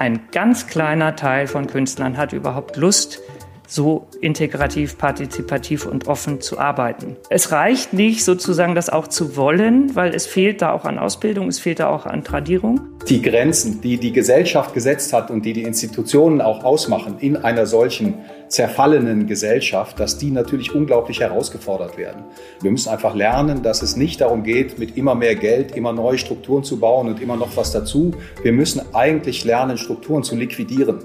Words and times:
ein 0.00 0.28
ganz 0.32 0.66
kleiner 0.66 1.14
Teil 1.14 1.46
von 1.46 1.66
Künstlern 1.66 2.16
hat 2.16 2.32
überhaupt 2.32 2.76
Lust, 2.76 3.20
so 3.70 4.08
integrativ, 4.20 4.98
partizipativ 4.98 5.86
und 5.86 6.08
offen 6.08 6.40
zu 6.40 6.58
arbeiten. 6.58 7.16
Es 7.30 7.52
reicht 7.52 7.92
nicht 7.92 8.24
sozusagen 8.24 8.74
das 8.74 8.90
auch 8.90 9.06
zu 9.06 9.36
wollen, 9.36 9.94
weil 9.94 10.12
es 10.12 10.26
fehlt 10.26 10.60
da 10.60 10.72
auch 10.72 10.84
an 10.84 10.98
Ausbildung, 10.98 11.46
es 11.46 11.60
fehlt 11.60 11.78
da 11.78 11.88
auch 11.88 12.04
an 12.04 12.24
Tradierung. 12.24 12.80
Die 13.08 13.22
Grenzen, 13.22 13.80
die 13.80 13.96
die 13.96 14.12
Gesellschaft 14.12 14.74
gesetzt 14.74 15.12
hat 15.12 15.30
und 15.30 15.44
die 15.44 15.52
die 15.52 15.62
Institutionen 15.62 16.40
auch 16.40 16.64
ausmachen 16.64 17.18
in 17.20 17.36
einer 17.36 17.64
solchen 17.64 18.14
zerfallenen 18.48 19.28
Gesellschaft, 19.28 20.00
dass 20.00 20.18
die 20.18 20.32
natürlich 20.32 20.74
unglaublich 20.74 21.20
herausgefordert 21.20 21.96
werden. 21.96 22.24
Wir 22.60 22.72
müssen 22.72 22.88
einfach 22.88 23.14
lernen, 23.14 23.62
dass 23.62 23.82
es 23.82 23.96
nicht 23.96 24.20
darum 24.20 24.42
geht, 24.42 24.80
mit 24.80 24.96
immer 24.96 25.14
mehr 25.14 25.36
Geld 25.36 25.76
immer 25.76 25.92
neue 25.92 26.18
Strukturen 26.18 26.64
zu 26.64 26.80
bauen 26.80 27.06
und 27.06 27.22
immer 27.22 27.36
noch 27.36 27.56
was 27.56 27.70
dazu. 27.70 28.12
Wir 28.42 28.52
müssen 28.52 28.82
eigentlich 28.92 29.44
lernen, 29.44 29.78
Strukturen 29.78 30.24
zu 30.24 30.34
liquidieren 30.34 30.98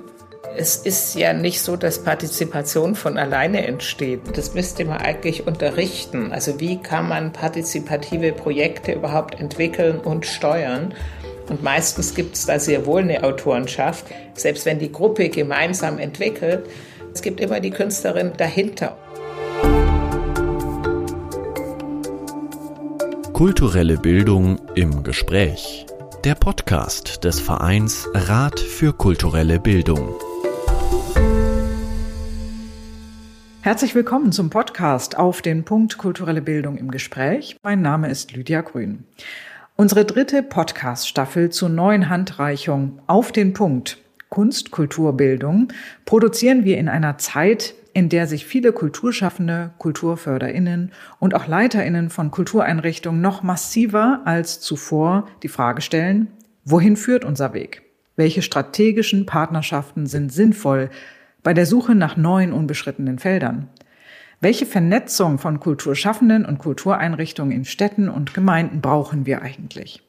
es 0.57 0.77
ist 0.77 1.15
ja 1.15 1.33
nicht 1.33 1.61
so, 1.61 1.75
dass 1.75 2.03
Partizipation 2.03 2.95
von 2.95 3.17
alleine 3.17 3.67
entsteht. 3.67 4.21
Das 4.35 4.53
müsste 4.53 4.85
man 4.85 4.97
eigentlich 4.97 5.47
unterrichten. 5.47 6.31
Also 6.31 6.59
wie 6.59 6.77
kann 6.77 7.09
man 7.09 7.33
partizipative 7.33 8.31
Projekte 8.31 8.93
überhaupt 8.93 9.39
entwickeln 9.39 9.99
und 9.99 10.25
steuern? 10.25 10.93
Und 11.49 11.61
meistens 11.61 12.15
gibt 12.15 12.35
es 12.35 12.45
da 12.45 12.59
sehr 12.59 12.85
wohl 12.85 13.01
eine 13.01 13.23
Autorenschaft. 13.23 14.05
Selbst 14.33 14.65
wenn 14.65 14.79
die 14.79 14.91
Gruppe 14.91 15.29
gemeinsam 15.29 15.99
entwickelt, 15.99 16.65
es 17.13 17.21
gibt 17.21 17.39
immer 17.39 17.59
die 17.59 17.71
Künstlerin 17.71 18.33
dahinter. 18.37 18.97
Kulturelle 23.33 23.97
Bildung 23.97 24.59
im 24.75 25.03
Gespräch. 25.03 25.85
Der 26.23 26.35
Podcast 26.35 27.23
des 27.23 27.39
Vereins 27.39 28.07
Rat 28.13 28.59
für 28.59 28.93
kulturelle 28.93 29.59
Bildung. 29.59 30.15
Herzlich 33.65 33.95
willkommen 33.95 34.31
zum 34.31 34.51
Podcast 34.51 35.17
auf 35.17 35.41
den 35.41 35.63
Punkt 35.63 35.97
Kulturelle 35.97 36.43
Bildung 36.43 36.77
im 36.77 36.91
Gespräch. 36.91 37.57
Mein 37.63 37.81
Name 37.81 38.11
ist 38.11 38.31
Lydia 38.31 38.61
Grün. 38.61 39.05
Unsere 39.75 40.05
dritte 40.05 40.43
Podcast-Staffel 40.43 41.49
zur 41.49 41.69
neuen 41.69 42.07
Handreichung 42.07 43.01
auf 43.07 43.31
den 43.31 43.53
Punkt 43.53 43.97
Kunst, 44.29 44.69
Kultur, 44.69 45.17
Bildung 45.17 45.69
produzieren 46.05 46.63
wir 46.63 46.77
in 46.77 46.87
einer 46.87 47.17
Zeit, 47.17 47.73
in 47.93 48.07
der 48.07 48.27
sich 48.27 48.45
viele 48.45 48.71
Kulturschaffende, 48.71 49.71
KulturförderInnen 49.79 50.91
und 51.17 51.33
auch 51.33 51.47
LeiterInnen 51.47 52.11
von 52.11 52.29
Kultureinrichtungen 52.29 53.19
noch 53.19 53.41
massiver 53.41 54.21
als 54.25 54.59
zuvor 54.59 55.27
die 55.41 55.47
Frage 55.47 55.81
stellen, 55.81 56.27
wohin 56.65 56.95
führt 56.95 57.25
unser 57.25 57.55
Weg? 57.55 57.81
Welche 58.15 58.43
strategischen 58.43 59.25
Partnerschaften 59.25 60.05
sind 60.05 60.31
sinnvoll 60.31 60.91
bei 61.45 61.53
der 61.53 61.67
Suche 61.67 61.93
nach 61.93 62.17
neuen 62.17 62.51
unbeschrittenen 62.51 63.19
Feldern? 63.19 63.69
Welche 64.41 64.65
Vernetzung 64.65 65.37
von 65.37 65.59
Kulturschaffenden 65.59 66.43
und 66.43 66.57
Kultureinrichtungen 66.57 67.55
in 67.55 67.65
Städten 67.65 68.09
und 68.09 68.33
Gemeinden 68.33 68.81
brauchen 68.81 69.27
wir 69.27 69.43
eigentlich? 69.43 70.01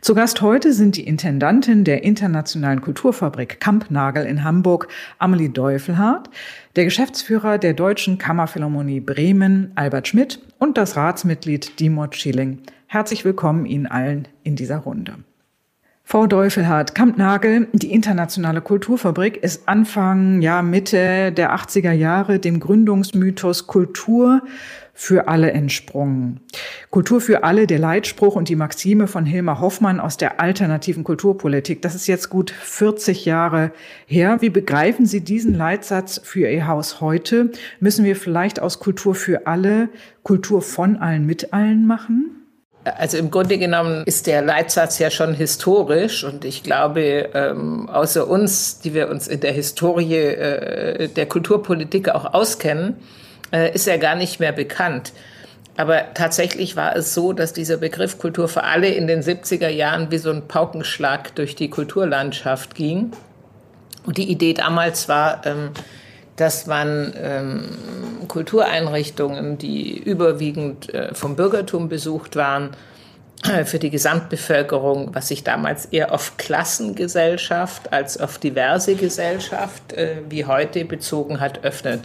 Zu 0.00 0.14
Gast 0.14 0.40
heute 0.40 0.72
sind 0.72 0.96
die 0.96 1.06
Intendantin 1.06 1.84
der 1.84 2.02
Internationalen 2.02 2.80
Kulturfabrik 2.80 3.60
Kampnagel 3.60 4.24
in 4.24 4.42
Hamburg, 4.42 4.88
Amelie 5.18 5.50
Deufelhardt, 5.50 6.30
der 6.76 6.84
Geschäftsführer 6.84 7.58
der 7.58 7.74
Deutschen 7.74 8.16
Kammerphilharmonie 8.16 9.00
Bremen, 9.00 9.72
Albert 9.74 10.08
Schmidt 10.08 10.40
und 10.58 10.78
das 10.78 10.96
Ratsmitglied 10.96 11.78
Dimot 11.78 12.16
Schilling. 12.16 12.60
Herzlich 12.86 13.26
willkommen 13.26 13.66
Ihnen 13.66 13.86
allen 13.86 14.28
in 14.44 14.56
dieser 14.56 14.78
Runde. 14.78 15.16
Frau 16.10 16.26
Deufelhardt, 16.26 16.96
Kampnagel, 16.96 17.68
die 17.72 17.92
internationale 17.92 18.60
Kulturfabrik, 18.62 19.36
ist 19.44 19.68
Anfang, 19.68 20.42
ja, 20.42 20.60
Mitte 20.60 21.30
der 21.30 21.54
80er 21.54 21.92
Jahre 21.92 22.40
dem 22.40 22.58
Gründungsmythos 22.58 23.68
Kultur 23.68 24.42
für 24.92 25.28
alle 25.28 25.52
entsprungen. 25.52 26.40
Kultur 26.90 27.20
für 27.20 27.44
alle, 27.44 27.68
der 27.68 27.78
Leitspruch 27.78 28.34
und 28.34 28.48
die 28.48 28.56
Maxime 28.56 29.06
von 29.06 29.24
Hilmar 29.24 29.60
Hoffmann 29.60 30.00
aus 30.00 30.16
der 30.16 30.40
alternativen 30.40 31.04
Kulturpolitik. 31.04 31.80
Das 31.80 31.94
ist 31.94 32.08
jetzt 32.08 32.28
gut 32.28 32.50
40 32.50 33.24
Jahre 33.24 33.70
her. 34.04 34.38
Wie 34.40 34.50
begreifen 34.50 35.06
Sie 35.06 35.20
diesen 35.20 35.54
Leitsatz 35.54 36.20
für 36.24 36.50
Ihr 36.50 36.66
Haus 36.66 37.00
heute? 37.00 37.52
Müssen 37.78 38.04
wir 38.04 38.16
vielleicht 38.16 38.60
aus 38.60 38.80
Kultur 38.80 39.14
für 39.14 39.46
alle 39.46 39.88
Kultur 40.24 40.60
von 40.60 40.96
allen 40.96 41.24
mit 41.24 41.52
allen 41.52 41.86
machen? 41.86 42.39
Also 42.84 43.18
im 43.18 43.30
Grunde 43.30 43.58
genommen 43.58 44.04
ist 44.06 44.26
der 44.26 44.40
Leitsatz 44.40 44.98
ja 44.98 45.10
schon 45.10 45.34
historisch 45.34 46.24
und 46.24 46.46
ich 46.46 46.62
glaube, 46.62 47.28
ähm, 47.34 47.90
außer 47.90 48.26
uns, 48.26 48.80
die 48.80 48.94
wir 48.94 49.10
uns 49.10 49.28
in 49.28 49.40
der 49.40 49.52
Historie 49.52 50.14
äh, 50.14 51.08
der 51.08 51.26
Kulturpolitik 51.26 52.08
auch 52.08 52.32
auskennen, 52.32 52.96
äh, 53.52 53.74
ist 53.74 53.86
er 53.86 53.98
gar 53.98 54.14
nicht 54.14 54.40
mehr 54.40 54.52
bekannt. 54.52 55.12
Aber 55.76 56.14
tatsächlich 56.14 56.76
war 56.76 56.96
es 56.96 57.14
so, 57.14 57.32
dass 57.32 57.52
dieser 57.52 57.76
Begriff 57.76 58.18
Kultur 58.18 58.48
für 58.48 58.64
alle 58.64 58.88
in 58.88 59.06
den 59.06 59.22
70er 59.22 59.68
Jahren 59.68 60.10
wie 60.10 60.18
so 60.18 60.30
ein 60.30 60.48
Paukenschlag 60.48 61.34
durch 61.34 61.56
die 61.56 61.70
Kulturlandschaft 61.70 62.74
ging. 62.74 63.12
Und 64.04 64.16
die 64.16 64.30
Idee 64.30 64.54
damals 64.54 65.08
war, 65.08 65.42
ähm, 65.44 65.70
dass 66.40 66.66
man 66.66 67.12
ähm, 67.16 67.64
Kultureinrichtungen, 68.26 69.58
die 69.58 69.98
überwiegend 69.98 70.92
äh, 70.94 71.14
vom 71.14 71.36
Bürgertum 71.36 71.90
besucht 71.90 72.34
waren, 72.34 72.70
äh, 73.42 73.64
für 73.64 73.78
die 73.78 73.90
Gesamtbevölkerung, 73.90 75.14
was 75.14 75.28
sich 75.28 75.44
damals 75.44 75.86
eher 75.86 76.12
auf 76.12 76.38
Klassengesellschaft 76.38 77.92
als 77.92 78.18
auf 78.18 78.38
diverse 78.38 78.94
Gesellschaft 78.94 79.92
äh, 79.92 80.16
wie 80.30 80.46
heute 80.46 80.86
bezogen 80.86 81.40
hat, 81.40 81.62
öffnet. 81.62 82.00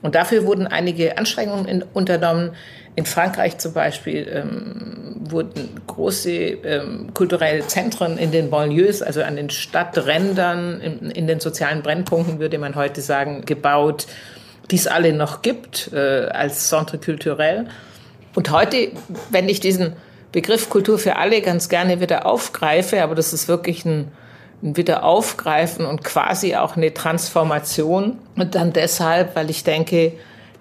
Und 0.00 0.14
dafür 0.14 0.46
wurden 0.46 0.66
einige 0.66 1.18
Anstrengungen 1.18 1.66
in, 1.66 1.82
unternommen. 1.92 2.52
In 2.96 3.04
Frankreich 3.04 3.58
zum 3.58 3.74
Beispiel 3.74 4.26
ähm, 4.32 5.16
wurden 5.30 5.68
große 5.86 6.30
ähm, 6.32 7.12
kulturelle 7.12 7.66
Zentren 7.66 8.16
in 8.16 8.32
den 8.32 8.48
Banlieues, 8.48 9.02
also 9.02 9.22
an 9.22 9.36
den 9.36 9.50
Stadträndern, 9.50 10.80
in, 10.80 11.10
in, 11.10 11.26
den 11.26 11.38
sozialen 11.38 11.82
Brennpunkten, 11.82 12.38
würde 12.38 12.58
man 12.58 12.74
heute 12.74 13.02
sagen, 13.02 13.44
gebaut, 13.44 14.06
die 14.70 14.76
es 14.76 14.86
alle 14.86 15.12
noch 15.12 15.42
gibt 15.42 15.90
äh, 15.92 16.26
als 16.26 16.70
Centre 16.70 16.96
culturel. 16.96 17.66
Und 18.34 18.50
heute, 18.50 18.92
wenn 19.30 19.50
ich 19.50 19.60
diesen 19.60 19.92
Begriff 20.32 20.70
Kultur 20.70 20.98
für 20.98 21.16
alle 21.16 21.42
ganz 21.42 21.68
gerne 21.68 22.00
wieder 22.00 22.24
aufgreife, 22.24 23.02
aber 23.02 23.14
das 23.14 23.34
ist 23.34 23.46
wirklich 23.46 23.84
ein, 23.84 24.10
ein 24.62 24.76
Wiederaufgreifen 24.76 25.84
und 25.84 26.02
quasi 26.02 26.56
auch 26.56 26.76
eine 26.76 26.94
Transformation. 26.94 28.18
Und 28.36 28.54
dann 28.54 28.72
deshalb, 28.72 29.36
weil 29.36 29.50
ich 29.50 29.64
denke, 29.64 30.12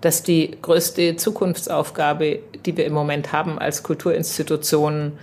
dass 0.06 0.22
die 0.22 0.52
größte 0.62 1.16
Zukunftsaufgabe, 1.16 2.38
die 2.64 2.78
wir 2.78 2.86
im 2.86 2.94
Moment 2.94 3.32
haben 3.32 3.58
als 3.58 3.82
Kulturinstitutionen, 3.82 5.14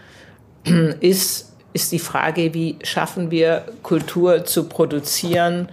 ist, 1.01 1.53
ist 1.73 1.93
die 1.93 2.01
Frage, 2.01 2.53
wie 2.53 2.81
schaffen 2.83 3.31
wir 3.31 3.65
Kultur 3.85 4.45
zu 4.45 4.65
produzieren 4.65 5.69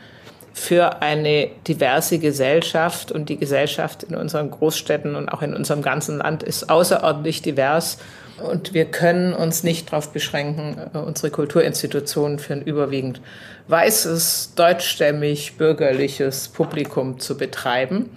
für 0.54 1.02
eine 1.02 1.50
diverse 1.68 2.20
Gesellschaft. 2.20 3.12
Und 3.12 3.30
die 3.30 3.38
Gesellschaft 3.38 4.04
in 4.04 4.16
unseren 4.16 4.52
Großstädten 4.52 5.16
und 5.16 5.30
auch 5.30 5.42
in 5.42 5.56
unserem 5.56 5.82
ganzen 5.82 6.20
Land 6.20 6.44
ist 6.44 6.70
außerordentlich 6.70 7.42
divers. 7.42 7.98
Und 8.38 8.76
wir 8.76 8.86
können 8.86 9.34
uns 9.34 9.64
nicht 9.64 9.92
darauf 9.92 10.14
beschränken, 10.14 10.78
unsere 10.94 11.32
Kulturinstitutionen 11.32 12.38
für 12.38 12.54
ein 12.54 12.62
überwiegend 12.62 13.22
weißes, 13.70 14.54
deutschstämmig, 14.56 15.58
bürgerliches 15.58 16.48
Publikum 16.50 17.20
zu 17.20 17.38
betreiben. 17.38 18.12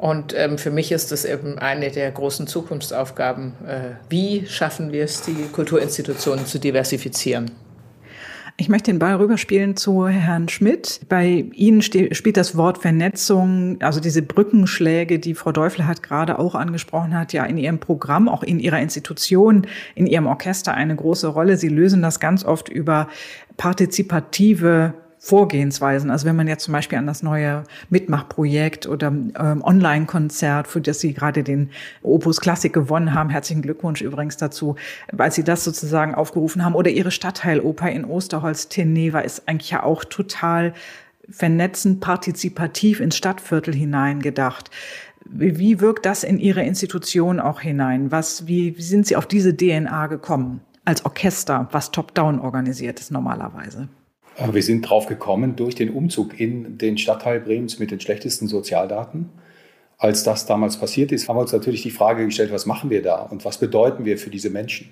Und 0.00 0.32
ähm, 0.34 0.56
für 0.56 0.70
mich 0.70 0.92
ist 0.92 1.12
das 1.12 1.26
eben 1.26 1.58
eine 1.58 1.90
der 1.90 2.10
großen 2.10 2.46
Zukunftsaufgaben. 2.46 3.52
Äh, 3.66 3.80
wie 4.08 4.46
schaffen 4.46 4.92
wir 4.92 5.04
es, 5.04 5.20
die 5.20 5.48
Kulturinstitutionen 5.52 6.46
zu 6.46 6.58
diversifizieren? 6.58 7.50
Ich 8.56 8.70
möchte 8.70 8.90
den 8.90 8.98
Ball 8.98 9.16
rüberspielen 9.16 9.76
zu 9.76 10.08
Herrn 10.08 10.48
Schmidt. 10.48 11.00
Bei 11.10 11.44
Ihnen 11.52 11.82
spielt 11.82 12.38
das 12.38 12.56
Wort 12.56 12.78
Vernetzung, 12.78 13.76
also 13.82 14.00
diese 14.00 14.22
Brückenschläge, 14.22 15.18
die 15.18 15.34
Frau 15.34 15.52
Däufler 15.52 15.94
gerade 16.00 16.38
auch 16.38 16.54
angesprochen 16.54 17.14
hat, 17.14 17.34
ja 17.34 17.44
in 17.44 17.58
Ihrem 17.58 17.78
Programm, 17.78 18.26
auch 18.26 18.42
in 18.42 18.58
Ihrer 18.58 18.80
Institution, 18.80 19.66
in 19.94 20.06
Ihrem 20.06 20.26
Orchester 20.26 20.72
eine 20.72 20.96
große 20.96 21.28
Rolle. 21.28 21.58
Sie 21.58 21.68
lösen 21.68 22.00
das 22.00 22.20
ganz 22.20 22.42
oft 22.42 22.70
über 22.70 23.08
partizipative 23.58 24.94
Vorgehensweisen. 25.22 26.10
Also 26.10 26.24
wenn 26.24 26.34
man 26.34 26.48
jetzt 26.48 26.64
zum 26.64 26.72
Beispiel 26.72 26.96
an 26.96 27.06
das 27.06 27.22
neue 27.22 27.64
Mitmachprojekt 27.90 28.86
oder 28.86 29.08
ähm, 29.08 29.62
Online-Konzert, 29.62 30.66
für 30.66 30.80
das 30.80 31.00
Sie 31.00 31.12
gerade 31.12 31.44
den 31.44 31.68
Opus 32.02 32.40
Klassik 32.40 32.72
gewonnen 32.72 33.12
haben, 33.12 33.28
herzlichen 33.28 33.60
Glückwunsch 33.60 34.00
übrigens 34.00 34.38
dazu, 34.38 34.76
weil 35.12 35.30
Sie 35.30 35.44
das 35.44 35.62
sozusagen 35.62 36.14
aufgerufen 36.14 36.64
haben, 36.64 36.74
oder 36.74 36.90
Ihre 36.90 37.10
Stadtteiloper 37.10 37.90
in 37.90 38.06
Osterholz 38.06 38.68
Teneva 38.68 39.20
ist 39.20 39.46
eigentlich 39.46 39.72
ja 39.72 39.82
auch 39.82 40.04
total 40.04 40.72
vernetzend, 41.28 42.00
partizipativ 42.00 42.98
ins 42.98 43.18
Stadtviertel 43.18 43.74
hineingedacht. 43.74 44.70
Wie 45.26 45.80
wirkt 45.80 46.06
das 46.06 46.24
in 46.24 46.38
Ihre 46.38 46.62
Institution 46.62 47.40
auch 47.40 47.60
hinein? 47.60 48.10
Was, 48.10 48.46
wie, 48.46 48.78
wie 48.78 48.82
sind 48.82 49.06
Sie 49.06 49.16
auf 49.16 49.26
diese 49.26 49.54
DNA 49.54 50.06
gekommen? 50.06 50.62
Als 50.86 51.04
Orchester, 51.04 51.68
was 51.72 51.90
top-down 51.90 52.40
organisiert 52.40 53.00
ist 53.00 53.10
normalerweise? 53.10 53.90
Wir 54.52 54.62
sind 54.62 54.82
drauf 54.82 55.06
gekommen 55.06 55.56
durch 55.56 55.74
den 55.74 55.90
Umzug 55.90 56.38
in 56.40 56.78
den 56.78 56.98
Stadtteil 56.98 57.40
Bremens 57.40 57.78
mit 57.78 57.90
den 57.90 58.00
schlechtesten 58.00 58.46
Sozialdaten. 58.46 59.28
Als 59.98 60.22
das 60.22 60.46
damals 60.46 60.78
passiert 60.78 61.12
ist, 61.12 61.28
haben 61.28 61.36
wir 61.36 61.42
uns 61.42 61.52
natürlich 61.52 61.82
die 61.82 61.90
Frage 61.90 62.24
gestellt, 62.24 62.52
was 62.52 62.64
machen 62.64 62.88
wir 62.88 63.02
da 63.02 63.20
und 63.20 63.44
was 63.44 63.58
bedeuten 63.58 64.06
wir 64.06 64.16
für 64.16 64.30
diese 64.30 64.48
Menschen? 64.48 64.90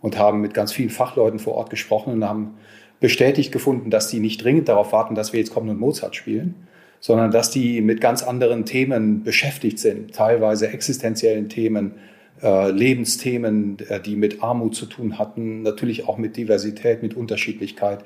Und 0.00 0.18
haben 0.18 0.40
mit 0.40 0.54
ganz 0.54 0.72
vielen 0.72 0.90
Fachleuten 0.90 1.38
vor 1.38 1.54
Ort 1.54 1.70
gesprochen 1.70 2.14
und 2.14 2.24
haben 2.24 2.54
bestätigt 3.00 3.52
gefunden, 3.52 3.90
dass 3.90 4.08
die 4.08 4.18
nicht 4.18 4.42
dringend 4.42 4.68
darauf 4.68 4.92
warten, 4.92 5.14
dass 5.14 5.32
wir 5.32 5.40
jetzt 5.40 5.52
kommen 5.52 5.68
und 5.68 5.78
Mozart 5.78 6.16
spielen, 6.16 6.54
sondern 7.00 7.30
dass 7.30 7.50
die 7.50 7.80
mit 7.80 8.00
ganz 8.00 8.22
anderen 8.22 8.64
Themen 8.64 9.22
beschäftigt 9.22 9.78
sind, 9.78 10.14
teilweise 10.14 10.68
existenziellen 10.68 11.48
Themen, 11.48 11.94
äh, 12.42 12.70
Lebensthemen, 12.70 13.78
äh, 13.88 14.00
die 14.00 14.16
mit 14.16 14.42
Armut 14.42 14.74
zu 14.74 14.86
tun 14.86 15.18
hatten, 15.18 15.62
natürlich 15.62 16.08
auch 16.08 16.18
mit 16.18 16.36
Diversität, 16.36 17.02
mit 17.02 17.14
Unterschiedlichkeit. 17.14 18.04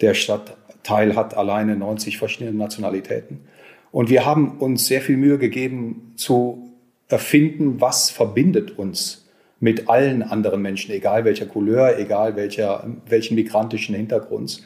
Der 0.00 0.14
Stadtteil 0.14 1.16
hat 1.16 1.36
alleine 1.36 1.76
90 1.76 2.18
verschiedene 2.18 2.52
Nationalitäten. 2.52 3.40
Und 3.92 4.10
wir 4.10 4.24
haben 4.24 4.58
uns 4.58 4.86
sehr 4.86 5.00
viel 5.00 5.16
Mühe 5.16 5.38
gegeben 5.38 6.12
zu 6.16 6.72
erfinden, 7.08 7.80
was 7.80 8.10
verbindet 8.10 8.78
uns 8.78 9.28
mit 9.60 9.88
allen 9.88 10.22
anderen 10.22 10.62
Menschen, 10.62 10.92
egal 10.92 11.24
welcher 11.24 11.46
Couleur, 11.46 11.98
egal 11.98 12.36
welcher, 12.36 12.86
welchen 13.06 13.36
migrantischen 13.36 13.94
Hintergrunds 13.94 14.62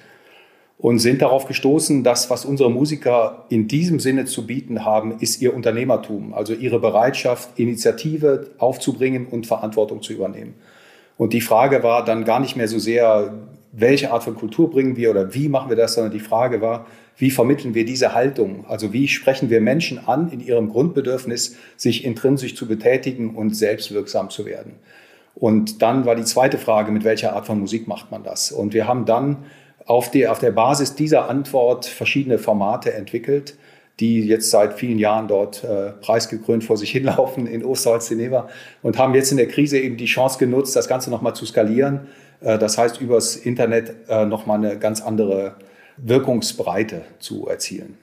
und 0.79 1.01
sind 1.01 1.23
darauf 1.23 1.47
gestoßen, 1.47 2.05
dass 2.05 2.31
was 2.31 2.45
unsere 2.45 2.71
Musiker 2.71 3.45
in 3.49 3.67
diesem 3.67 3.99
Sinne 3.99 4.25
zu 4.27 4.47
bieten 4.47 4.85
haben, 4.85 5.19
ist 5.19 5.43
ihr 5.43 5.55
Unternehmertum, 5.55 6.33
also 6.33 6.55
ihre 6.55 6.79
Bereitschaft, 6.79 7.59
Initiative 7.59 8.51
aufzubringen 8.59 9.27
und 9.27 9.47
Verantwortung 9.47 10.03
zu 10.03 10.13
übernehmen. 10.13 10.55
Und 11.17 11.33
die 11.33 11.41
Frage 11.41 11.83
war 11.83 12.05
dann 12.05 12.25
gar 12.25 12.39
nicht 12.39 12.57
mehr 12.57 12.69
so 12.69 12.79
sehr, 12.79 13.35
welche 13.81 14.13
Art 14.13 14.25
von 14.25 14.35
Kultur 14.35 14.71
bringen 14.71 14.97
wir 14.97 15.11
oder 15.11 15.35
wie 15.35 15.49
machen 15.49 15.69
wir 15.69 15.77
das, 15.77 15.95
sondern 15.95 16.13
die 16.13 16.21
Frage 16.21 16.61
war, 16.61 16.87
wie 17.17 17.31
vermitteln 17.31 17.75
wir 17.75 17.85
diese 17.85 18.15
Haltung? 18.15 18.65
Also 18.69 18.93
wie 18.93 19.09
sprechen 19.09 19.51
wir 19.51 19.61
Menschen 19.61 20.07
an 20.07 20.31
in 20.31 20.41
ihrem 20.41 20.69
Grundbedürfnis, 20.69 21.57
sich 21.77 22.05
intrinsisch 22.05 22.55
zu 22.55 22.67
betätigen 22.69 23.35
und 23.35 23.57
selbstwirksam 23.57 24.31
zu 24.31 24.47
werden? 24.47 24.75
Und 25.35 25.83
dann 25.83 26.05
war 26.05 26.15
die 26.15 26.25
zweite 26.25 26.59
Frage, 26.59 26.91
mit 26.93 27.05
welcher 27.05 27.35
Art 27.35 27.47
von 27.47 27.61
Musik 27.61 27.87
macht 27.87 28.11
man 28.11 28.23
das? 28.23 28.53
Und 28.53 28.73
wir 28.73 28.87
haben 28.87 29.05
dann 29.05 29.39
auf, 29.87 30.11
die, 30.11 30.29
auf 30.29 30.39
der 30.39 30.51
Basis 30.51 30.95
dieser 30.95 31.29
Antwort 31.29 31.87
verschiedene 31.87 32.39
Formate 32.39 32.93
entwickelt, 32.93 33.57
die 34.01 34.21
jetzt 34.21 34.51
seit 34.51 34.75
vielen 34.75 34.99
Jahren 34.99 35.27
dort 35.27 35.65
äh, 35.65 35.91
preisgekrönt 35.91 36.63
vor 36.63 36.77
sich 36.77 36.91
hinlaufen 36.91 37.47
in 37.47 37.65
Osterholz-Geneva 37.65 38.49
und 38.83 38.99
haben 38.99 39.15
jetzt 39.15 39.31
in 39.33 39.39
der 39.39 39.49
Krise 39.49 39.79
eben 39.79 39.97
die 39.97 40.07
Chance 40.07 40.39
genutzt, 40.39 40.77
das 40.77 40.89
Ganze 40.89 41.11
nochmal 41.11 41.35
zu 41.35 41.47
skalieren. 41.47 42.07
Äh, 42.41 42.59
das 42.59 42.79
heißt, 42.79 43.01
übers 43.01 43.37
Internet 43.37 43.95
äh, 44.09 44.25
nochmal 44.25 44.59
eine 44.59 44.79
ganz 44.79 45.01
andere 45.01 45.57
Wirkungsbreite 45.97 47.03
zu 47.19 47.49
erzielen. 47.49 47.99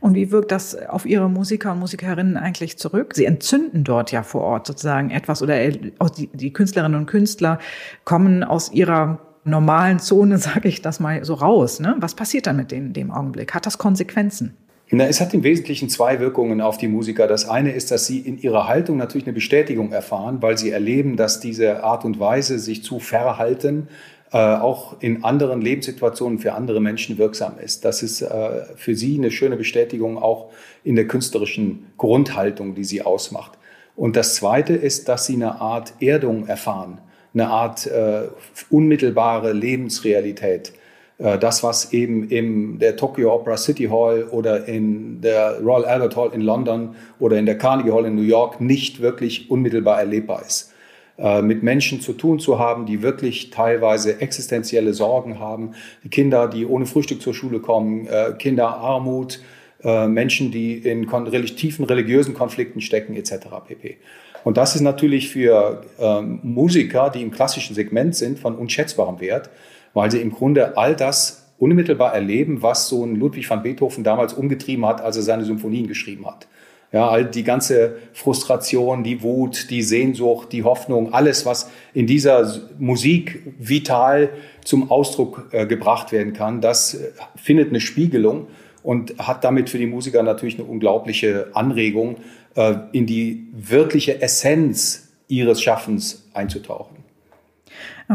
Und 0.00 0.14
wie 0.14 0.30
wirkt 0.30 0.52
das 0.52 0.76
auf 0.76 1.04
Ihre 1.04 1.28
Musiker 1.28 1.72
und 1.72 1.80
Musikerinnen 1.80 2.36
eigentlich 2.36 2.78
zurück? 2.78 3.14
Sie 3.14 3.24
entzünden 3.24 3.82
dort 3.82 4.12
ja 4.12 4.22
vor 4.22 4.42
Ort 4.42 4.66
sozusagen 4.66 5.10
etwas 5.10 5.42
oder 5.42 5.68
die, 5.68 6.28
die 6.32 6.52
Künstlerinnen 6.52 6.98
und 6.98 7.06
Künstler 7.06 7.58
kommen 8.04 8.44
aus 8.44 8.72
ihrer 8.72 9.18
normalen 9.44 9.98
Zone, 9.98 10.38
sage 10.38 10.68
ich 10.68 10.82
das 10.82 11.00
mal 11.00 11.24
so 11.24 11.34
raus. 11.34 11.80
Ne? 11.80 11.96
Was 11.98 12.14
passiert 12.14 12.46
dann 12.46 12.56
mit 12.56 12.70
denen 12.70 12.88
in 12.88 12.92
dem 12.92 13.10
Augenblick? 13.10 13.54
Hat 13.54 13.66
das 13.66 13.78
Konsequenzen? 13.78 14.56
Na, 14.90 15.06
es 15.06 15.20
hat 15.20 15.34
im 15.34 15.42
Wesentlichen 15.42 15.90
zwei 15.90 16.18
Wirkungen 16.18 16.62
auf 16.62 16.78
die 16.78 16.88
Musiker. 16.88 17.26
Das 17.26 17.46
eine 17.46 17.72
ist, 17.72 17.90
dass 17.90 18.06
sie 18.06 18.20
in 18.20 18.40
ihrer 18.40 18.68
Haltung 18.68 18.96
natürlich 18.96 19.26
eine 19.26 19.34
Bestätigung 19.34 19.92
erfahren, 19.92 20.40
weil 20.40 20.56
sie 20.56 20.70
erleben, 20.70 21.16
dass 21.16 21.40
diese 21.40 21.84
Art 21.84 22.06
und 22.06 22.18
Weise, 22.18 22.58
sich 22.58 22.82
zu 22.82 22.98
verhalten, 22.98 23.88
äh, 24.32 24.38
auch 24.38 24.96
in 25.00 25.24
anderen 25.24 25.60
Lebenssituationen 25.60 26.38
für 26.38 26.54
andere 26.54 26.80
Menschen 26.80 27.18
wirksam 27.18 27.58
ist. 27.62 27.84
Das 27.84 28.02
ist 28.02 28.22
äh, 28.22 28.64
für 28.76 28.94
sie 28.94 29.18
eine 29.18 29.30
schöne 29.30 29.56
Bestätigung 29.56 30.16
auch 30.16 30.50
in 30.84 30.96
der 30.96 31.06
künstlerischen 31.06 31.86
Grundhaltung, 31.98 32.74
die 32.74 32.84
sie 32.84 33.02
ausmacht. 33.02 33.52
Und 33.94 34.16
das 34.16 34.36
Zweite 34.36 34.74
ist, 34.74 35.08
dass 35.08 35.26
sie 35.26 35.34
eine 35.34 35.60
Art 35.60 35.92
Erdung 36.00 36.46
erfahren 36.46 37.00
eine 37.34 37.48
Art 37.48 37.86
äh, 37.86 38.28
unmittelbare 38.70 39.52
Lebensrealität. 39.52 40.72
Äh, 41.18 41.38
das, 41.38 41.62
was 41.62 41.92
eben 41.92 42.28
in 42.28 42.78
der 42.78 42.96
Tokyo 42.96 43.34
Opera 43.34 43.56
City 43.56 43.86
Hall 43.86 44.24
oder 44.30 44.66
in 44.66 45.20
der 45.20 45.60
Royal 45.60 45.84
Albert 45.84 46.16
Hall 46.16 46.30
in 46.32 46.40
London 46.40 46.94
oder 47.18 47.38
in 47.38 47.46
der 47.46 47.58
Carnegie 47.58 47.92
Hall 47.92 48.06
in 48.06 48.14
New 48.14 48.22
York 48.22 48.60
nicht 48.60 49.00
wirklich 49.00 49.50
unmittelbar 49.50 49.98
erlebbar 49.98 50.42
ist. 50.46 50.72
Äh, 51.18 51.42
mit 51.42 51.62
Menschen 51.62 52.00
zu 52.00 52.12
tun 52.12 52.38
zu 52.38 52.58
haben, 52.58 52.86
die 52.86 53.02
wirklich 53.02 53.50
teilweise 53.50 54.20
existenzielle 54.20 54.94
Sorgen 54.94 55.40
haben, 55.40 55.72
Kinder, 56.10 56.48
die 56.48 56.64
ohne 56.64 56.86
Frühstück 56.86 57.20
zur 57.20 57.34
Schule 57.34 57.58
kommen, 57.60 58.06
äh, 58.06 58.32
Kinderarmut, 58.38 59.40
Menschen, 59.80 60.50
die 60.50 60.76
in 60.78 61.08
tiefen 61.54 61.84
religiösen 61.84 62.34
Konflikten 62.34 62.80
stecken, 62.80 63.14
etc. 63.14 63.46
pp. 63.64 63.98
Und 64.42 64.56
das 64.56 64.74
ist 64.74 64.80
natürlich 64.80 65.28
für 65.28 65.82
ähm, 66.00 66.40
Musiker, 66.42 67.10
die 67.10 67.22
im 67.22 67.30
klassischen 67.30 67.76
Segment 67.76 68.16
sind, 68.16 68.40
von 68.40 68.56
unschätzbarem 68.56 69.20
Wert, 69.20 69.50
weil 69.94 70.10
sie 70.10 70.20
im 70.20 70.32
Grunde 70.32 70.76
all 70.76 70.94
das 70.94 71.48
unmittelbar 71.58 72.14
erleben, 72.14 72.62
was 72.62 72.88
so 72.88 73.04
ein 73.04 73.16
Ludwig 73.16 73.48
van 73.50 73.62
Beethoven 73.62 74.04
damals 74.04 74.32
umgetrieben 74.32 74.86
hat, 74.86 75.00
als 75.00 75.16
er 75.16 75.22
seine 75.22 75.44
Symphonien 75.44 75.88
geschrieben 75.88 76.26
hat. 76.26 76.46
Ja, 76.90 77.08
all 77.08 77.26
die 77.26 77.44
ganze 77.44 77.98
Frustration, 78.14 79.04
die 79.04 79.22
Wut, 79.22 79.68
die 79.68 79.82
Sehnsucht, 79.82 80.52
die 80.52 80.64
Hoffnung, 80.64 81.12
alles, 81.12 81.44
was 81.44 81.70
in 81.92 82.06
dieser 82.06 82.60
Musik 82.78 83.42
vital 83.58 84.30
zum 84.64 84.90
Ausdruck 84.90 85.48
äh, 85.52 85.66
gebracht 85.66 86.12
werden 86.12 86.32
kann, 86.32 86.62
das 86.62 86.94
äh, 86.94 87.10
findet 87.36 87.68
eine 87.68 87.80
Spiegelung 87.80 88.46
und 88.82 89.18
hat 89.18 89.44
damit 89.44 89.68
für 89.68 89.76
die 89.76 89.86
Musiker 89.86 90.22
natürlich 90.22 90.58
eine 90.58 90.66
unglaubliche 90.66 91.48
Anregung, 91.52 92.16
äh, 92.54 92.76
in 92.92 93.04
die 93.04 93.48
wirkliche 93.52 94.22
Essenz 94.22 95.08
ihres 95.28 95.60
Schaffens 95.60 96.26
einzutauchen. 96.32 96.97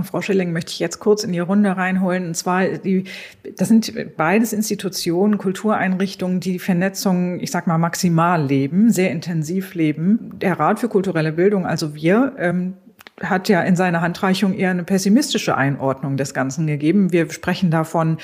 Frau 0.02 0.22
Schilling 0.22 0.52
möchte 0.52 0.72
ich 0.72 0.80
jetzt 0.80 1.00
kurz 1.00 1.24
in 1.24 1.32
die 1.32 1.40
Runde 1.40 1.78
reinholen. 1.78 2.28
Und 2.28 2.36
zwar, 2.36 2.66
die, 2.66 3.04
das 3.58 3.68
sind 3.68 3.94
beides 4.18 4.52
Institutionen, 4.52 5.38
Kultureinrichtungen, 5.38 6.40
die 6.40 6.58
Vernetzung, 6.58 7.40
ich 7.40 7.52
sag 7.52 7.68
mal, 7.68 7.78
maximal 7.78 8.44
leben, 8.44 8.92
sehr 8.92 9.12
intensiv 9.12 9.76
leben. 9.76 10.32
Der 10.40 10.60
Rat 10.60 10.80
für 10.80 10.90
kulturelle 10.90 11.34
Bildung, 11.34 11.68
also 11.68 11.94
wir, 11.94 12.34
ähm, 12.40 12.74
hat 13.22 13.48
ja 13.48 13.62
in 13.62 13.76
seiner 13.76 14.02
Handreichung 14.02 14.54
eher 14.54 14.72
eine 14.72 14.84
pessimistische 14.84 15.56
Einordnung 15.56 16.18
des 16.18 16.34
Ganzen 16.34 16.66
gegeben. 16.66 17.12
Wir 17.12 17.30
sprechen 17.30 17.70
davon 17.70 18.18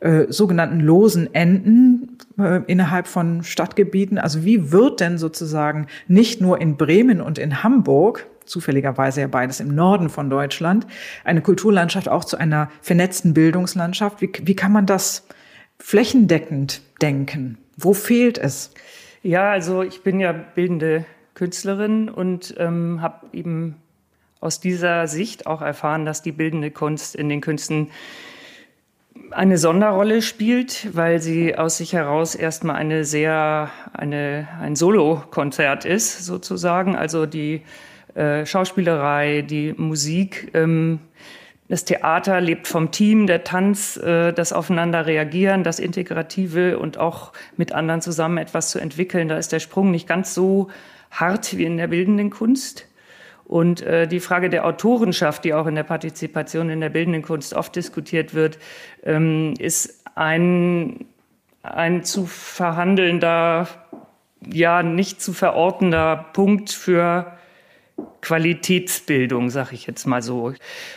äh, 0.00 0.26
sogenannten 0.28 0.80
losen 0.80 1.34
Enden 1.34 2.18
äh, 2.20 2.23
innerhalb 2.36 3.06
von 3.06 3.44
Stadtgebieten. 3.44 4.18
Also 4.18 4.44
wie 4.44 4.72
wird 4.72 5.00
denn 5.00 5.18
sozusagen 5.18 5.86
nicht 6.08 6.40
nur 6.40 6.60
in 6.60 6.76
Bremen 6.76 7.20
und 7.20 7.38
in 7.38 7.62
Hamburg, 7.62 8.26
zufälligerweise 8.44 9.20
ja 9.20 9.26
beides 9.28 9.60
im 9.60 9.74
Norden 9.74 10.08
von 10.08 10.30
Deutschland, 10.30 10.86
eine 11.22 11.42
Kulturlandschaft 11.42 12.08
auch 12.08 12.24
zu 12.24 12.36
einer 12.36 12.70
vernetzten 12.82 13.34
Bildungslandschaft? 13.34 14.20
Wie, 14.20 14.32
wie 14.42 14.56
kann 14.56 14.72
man 14.72 14.86
das 14.86 15.26
flächendeckend 15.78 16.82
denken? 17.00 17.58
Wo 17.76 17.94
fehlt 17.94 18.38
es? 18.38 18.72
Ja, 19.22 19.50
also 19.50 19.82
ich 19.82 20.02
bin 20.02 20.20
ja 20.20 20.32
bildende 20.32 21.04
Künstlerin 21.34 22.08
und 22.08 22.54
ähm, 22.58 23.00
habe 23.00 23.26
eben 23.32 23.76
aus 24.40 24.60
dieser 24.60 25.06
Sicht 25.08 25.46
auch 25.46 25.62
erfahren, 25.62 26.04
dass 26.04 26.20
die 26.20 26.32
bildende 26.32 26.70
Kunst 26.70 27.16
in 27.16 27.28
den 27.28 27.40
Künsten 27.40 27.90
eine 29.30 29.58
Sonderrolle 29.58 30.22
spielt, 30.22 30.94
weil 30.94 31.20
sie 31.20 31.56
aus 31.56 31.78
sich 31.78 31.92
heraus 31.92 32.34
erstmal 32.34 32.76
eine 32.76 33.04
sehr, 33.04 33.70
eine, 33.92 34.48
ein 34.60 34.76
Solo-Konzert 34.76 35.84
ist, 35.84 36.24
sozusagen. 36.24 36.96
Also 36.96 37.26
die 37.26 37.62
äh, 38.14 38.46
Schauspielerei, 38.46 39.42
die 39.42 39.74
Musik, 39.76 40.50
ähm, 40.54 41.00
das 41.68 41.84
Theater 41.84 42.40
lebt 42.40 42.68
vom 42.68 42.90
Team, 42.90 43.26
der 43.26 43.42
Tanz, 43.42 43.96
äh, 43.96 44.32
das 44.32 44.52
Aufeinander 44.52 45.06
reagieren, 45.06 45.64
das 45.64 45.78
Integrative 45.78 46.78
und 46.78 46.98
auch 46.98 47.32
mit 47.56 47.72
anderen 47.72 48.02
zusammen 48.02 48.38
etwas 48.38 48.70
zu 48.70 48.78
entwickeln. 48.78 49.28
Da 49.28 49.38
ist 49.38 49.52
der 49.52 49.60
Sprung 49.60 49.90
nicht 49.90 50.06
ganz 50.06 50.34
so 50.34 50.68
hart 51.10 51.56
wie 51.56 51.64
in 51.64 51.76
der 51.76 51.88
bildenden 51.88 52.30
Kunst. 52.30 52.86
Und 53.44 53.82
äh, 53.82 54.08
die 54.08 54.20
Frage 54.20 54.48
der 54.48 54.64
Autorenschaft, 54.64 55.44
die 55.44 55.54
auch 55.54 55.66
in 55.66 55.74
der 55.74 55.82
Partizipation 55.82 56.70
in 56.70 56.80
der 56.80 56.88
bildenden 56.88 57.22
Kunst 57.22 57.54
oft 57.54 57.76
diskutiert 57.76 58.34
wird, 58.34 58.58
ähm, 59.02 59.54
ist 59.58 60.02
ein, 60.14 61.04
ein 61.62 62.04
zu 62.04 62.26
verhandelnder, 62.26 63.68
ja, 64.50 64.82
nicht 64.82 65.20
zu 65.20 65.32
verortender 65.32 66.26
Punkt 66.32 66.70
für 66.70 67.32
Qualitätsbildung, 68.22 69.50
sage 69.50 69.74
ich 69.74 69.86
jetzt 69.86 70.06
mal 70.06 70.22
so. 70.22 70.54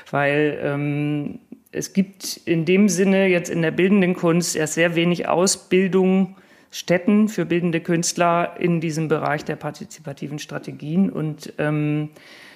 Weil 0.09 0.59
ähm, 0.63 1.39
es 1.71 1.93
gibt 1.93 2.37
in 2.45 2.65
dem 2.65 2.89
Sinne 2.89 3.27
jetzt 3.27 3.49
in 3.49 3.61
der 3.61 3.71
bildenden 3.71 4.15
Kunst 4.15 4.55
erst 4.55 4.75
sehr 4.75 4.95
wenig 4.95 5.27
Ausbildung 5.27 6.37
Städten 6.71 7.29
für 7.29 7.45
bildende 7.45 7.79
Künstler 7.79 8.55
in 8.59 8.81
diesem 8.81 9.07
Bereich 9.07 9.45
der 9.45 9.55
partizipativen 9.55 10.39
Strategien. 10.39 11.09
Und 11.09 11.53
ähm, 11.57 12.09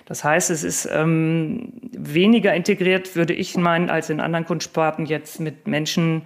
Das 0.05 0.23
heißt, 0.23 0.49
es 0.49 0.63
ist 0.63 0.89
ähm, 0.91 1.73
weniger 1.91 2.53
integriert, 2.53 3.15
würde 3.15 3.33
ich 3.33 3.55
meinen, 3.55 3.89
als 3.89 4.09
in 4.09 4.19
anderen 4.19 4.45
Kunstsparten 4.45 5.05
jetzt 5.05 5.39
mit 5.39 5.67
Menschen, 5.67 6.23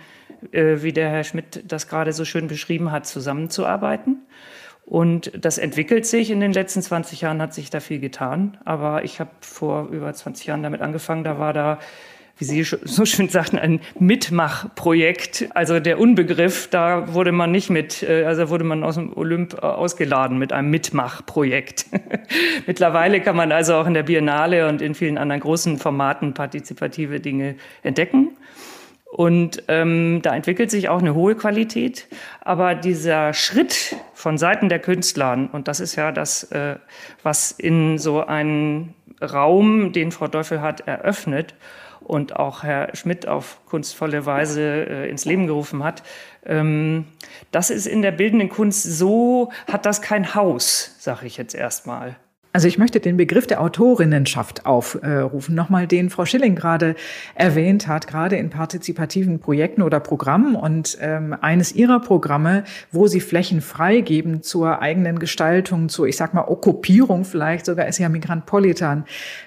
äh, 0.51 0.77
wie 0.81 0.91
der 0.91 1.09
Herr 1.09 1.23
Schmidt 1.23 1.63
das 1.67 1.87
gerade 1.87 2.11
so 2.11 2.25
schön 2.25 2.47
beschrieben 2.47 2.91
hat, 2.91 3.05
zusammenzuarbeiten. 3.05 4.25
Und 4.85 5.31
das 5.35 5.57
entwickelt 5.57 6.05
sich. 6.05 6.29
In 6.29 6.39
den 6.39 6.53
letzten 6.53 6.81
20 6.81 7.21
Jahren 7.21 7.41
hat 7.41 7.53
sich 7.53 7.69
da 7.69 7.79
viel 7.79 7.99
getan. 7.99 8.57
Aber 8.65 9.03
ich 9.03 9.19
habe 9.19 9.31
vor 9.41 9.89
über 9.89 10.13
20 10.13 10.45
Jahren 10.47 10.63
damit 10.63 10.81
angefangen. 10.81 11.23
Da 11.23 11.39
war 11.39 11.53
da 11.53 11.79
wie 12.37 12.43
Sie 12.43 12.63
so 12.63 13.05
schön 13.05 13.29
sagten, 13.29 13.57
ein 13.57 13.79
Mitmachprojekt. 13.97 15.47
Also 15.53 15.79
der 15.79 15.99
Unbegriff, 15.99 16.67
da 16.69 17.13
wurde 17.13 17.31
man 17.31 17.51
nicht 17.51 17.69
mit, 17.69 18.03
äh, 18.03 18.25
also 18.25 18.49
wurde 18.49 18.65
man 18.65 18.83
aus 18.83 18.95
dem 18.95 19.15
Olymp 19.15 19.53
äh, 19.53 19.57
ausgeladen 19.65 20.37
mit 20.37 20.51
einem 20.51 20.69
Mitmachprojekt. 20.69 21.85
Mittlerweile 22.67 23.21
kann 23.21 23.37
man 23.37 23.51
also 23.53 23.75
auch 23.75 23.87
in 23.87 23.93
der 23.93 24.03
Biennale 24.03 24.67
und 24.67 24.81
in 24.81 24.95
vielen 24.95 25.17
anderen 25.17 25.41
großen 25.41 25.77
Formaten 25.77 26.33
partizipative 26.33 27.21
Dinge 27.21 27.55
entdecken. 27.83 28.31
Und 29.05 29.63
ähm, 29.69 30.19
da 30.21 30.35
entwickelt 30.35 30.69
sich 30.69 30.89
auch 30.89 30.99
eine 30.99 31.15
hohe 31.15 31.35
Qualität. 31.35 32.07
Aber 32.41 32.75
dieser 32.75 33.33
Schritt 33.33 33.95
von 34.13 34.37
Seiten 34.37 34.67
der 34.67 34.79
Künstler, 34.79 35.47
und 35.53 35.69
das 35.69 35.79
ist 35.79 35.95
ja 35.95 36.11
das, 36.11 36.51
äh, 36.51 36.75
was 37.23 37.51
in 37.51 37.97
so 37.97 38.25
einen 38.25 38.93
Raum, 39.21 39.93
den 39.93 40.11
Frau 40.11 40.27
Teufel 40.27 40.59
hat, 40.59 40.81
eröffnet, 40.81 41.53
und 42.05 42.35
auch 42.35 42.63
Herr 42.63 42.95
Schmidt 42.95 43.27
auf 43.27 43.59
kunstvolle 43.65 44.25
Weise 44.25 44.61
äh, 44.61 45.09
ins 45.09 45.25
Leben 45.25 45.47
gerufen 45.47 45.83
hat. 45.83 46.03
Ähm, 46.45 47.05
das 47.51 47.69
ist 47.69 47.87
in 47.87 48.01
der 48.01 48.11
bildenden 48.11 48.49
Kunst 48.49 48.83
so, 48.83 49.51
hat 49.67 49.85
das 49.85 50.01
kein 50.01 50.35
Haus, 50.35 50.95
sage 50.99 51.25
ich 51.25 51.37
jetzt 51.37 51.55
erstmal. 51.55 52.15
Also 52.55 52.69
ich 52.69 52.77
möchte 52.77 53.01
den 53.01 53.17
Begriff 53.17 53.47
der 53.47 53.59
Autorinnenschaft 53.59 54.65
aufrufen, 54.65 55.55
nochmal 55.55 55.87
den 55.87 56.09
Frau 56.09 56.23
Schilling 56.23 56.55
gerade 56.55 56.95
erwähnt 57.33 57.89
hat, 57.89 58.07
gerade 58.07 58.37
in 58.37 58.49
partizipativen 58.49 59.39
Projekten 59.39 59.81
oder 59.81 59.99
Programmen. 59.99 60.55
Und 60.55 60.97
ähm, 61.01 61.35
eines 61.41 61.75
ihrer 61.75 61.99
Programme, 61.99 62.63
wo 62.93 63.07
sie 63.07 63.19
Flächen 63.19 63.59
freigeben 63.59 64.41
zur 64.41 64.81
eigenen 64.81 65.19
Gestaltung, 65.19 65.89
zur, 65.89 66.07
ich 66.07 66.15
sag 66.15 66.33
mal, 66.33 66.45
Okkupierung 66.47 67.25
vielleicht 67.25 67.65
sogar, 67.65 67.87
ist 67.87 67.97
ja 67.97 68.07
Migrantpolitan, 68.07 69.03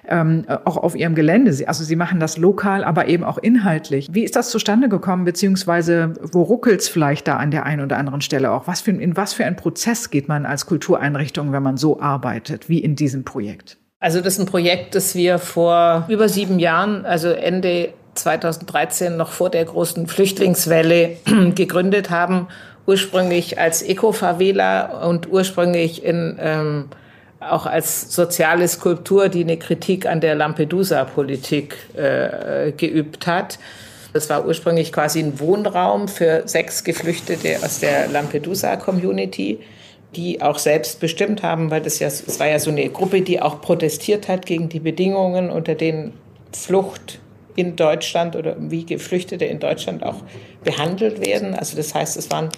ähm, 0.06 0.44
auch 0.66 0.76
auf 0.76 0.94
ihrem 0.94 1.14
Gelände. 1.14 1.50
Also 1.66 1.84
sie 1.84 1.96
machen 1.96 2.20
das 2.20 2.36
lokal, 2.36 2.84
aber 2.84 3.08
eben 3.08 3.24
auch 3.24 3.38
inhaltlich. 3.38 4.08
Wie 4.12 4.22
ist 4.22 4.36
das 4.36 4.50
zustande 4.50 4.90
gekommen, 4.90 5.24
beziehungsweise 5.24 6.12
wo 6.20 6.42
ruckelt's 6.42 6.88
vielleicht 6.88 7.26
da 7.26 7.38
an 7.38 7.52
der 7.52 7.64
einen 7.64 7.80
oder 7.80 7.96
anderen 7.96 8.20
Stelle 8.20 8.50
auch? 8.50 8.66
Was 8.66 8.82
für, 8.82 8.90
in 8.90 9.16
was 9.16 9.32
für 9.32 9.46
ein 9.46 9.56
Prozess 9.56 10.10
geht 10.10 10.28
man 10.28 10.44
als 10.44 10.66
Kultureinrichtung, 10.66 11.52
wenn 11.52 11.62
man 11.62 11.78
so 11.78 12.00
arbeitet, 12.00 12.68
wie 12.68 12.80
in 12.80 12.97
diesem 12.98 13.24
Projekt? 13.24 13.78
Also 14.00 14.20
das 14.20 14.34
ist 14.34 14.40
ein 14.40 14.46
Projekt, 14.46 14.94
das 14.94 15.14
wir 15.14 15.38
vor 15.38 16.06
über 16.08 16.28
sieben 16.28 16.58
Jahren, 16.58 17.04
also 17.04 17.30
Ende 17.30 17.90
2013, 18.14 19.16
noch 19.16 19.32
vor 19.32 19.50
der 19.50 19.64
großen 19.64 20.06
Flüchtlingswelle 20.06 21.16
gegründet 21.54 22.10
haben. 22.10 22.48
Ursprünglich 22.86 23.58
als 23.58 23.82
Eco-Favela 23.82 25.06
und 25.06 25.30
ursprünglich 25.30 26.04
in, 26.04 26.38
ähm, 26.40 26.84
auch 27.40 27.66
als 27.66 28.14
soziale 28.14 28.66
Skulptur, 28.66 29.28
die 29.28 29.42
eine 29.42 29.58
Kritik 29.58 30.06
an 30.06 30.20
der 30.20 30.34
Lampedusa-Politik 30.34 31.76
äh, 31.94 32.72
geübt 32.72 33.26
hat. 33.26 33.58
Das 34.12 34.30
war 34.30 34.46
ursprünglich 34.46 34.92
quasi 34.92 35.20
ein 35.20 35.38
Wohnraum 35.38 36.08
für 36.08 36.42
sechs 36.46 36.82
Geflüchtete 36.82 37.58
aus 37.62 37.80
der 37.80 38.08
Lampedusa-Community 38.08 39.60
die 40.16 40.40
auch 40.40 40.58
selbst 40.58 41.00
bestimmt 41.00 41.42
haben, 41.42 41.70
weil 41.70 41.82
das 41.82 41.98
ja, 41.98 42.06
es 42.08 42.40
war 42.40 42.48
ja 42.48 42.58
so 42.58 42.70
eine 42.70 42.88
Gruppe, 42.88 43.20
die 43.20 43.40
auch 43.40 43.60
protestiert 43.60 44.28
hat 44.28 44.46
gegen 44.46 44.68
die 44.68 44.80
Bedingungen, 44.80 45.50
unter 45.50 45.74
denen 45.74 46.14
Flucht 46.52 47.20
in 47.56 47.76
Deutschland 47.76 48.36
oder 48.36 48.56
wie 48.58 48.86
Geflüchtete 48.86 49.44
in 49.44 49.58
Deutschland 49.58 50.02
auch 50.02 50.22
behandelt 50.64 51.24
werden. 51.24 51.54
Also 51.54 51.76
das 51.76 51.94
heißt, 51.94 52.16
es 52.16 52.30
waren 52.30 52.48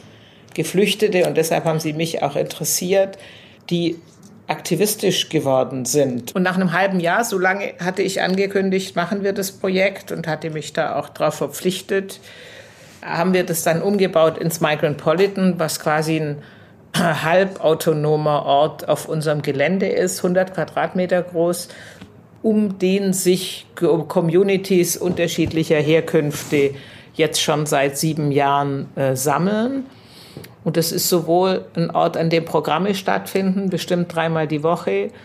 Geflüchtete 0.54 1.26
und 1.26 1.36
deshalb 1.36 1.64
haben 1.64 1.80
sie 1.80 1.92
mich 1.92 2.22
auch 2.22 2.36
interessiert, 2.36 3.18
die 3.70 3.96
aktivistisch 4.46 5.28
geworden 5.28 5.84
sind. 5.84 6.34
Und 6.34 6.42
nach 6.42 6.56
einem 6.56 6.72
halben 6.72 6.98
Jahr, 7.00 7.24
so 7.24 7.38
lange 7.38 7.74
hatte 7.78 8.02
ich 8.02 8.20
angekündigt, 8.20 8.96
machen 8.96 9.22
wir 9.22 9.32
das 9.32 9.52
Projekt 9.52 10.10
und 10.10 10.26
hatte 10.26 10.50
mich 10.50 10.72
da 10.72 10.96
auch 10.96 11.08
darauf 11.08 11.36
verpflichtet, 11.36 12.20
haben 13.00 13.32
wir 13.32 13.44
das 13.44 13.62
dann 13.62 13.80
umgebaut 13.80 14.38
ins 14.38 14.60
Migrantpolitan, 14.60 15.58
was 15.58 15.80
quasi 15.80 16.16
ein 16.16 16.38
halbautonomer 16.96 18.44
Ort 18.44 18.88
auf 18.88 19.08
unserem 19.08 19.42
Gelände 19.42 19.86
ist, 19.86 20.18
100 20.18 20.54
Quadratmeter 20.54 21.22
groß, 21.22 21.68
um 22.42 22.78
den 22.78 23.12
sich 23.12 23.66
Communities 23.74 24.96
unterschiedlicher 24.96 25.76
Herkünfte 25.76 26.74
jetzt 27.14 27.40
schon 27.40 27.66
seit 27.66 27.98
sieben 27.98 28.32
Jahren 28.32 28.88
äh, 28.96 29.14
sammeln. 29.14 29.84
Und 30.64 30.76
das 30.76 30.92
ist 30.92 31.08
sowohl 31.08 31.64
ein 31.74 31.90
Ort, 31.90 32.16
an 32.16 32.30
dem 32.30 32.44
Programme 32.44 32.94
stattfinden, 32.94 33.70
bestimmt 33.70 34.14
dreimal 34.14 34.46
die 34.46 34.62
Woche. 34.62 35.10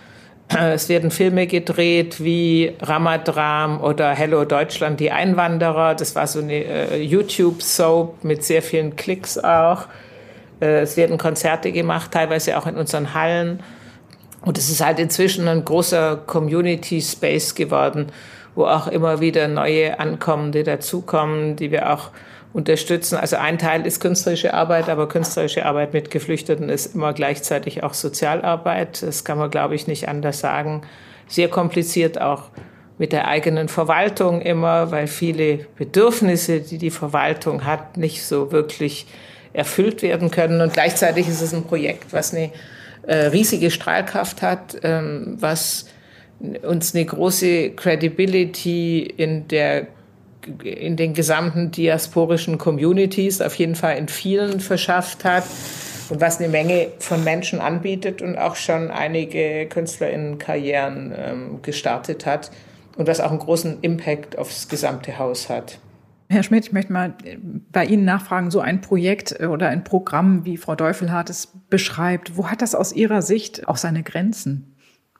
Es 0.48 0.90
werden 0.90 1.10
Filme 1.10 1.48
gedreht 1.48 2.24
wie 2.24 2.74
Ramadram 2.80 3.82
oder 3.82 4.12
Hello 4.12 4.46
Deutschland, 4.46 5.00
die 5.00 5.12
Einwanderer. 5.12 5.96
Das 5.96 6.16
war 6.16 6.28
so 6.28 6.40
eine 6.40 6.64
äh, 6.64 7.02
YouTube-Soap 7.02 8.24
mit 8.24 8.44
sehr 8.44 8.62
vielen 8.62 8.96
Klicks 8.96 9.40
auch. 9.40 9.88
Äh, 10.62 10.82
es 10.82 10.98
werden 10.98 11.18
Konzerte 11.18 11.72
gemacht, 11.72 12.12
teilweise 12.12 12.58
auch 12.58 12.68
in 12.68 12.76
unseren 12.76 13.14
Hallen. 13.14 13.62
Und 14.42 14.58
es 14.58 14.70
ist 14.70 14.86
halt 14.86 15.00
inzwischen 15.00 15.48
ein 15.48 15.66
großer 15.66 16.18
Community 16.18 17.02
Space 17.02 17.56
geworden, 17.56 18.08
wo 18.54 18.66
auch 18.66 18.88
immer 18.88 19.20
wieder 19.20 19.48
neue 19.48 20.00
Ankommende 20.00 20.64
dazukommen, 20.64 21.56
die 21.56 21.72
wir 21.72 21.92
auch 21.92 22.12
unterstützen. 22.54 23.18
Also 23.18 23.36
ein 23.36 23.58
Teil 23.58 23.86
ist 23.86 24.00
künstlerische 24.00 24.54
Arbeit, 24.54 24.88
aber 24.88 25.10
künstlerische 25.10 25.66
Arbeit 25.66 25.94
mit 25.94 26.10
Geflüchteten 26.10 26.70
ist 26.70 26.96
immer 26.96 27.12
gleichzeitig 27.12 27.84
auch 27.84 27.94
Sozialarbeit. 27.94 29.02
Das 29.04 29.26
kann 29.26 29.38
man, 29.38 29.52
glaube 29.52 29.76
ich, 29.76 29.88
nicht 29.88 30.08
anders 30.08 30.40
sagen. 30.40 30.82
Sehr 31.28 31.50
kompliziert 31.50 32.22
auch 32.22 32.44
mit 32.98 33.12
der 33.12 33.28
eigenen 33.28 33.68
Verwaltung 33.68 34.42
immer, 34.42 34.92
weil 34.92 35.08
viele 35.08 35.66
Bedürfnisse, 35.76 36.62
die 36.62 36.78
die 36.78 36.92
Verwaltung 36.92 37.66
hat, 37.66 37.98
nicht 37.98 38.26
so 38.26 38.54
wirklich 38.54 39.06
erfüllt 39.56 40.02
werden 40.02 40.32
können. 40.32 40.62
Und 40.62 40.74
gleichzeitig 40.74 41.28
ist 41.28 41.42
es 41.42 41.54
ein 41.54 41.64
Projekt, 41.64 42.14
was 42.14 42.34
eine 42.34 42.52
äh, 43.08 43.28
riesige 43.28 43.72
Strahlkraft 43.72 44.42
hat, 44.42 44.78
ähm, 44.84 45.38
was 45.40 45.88
uns 46.64 46.94
eine 46.94 47.06
große 47.06 47.72
Credibility 47.72 49.02
in 49.02 49.48
der 49.48 49.88
in 50.64 50.96
den 50.96 51.16
gesamten 51.16 51.72
diasporischen 51.72 52.60
Communities, 52.60 53.42
auf 53.42 53.56
jeden 53.56 53.74
Fall 53.74 53.98
in 53.98 54.08
vielen 54.08 54.60
verschafft 54.60 55.26
hat 55.26 55.44
und 56.10 56.22
was 56.22 56.40
eine 56.40 56.50
Menge 56.50 56.90
von 57.00 57.24
Menschen 57.24 57.60
anbietet 57.60 58.22
und 58.22 58.38
auch 58.38 58.56
schon 58.56 58.92
einige 58.92 59.66
KünstlerInnen-Karrieren 59.68 61.14
ähm, 61.18 61.60
gestartet 61.64 62.28
hat 62.28 62.52
und 62.96 63.08
was 63.08 63.20
auch 63.22 63.32
einen 63.32 63.40
großen 63.40 63.80
Impact 63.82 64.38
aufs 64.38 64.68
gesamte 64.68 65.18
Haus 65.18 65.50
hat. 65.50 65.80
Herr 66.28 66.44
Schmidt, 66.44 66.66
ich 66.66 66.72
möchte 66.72 66.92
mal 66.92 67.14
äh, 67.24 67.38
bei 67.72 67.86
Ihnen 67.86 68.06
nachfragen, 68.06 68.50
so 68.50 68.60
ein 68.60 68.82
Projekt 68.82 69.40
äh, 69.40 69.46
oder 69.46 69.70
ein 69.70 69.84
Programm, 69.84 70.46
wie 70.46 70.58
Frau 70.58 70.76
Deufelhardt 70.76 71.30
es 71.30 71.48
beschreibt, 71.70 72.38
wo 72.38 72.50
hat 72.50 72.62
das 72.62 72.76
aus 72.76 72.94
Ihrer 72.94 73.22
Sicht 73.22 73.68
auch 73.68 73.78
seine 73.78 74.04
Grenzen? 74.04 74.76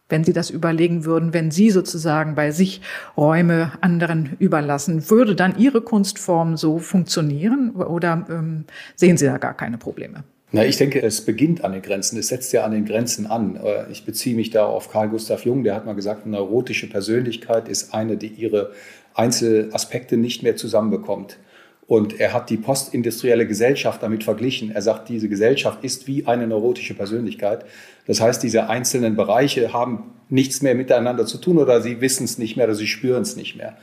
Wenn 0.08 0.24
Sie 0.24 0.34
das 0.34 0.52
überlegen 0.52 1.06
würden, 1.06 1.34
wenn 1.34 1.50
Sie 1.50 1.72
sozusagen 1.72 2.36
bei 2.36 2.52
sich 2.52 2.82
Räume 3.18 3.72
anderen 3.82 4.36
überlassen, 4.38 5.10
würde 5.10 5.36
dann 5.36 5.58
Ihre 5.58 5.82
Kunstform 5.82 6.58
so 6.58 6.78
funktionieren 6.78 7.72
oder 7.72 8.26
ähm, 8.30 8.66
sehen 8.96 9.18
Sie 9.18 9.26
da 9.26 9.38
gar 9.38 9.56
keine 9.56 9.78
Probleme? 9.78 10.24
Na, 10.56 10.64
ich 10.64 10.78
denke, 10.78 11.02
es 11.02 11.20
beginnt 11.20 11.66
an 11.66 11.74
den 11.74 11.82
Grenzen. 11.82 12.18
Es 12.18 12.30
setzt 12.30 12.54
ja 12.54 12.64
an 12.64 12.72
den 12.72 12.86
Grenzen 12.86 13.26
an. 13.26 13.58
Äh, 13.58 13.92
ich 13.92 14.06
beziehe 14.06 14.38
mich 14.38 14.52
da 14.52 14.66
auf 14.66 14.90
Karl 14.90 15.10
Gustav 15.10 15.44
Jung, 15.44 15.66
der 15.66 15.76
hat 15.76 15.86
mal 15.86 15.96
gesagt, 15.96 16.26
eine 16.26 16.38
neurotische 16.38 16.88
Persönlichkeit 16.88 17.68
ist 17.68 17.94
eine, 17.94 18.16
die 18.16 18.28
ihre 18.28 18.72
Einzelaspekte 19.16 20.16
nicht 20.16 20.44
mehr 20.44 20.56
zusammenbekommt. 20.56 21.40
Und 21.88 22.22
er 22.22 22.32
hat 22.32 22.50
die 22.50 22.56
postindustrielle 22.56 23.46
Gesellschaft 23.46 24.02
damit 24.02 24.24
verglichen. 24.24 24.72
Er 24.72 24.82
sagt, 24.82 25.10
diese 25.10 25.28
Gesellschaft 25.28 25.84
ist 25.84 26.08
wie 26.08 26.26
eine 26.26 26.48
neurotische 26.48 26.94
Persönlichkeit. 26.94 27.66
Das 28.08 28.22
heißt, 28.22 28.42
diese 28.42 28.70
einzelnen 28.70 29.18
Bereiche 29.18 29.74
haben 29.74 30.14
nichts 30.30 30.62
mehr 30.62 30.74
miteinander 30.74 31.26
zu 31.26 31.38
tun 31.38 31.58
oder 31.58 31.82
sie 31.82 32.00
wissen 32.00 32.24
es 32.24 32.38
nicht 32.38 32.56
mehr 32.56 32.68
oder 32.68 32.76
sie 32.76 32.88
spüren 32.88 33.24
es 33.24 33.36
nicht 33.36 33.58
mehr. 33.58 33.76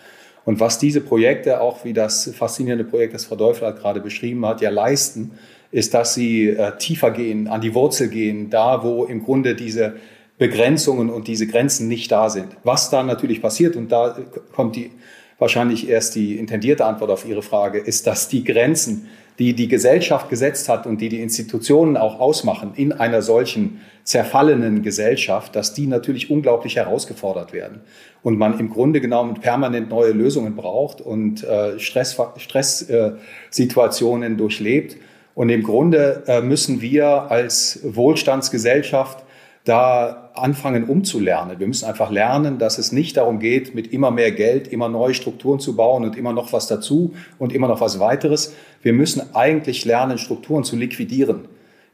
Und 0.47 0.59
was 0.59 0.79
diese 0.79 1.03
Projekte, 1.03 1.61
auch 1.61 1.85
wie 1.85 1.93
das 1.93 2.33
faszinierende 2.35 2.85
Projekt, 2.85 3.13
das 3.13 3.27
Frau 3.27 3.37
Teufel 3.37 3.75
gerade 3.75 4.01
beschrieben 4.01 4.47
hat, 4.47 4.63
ja 4.63 4.71
leisten, 4.71 5.33
ist, 5.73 5.95
dass 5.95 6.15
sie 6.15 6.51
äh, 6.51 6.77
tiefer 6.79 7.11
gehen, 7.11 7.49
an 7.49 7.61
die 7.61 7.75
Wurzel 7.75 8.09
gehen, 8.09 8.51
da 8.51 8.85
wo 8.85 9.05
im 9.05 9.25
Grunde 9.25 9.57
diese 9.57 9.95
Begrenzungen 10.39 11.11
und 11.11 11.27
diese 11.27 11.49
Grenzen 11.49 11.89
nicht 11.89 12.13
da 12.13 12.31
sind. 12.31 12.57
Was 12.63 12.91
da 12.91 13.03
natürlich 13.03 13.43
passiert, 13.43 13.75
und 13.75 13.91
da 13.91 14.17
kommt 14.53 14.77
die 14.77 14.93
wahrscheinlich 15.39 15.89
erst 15.89 16.15
die 16.15 16.37
intendierte 16.37 16.85
Antwort 16.85 17.11
auf 17.11 17.27
Ihre 17.27 17.43
Frage, 17.43 17.79
ist, 17.79 18.07
dass 18.07 18.29
die 18.29 18.45
Grenzen 18.45 19.09
die 19.39 19.55
die 19.55 19.69
Gesellschaft 19.69 20.29
gesetzt 20.29 20.69
hat 20.69 20.87
und 20.87 21.01
die 21.01 21.09
die 21.09 21.23
Institutionen 21.23 21.97
auch 21.97 22.21
ausmachen 22.21 22.73
in 22.77 22.93
einer 22.93 23.23
solchen 23.23 23.81
zerfallenen 24.05 24.83
Gesellschaft, 24.83 25.57
dass 25.57 25.73
die 25.73 25.87
natürlich 25.87 26.31
unglaublich 26.31 26.77
herausgefordert 26.77 27.55
werden 27.55 27.81
und 28.23 28.37
man 28.39 28.59
im 28.59 28.69
Grunde 28.71 29.01
genommen 29.01 29.41
permanent 29.41 29.89
neue 29.89 30.13
Lösungen 30.13 30.55
braucht 30.55 31.01
und 31.01 31.43
äh, 31.45 31.79
Stresssituationen 31.79 34.35
äh, 34.35 34.37
durchlebt. 34.37 34.99
Und 35.35 35.49
im 35.49 35.63
Grunde 35.63 36.25
äh, 36.27 36.41
müssen 36.43 36.81
wir 36.81 37.31
als 37.31 37.81
Wohlstandsgesellschaft 37.83 39.25
da 39.65 40.31
anfangen 40.35 40.85
umzulernen. 40.85 41.61
Wir 41.61 41.67
müssen 41.67 41.85
einfach 41.85 42.11
lernen, 42.11 42.59
dass 42.59 42.79
es 42.79 42.91
nicht 42.91 43.17
darum 43.17 43.39
geht, 43.39 43.75
mit 43.75 43.93
immer 43.93 44.11
mehr 44.11 44.33
Geld 44.33 44.69
immer 44.69 44.89
neue 44.89 45.15
Strukturen 45.15 45.61
zu 45.61 45.77
bauen 45.77 46.05
und 46.05 46.17
immer 46.17 46.33
noch 46.33 46.53
was 46.53 46.67
dazu 46.67 47.15
und 47.39 47.53
immer 47.53 47.69
noch 47.69 47.81
was 47.81 48.01
weiteres. 48.01 48.55
Wir 48.83 48.93
müssen 48.93 49.35
eigentlich 49.35 49.85
lernen, 49.85 50.19
Strukturen 50.19 50.65
zu 50.65 50.75
liquidieren, 50.77 51.49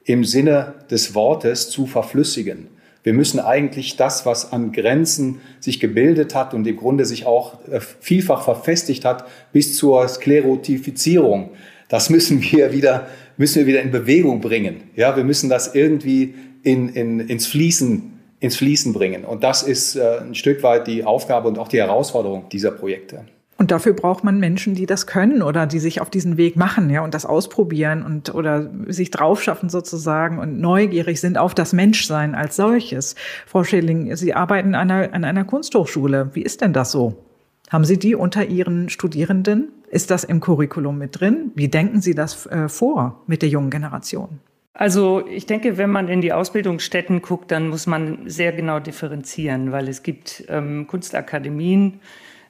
im 0.05 0.25
Sinne 0.25 0.75
des 0.91 1.15
Wortes 1.15 1.69
zu 1.69 1.87
verflüssigen. 1.87 2.69
Wir 3.03 3.13
müssen 3.13 3.39
eigentlich 3.39 3.97
das, 3.97 4.25
was 4.25 4.53
an 4.53 4.73
Grenzen 4.73 5.41
sich 5.61 5.79
gebildet 5.79 6.35
hat 6.35 6.55
und 6.55 6.67
im 6.67 6.77
Grunde 6.77 7.05
sich 7.05 7.27
auch 7.27 7.55
äh, 7.69 7.81
vielfach 7.81 8.43
verfestigt 8.43 9.05
hat, 9.05 9.27
bis 9.53 9.77
zur 9.77 10.09
Sklerotifizierung, 10.09 11.51
das 11.89 12.11
müssen 12.11 12.43
wir 12.43 12.73
wieder, 12.73 13.09
müssen 13.39 13.61
wir 13.61 13.67
wieder 13.67 13.81
in 13.81 13.91
Bewegung 13.91 14.41
bringen. 14.41 14.83
Ja, 14.95 15.17
wir 15.17 15.25
müssen 15.25 15.49
das 15.49 15.75
irgendwie 15.75 16.35
in, 16.63 16.91
in, 16.91 17.21
ins 17.21 17.47
Fließen 17.47 18.19
ins 18.41 18.57
Fließen 18.57 18.93
bringen. 18.93 19.25
Und 19.25 19.43
das 19.43 19.63
ist 19.63 19.97
äh, 19.97 20.21
ein 20.21 20.35
Stück 20.35 20.63
weit 20.63 20.87
die 20.87 21.05
Aufgabe 21.05 21.49
und 21.49 21.59
auch 21.59 21.69
die 21.69 21.79
Herausforderung 21.79 22.49
dieser 22.51 22.71
Projekte. 22.71 23.25
Und 23.57 23.73
dafür 23.73 23.93
braucht 23.93 24.23
man 24.23 24.39
Menschen, 24.39 24.77
die 24.77 24.87
das 24.87 25.09
können 25.09 25.43
oder 25.43 25.67
die 25.67 25.81
sich 25.81 26.01
auf 26.01 26.11
diesen 26.11 26.37
Weg 26.37 26.55
machen, 26.55 26.91
ja, 26.91 27.03
und 27.03 27.13
das 27.13 27.27
ausprobieren 27.27 28.05
und 28.05 28.33
oder 28.33 28.71
sich 28.87 29.11
draufschaffen 29.11 29.69
sozusagen 29.69 30.39
und 30.39 30.61
neugierig 30.61 31.21
sind 31.21 31.39
auf 31.39 31.55
das 31.57 31.73
Menschsein 31.73 32.37
als 32.37 32.55
solches. 32.55 33.17
Frau 33.47 33.65
Schilling, 33.65 34.15
Sie 34.15 34.33
arbeiten 34.33 34.77
an 34.77 34.93
einer, 34.93 35.13
an 35.13 35.25
einer 35.25 35.45
Kunsthochschule. 35.45 36.31
Wie 36.35 36.43
ist 36.43 36.61
denn 36.61 36.73
das 36.73 36.93
so? 36.93 37.25
Haben 37.69 37.85
Sie 37.85 37.99
die 37.99 38.15
unter 38.15 38.45
Ihren 38.45 38.91
Studierenden? 38.91 39.73
Ist 39.91 40.11
das 40.11 40.25
im 40.25 40.41
Curriculum 40.41 40.99
mit 40.99 41.21
drin? 41.21 41.53
Wie 41.55 41.69
denken 41.69 42.01
Sie 42.01 42.15
das 42.15 42.47
äh, 42.47 42.69
vor 42.69 43.23
mit 43.27 43.43
der 43.43 43.49
jungen 43.49 43.71
Generation? 43.71 44.41
Also 44.75 45.27
ich 45.27 45.47
denke, 45.47 45.77
wenn 45.77 45.91
man 45.91 46.09
in 46.09 46.21
die 46.21 46.33
Ausbildungsstätten 46.33 47.21
guckt, 47.21 47.51
dann 47.51 47.69
muss 47.69 47.87
man 47.87 48.31
sehr 48.31 48.53
genau 48.53 48.79
differenzieren, 48.79 49.73
weil 49.73 49.89
es 49.89 50.05
gibt 50.05 50.45
ähm, 50.49 50.87
Kunstakademien, 50.87 52.01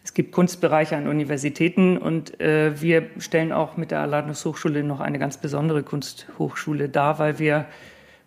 es 0.04 0.12
gibt 0.12 0.32
Kunstbereiche 0.32 0.96
an 0.96 1.08
Universitäten 1.08 1.96
und 1.96 2.38
äh, 2.40 2.80
wir 2.80 3.06
stellen 3.18 3.52
auch 3.52 3.78
mit 3.78 3.90
der 3.90 4.00
Aladnos 4.00 4.44
Hochschule 4.44 4.82
noch 4.82 5.00
eine 5.00 5.18
ganz 5.18 5.38
besondere 5.38 5.82
Kunsthochschule 5.82 6.88
dar, 6.90 7.18
weil 7.18 7.38
wir 7.38 7.66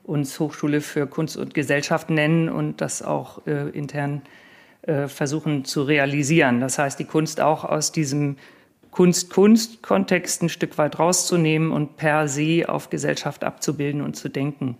uns 0.03 0.39
Hochschule 0.39 0.81
für 0.81 1.05
Kunst 1.05 1.37
und 1.37 1.53
Gesellschaft 1.53 2.09
nennen 2.09 2.49
und 2.49 2.81
das 2.81 3.03
auch 3.03 3.45
äh, 3.45 3.69
intern 3.69 4.23
äh, 4.81 5.07
versuchen 5.07 5.63
zu 5.63 5.83
realisieren. 5.83 6.59
Das 6.59 6.79
heißt, 6.79 6.99
die 6.99 7.05
Kunst 7.05 7.39
auch 7.39 7.65
aus 7.65 7.91
diesem 7.91 8.37
Kunst-Kunst-Kontext 8.91 10.43
ein 10.43 10.49
Stück 10.49 10.77
weit 10.77 10.99
rauszunehmen 10.99 11.71
und 11.71 11.95
per 11.97 12.27
se 12.27 12.65
auf 12.67 12.89
Gesellschaft 12.89 13.43
abzubilden 13.43 14.01
und 14.01 14.15
zu 14.15 14.29
denken. 14.29 14.77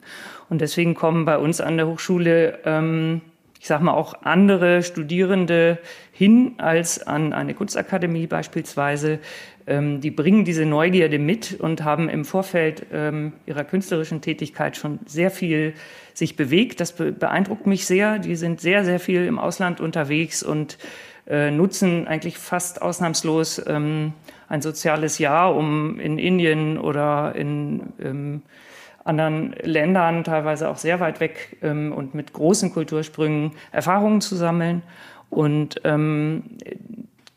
Und 0.50 0.62
deswegen 0.62 0.96
kommen 0.96 1.26
bei 1.26 1.38
uns 1.38 1.62
an 1.62 1.78
der 1.78 1.88
Hochschule, 1.88 2.60
ähm, 2.66 3.22
ich 3.60 3.68
sage 3.68 3.84
mal, 3.84 3.94
auch 3.94 4.24
andere 4.24 4.84
Studierende 4.84 5.78
hin 6.12 6.56
als 6.58 7.06
an 7.06 7.32
eine 7.32 7.54
Kunstakademie 7.54 8.28
beispielsweise. 8.28 9.20
Ähm, 9.66 10.02
die 10.02 10.12
bringen 10.12 10.44
diese 10.44 10.66
Neugierde 10.66 11.20
mit 11.20 11.60
und 11.60 11.84
haben 11.84 12.10
im 12.10 12.26
Vorfeld 12.26 12.88
ähm, 12.92 13.34
ihrer 13.46 13.64
künstlerischen 13.64 14.22
Tätigkeit 14.22 14.76
schon 14.76 15.00
sehr 15.06 15.32
viel 15.32 15.74
sich 16.14 16.36
bewegt. 16.36 16.82
Das 16.82 16.92
beeindruckt 16.92 17.68
mich 17.68 17.86
sehr. 17.86 18.20
Die 18.20 18.36
sind 18.36 18.60
sehr, 18.60 18.84
sehr 18.84 19.00
viel 19.00 19.26
im 19.26 19.40
Ausland 19.40 19.80
unterwegs 19.80 20.44
und 20.44 20.78
äh, 21.28 21.52
nutzen 21.52 22.08
eigentlich 22.08 22.38
fast 22.38 22.82
ausnahmslos 22.82 23.62
ähm, 23.68 24.14
ein 24.48 24.62
soziales 24.62 25.18
Jahr, 25.18 25.56
um 25.56 26.00
in 26.00 26.18
Indien 26.18 26.78
oder 26.78 27.36
in 27.36 27.94
ähm, 28.02 28.42
anderen 29.04 29.56
Ländern, 29.62 30.24
teilweise 30.24 30.70
auch 30.70 30.78
sehr 30.78 31.00
weit 31.00 31.20
weg 31.20 31.58
ähm, 31.62 31.92
und 31.94 32.14
mit 32.14 32.34
großen 32.34 32.72
Kultursprüngen 32.74 33.54
Erfahrungen 33.72 34.22
zu 34.22 34.36
sammeln 34.36 34.84
und 35.30 35.82
ähm, 35.84 36.44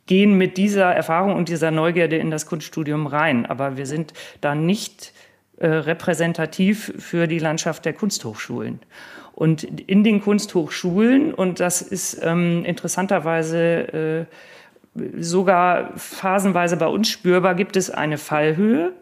gehen 0.06 0.36
mit 0.36 0.58
dieser 0.58 0.94
Erfahrung 0.94 1.34
und 1.34 1.48
dieser 1.48 1.70
Neugierde 1.70 2.16
in 2.16 2.30
das 2.30 2.46
Kunststudium 2.46 3.06
rein. 3.06 3.46
Aber 3.46 3.76
wir 3.76 3.86
sind 3.86 4.12
da 4.40 4.54
nicht 4.54 5.12
äh, 5.56 5.66
repräsentativ 5.66 6.92
für 6.98 7.26
die 7.26 7.38
Landschaft 7.38 7.84
der 7.84 7.94
Kunsthochschulen. 7.94 8.80
Und 9.34 9.64
in 9.64 10.04
den 10.04 10.20
Kunsthochschulen, 10.20 11.34
und 11.34 11.58
das 11.58 11.82
ist 11.82 12.20
ähm, 12.22 12.64
interessanterweise 12.64 14.28
äh, 14.96 15.20
sogar 15.20 15.90
phasenweise 15.96 16.76
bei 16.76 16.86
uns 16.86 17.08
spürbar, 17.08 17.56
gibt 17.56 17.76
es 17.76 17.90
eine 17.90 18.16
Fallhöhe 18.16 18.92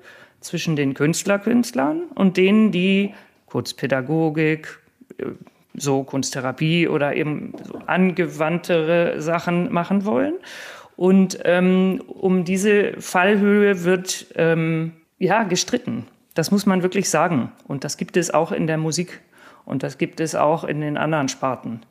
zwischen 0.41 0.75
den 0.75 0.95
Künstlerkünstlern 0.95 2.05
und 2.15 2.39
denen, 2.39 2.73
die 2.73 3.13
Kurzpädagogik, 3.47 4.79
äh, 5.19 5.27
so 5.75 6.03
Kunsttherapie 6.03 6.89
oder 6.89 7.15
eben 7.15 7.53
so 7.65 7.79
angewandtere 7.87 9.21
Sachen 9.21 9.73
machen 9.73 10.05
wollen. 10.05 10.35
Und 10.97 11.39
ähm, 11.45 12.03
um 12.07 12.45
diese 12.45 12.95
Fallhöhe 13.01 13.85
wird 13.85 14.27
ähm, 14.37 14.93
ja 15.19 15.45
gestritten. 15.45 16.07
Das 16.35 16.51
muss 16.51 16.67
man 16.67 16.83
wirklich 16.83 17.11
sagen. 17.11 17.53
Und 17.67 17.85
das 17.85 17.97
gibt 17.97 18.17
es 18.17 18.33
auch 18.33 18.53
in 18.53 18.67
der 18.67 18.79
Musik 18.79 19.21
und 19.65 19.83
das 19.83 19.99
gibt 19.99 20.21
es 20.21 20.35
auch 20.35 20.65
in 20.65 20.81
den 20.81 20.97
anderen 20.97 21.29
Sparten. 21.29 21.83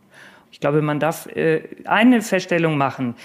Ich 0.52 0.60
glaube, 0.60 0.82
man 0.82 1.00
darf 1.00 1.28
äh, 1.28 1.64
eine 1.86 2.22
Feststellung 2.22 2.78
machen. 2.78 3.16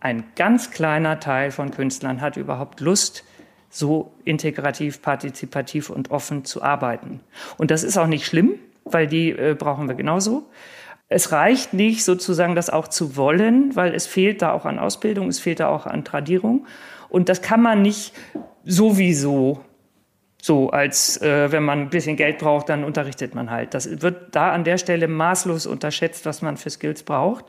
Ein 0.00 0.24
ganz 0.36 0.70
kleiner 0.70 1.18
Teil 1.20 1.50
von 1.50 1.70
Künstlern 1.70 2.20
hat 2.20 2.36
überhaupt 2.36 2.80
Lust, 2.80 3.24
so 3.70 4.12
integrativ, 4.24 5.02
partizipativ 5.02 5.90
und 5.90 6.10
offen 6.10 6.44
zu 6.44 6.62
arbeiten. 6.62 7.20
Und 7.58 7.70
das 7.70 7.82
ist 7.82 7.98
auch 7.98 8.06
nicht 8.06 8.26
schlimm, 8.26 8.54
weil 8.84 9.06
die 9.06 9.30
äh, 9.30 9.56
brauchen 9.58 9.88
wir 9.88 9.94
genauso. 9.94 10.48
Es 11.08 11.32
reicht 11.32 11.72
nicht 11.72 12.04
sozusagen, 12.04 12.54
das 12.54 12.70
auch 12.70 12.88
zu 12.88 13.16
wollen, 13.16 13.76
weil 13.76 13.94
es 13.94 14.06
fehlt 14.06 14.42
da 14.42 14.52
auch 14.52 14.64
an 14.64 14.78
Ausbildung, 14.78 15.28
es 15.28 15.38
fehlt 15.38 15.60
da 15.60 15.68
auch 15.68 15.86
an 15.86 16.04
Tradierung. 16.04 16.66
Und 17.08 17.28
das 17.28 17.42
kann 17.42 17.62
man 17.62 17.82
nicht 17.82 18.12
sowieso 18.64 19.60
so, 20.46 20.70
als 20.70 21.20
äh, 21.22 21.50
wenn 21.50 21.64
man 21.64 21.80
ein 21.80 21.90
bisschen 21.90 22.14
Geld 22.14 22.38
braucht, 22.38 22.68
dann 22.68 22.84
unterrichtet 22.84 23.34
man 23.34 23.50
halt. 23.50 23.74
Das 23.74 24.00
wird 24.00 24.28
da 24.30 24.52
an 24.52 24.62
der 24.62 24.78
Stelle 24.78 25.08
maßlos 25.08 25.66
unterschätzt, 25.66 26.24
was 26.24 26.40
man 26.40 26.56
für 26.56 26.70
Skills 26.70 27.02
braucht. 27.02 27.44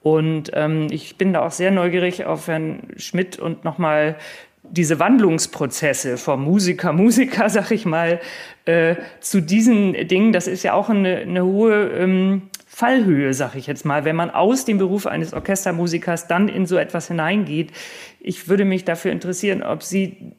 Und 0.00 0.52
ähm, 0.54 0.86
ich 0.92 1.18
bin 1.18 1.32
da 1.32 1.44
auch 1.44 1.50
sehr 1.50 1.72
neugierig 1.72 2.24
auf 2.26 2.46
Herrn 2.46 2.84
Schmidt 2.96 3.40
und 3.40 3.64
nochmal 3.64 4.16
diese 4.62 5.00
Wandlungsprozesse 5.00 6.18
vom 6.18 6.44
Musiker, 6.44 6.92
Musiker, 6.92 7.50
sag 7.50 7.72
ich 7.72 7.84
mal, 7.84 8.20
äh, 8.64 8.94
zu 9.18 9.42
diesen 9.42 9.94
Dingen, 10.06 10.32
das 10.32 10.46
ist 10.46 10.62
ja 10.62 10.74
auch 10.74 10.88
eine, 10.88 11.16
eine 11.16 11.44
hohe 11.44 11.88
ähm, 11.88 12.42
Fallhöhe, 12.68 13.34
sag 13.34 13.56
ich 13.56 13.66
jetzt 13.66 13.84
mal, 13.84 14.04
wenn 14.04 14.14
man 14.14 14.30
aus 14.30 14.64
dem 14.64 14.78
Beruf 14.78 15.08
eines 15.08 15.34
Orchestermusikers 15.34 16.28
dann 16.28 16.48
in 16.48 16.64
so 16.64 16.76
etwas 16.76 17.08
hineingeht. 17.08 17.72
Ich 18.20 18.48
würde 18.48 18.64
mich 18.64 18.84
dafür 18.84 19.10
interessieren, 19.10 19.64
ob 19.64 19.82
Sie 19.82 20.36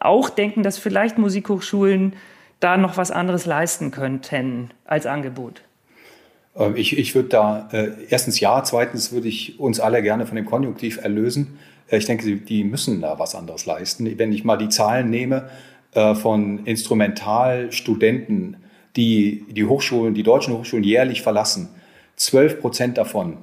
auch 0.00 0.30
denken, 0.30 0.62
dass 0.62 0.78
vielleicht 0.78 1.18
Musikhochschulen 1.18 2.14
da 2.60 2.76
noch 2.76 2.96
was 2.96 3.10
anderes 3.10 3.46
leisten 3.46 3.90
könnten 3.90 4.70
als 4.84 5.06
Angebot? 5.06 5.62
Ähm, 6.56 6.76
ich, 6.76 6.98
ich 6.98 7.14
würde 7.14 7.28
da 7.28 7.68
äh, 7.72 7.90
erstens 8.08 8.40
ja, 8.40 8.62
zweitens 8.64 9.12
würde 9.12 9.28
ich 9.28 9.60
uns 9.60 9.80
alle 9.80 10.02
gerne 10.02 10.26
von 10.26 10.36
dem 10.36 10.46
Konjunktiv 10.46 10.98
erlösen. 11.02 11.58
Äh, 11.88 11.98
ich 11.98 12.06
denke, 12.06 12.36
die 12.36 12.64
müssen 12.64 13.00
da 13.00 13.18
was 13.18 13.34
anderes 13.34 13.66
leisten. 13.66 14.18
Wenn 14.18 14.32
ich 14.32 14.44
mal 14.44 14.56
die 14.56 14.68
Zahlen 14.68 15.10
nehme 15.10 15.48
äh, 15.94 16.14
von 16.14 16.64
Instrumentalstudenten, 16.64 18.56
die 18.96 19.44
die 19.50 19.64
Hochschulen, 19.64 20.14
die 20.14 20.22
deutschen 20.22 20.54
Hochschulen 20.54 20.84
jährlich 20.84 21.22
verlassen, 21.22 21.68
12 22.16 22.60
Prozent 22.60 22.98
davon 22.98 23.38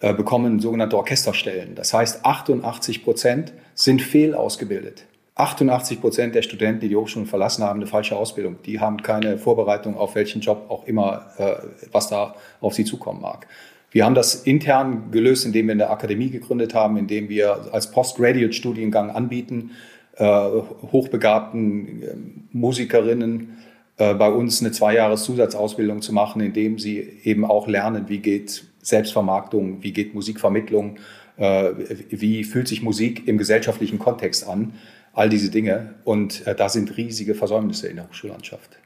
äh, 0.00 0.12
bekommen 0.12 0.60
sogenannte 0.60 0.96
Orchesterstellen. 0.96 1.74
Das 1.74 1.94
heißt, 1.94 2.24
88 2.24 3.02
Prozent 3.02 3.52
sind 3.74 4.02
fehlausgebildet. 4.02 5.04
88 5.38 6.00
Prozent 6.00 6.34
der 6.34 6.42
Studenten, 6.42 6.80
die 6.80 6.88
die 6.88 6.96
Hochschulen 6.96 7.26
verlassen 7.26 7.62
haben, 7.62 7.78
eine 7.78 7.86
falsche 7.86 8.16
Ausbildung. 8.16 8.56
Die 8.66 8.80
haben 8.80 9.02
keine 9.02 9.38
Vorbereitung 9.38 9.96
auf 9.96 10.16
welchen 10.16 10.40
Job 10.40 10.66
auch 10.68 10.84
immer, 10.86 11.26
äh, 11.38 11.54
was 11.92 12.08
da 12.08 12.34
auf 12.60 12.74
sie 12.74 12.84
zukommen 12.84 13.22
mag. 13.22 13.46
Wir 13.92 14.04
haben 14.04 14.16
das 14.16 14.34
intern 14.34 15.12
gelöst, 15.12 15.46
indem 15.46 15.68
wir 15.68 15.74
eine 15.74 15.90
Akademie 15.90 16.30
gegründet 16.30 16.74
haben, 16.74 16.96
indem 16.96 17.28
wir 17.28 17.72
als 17.72 17.90
Postgraduate-Studiengang 17.92 19.10
anbieten, 19.10 19.70
äh, 20.16 20.48
hochbegabten 20.92 22.02
äh, 22.02 22.14
Musikerinnen 22.52 23.58
bei 23.96 24.30
uns 24.30 24.60
eine 24.60 24.70
zweijahres 24.70 25.24
Zusatzausbildung 25.24 26.02
zu 26.02 26.12
machen, 26.12 26.40
indem 26.40 26.78
sie 26.78 27.00
eben 27.24 27.44
auch 27.44 27.66
lernen, 27.66 28.04
wie 28.06 28.18
geht 28.18 28.64
Selbstvermarktung, 28.80 29.82
wie 29.82 29.92
geht 29.92 30.14
Musikvermittlung, 30.14 30.98
wie 31.36 32.44
fühlt 32.44 32.68
sich 32.68 32.80
Musik 32.80 33.26
im 33.26 33.38
gesellschaftlichen 33.38 33.98
Kontext 33.98 34.46
an 34.46 34.74
all 35.12 35.28
diese 35.28 35.50
Dinge. 35.50 35.94
Und 36.04 36.46
äh, 36.46 36.54
da 36.54 36.68
sind 36.68 36.96
riesige 36.96 37.34
Versäumnisse 37.34 37.88
in 37.88 37.96
der 37.96 38.08
Hochschullandschaft. 38.08 38.78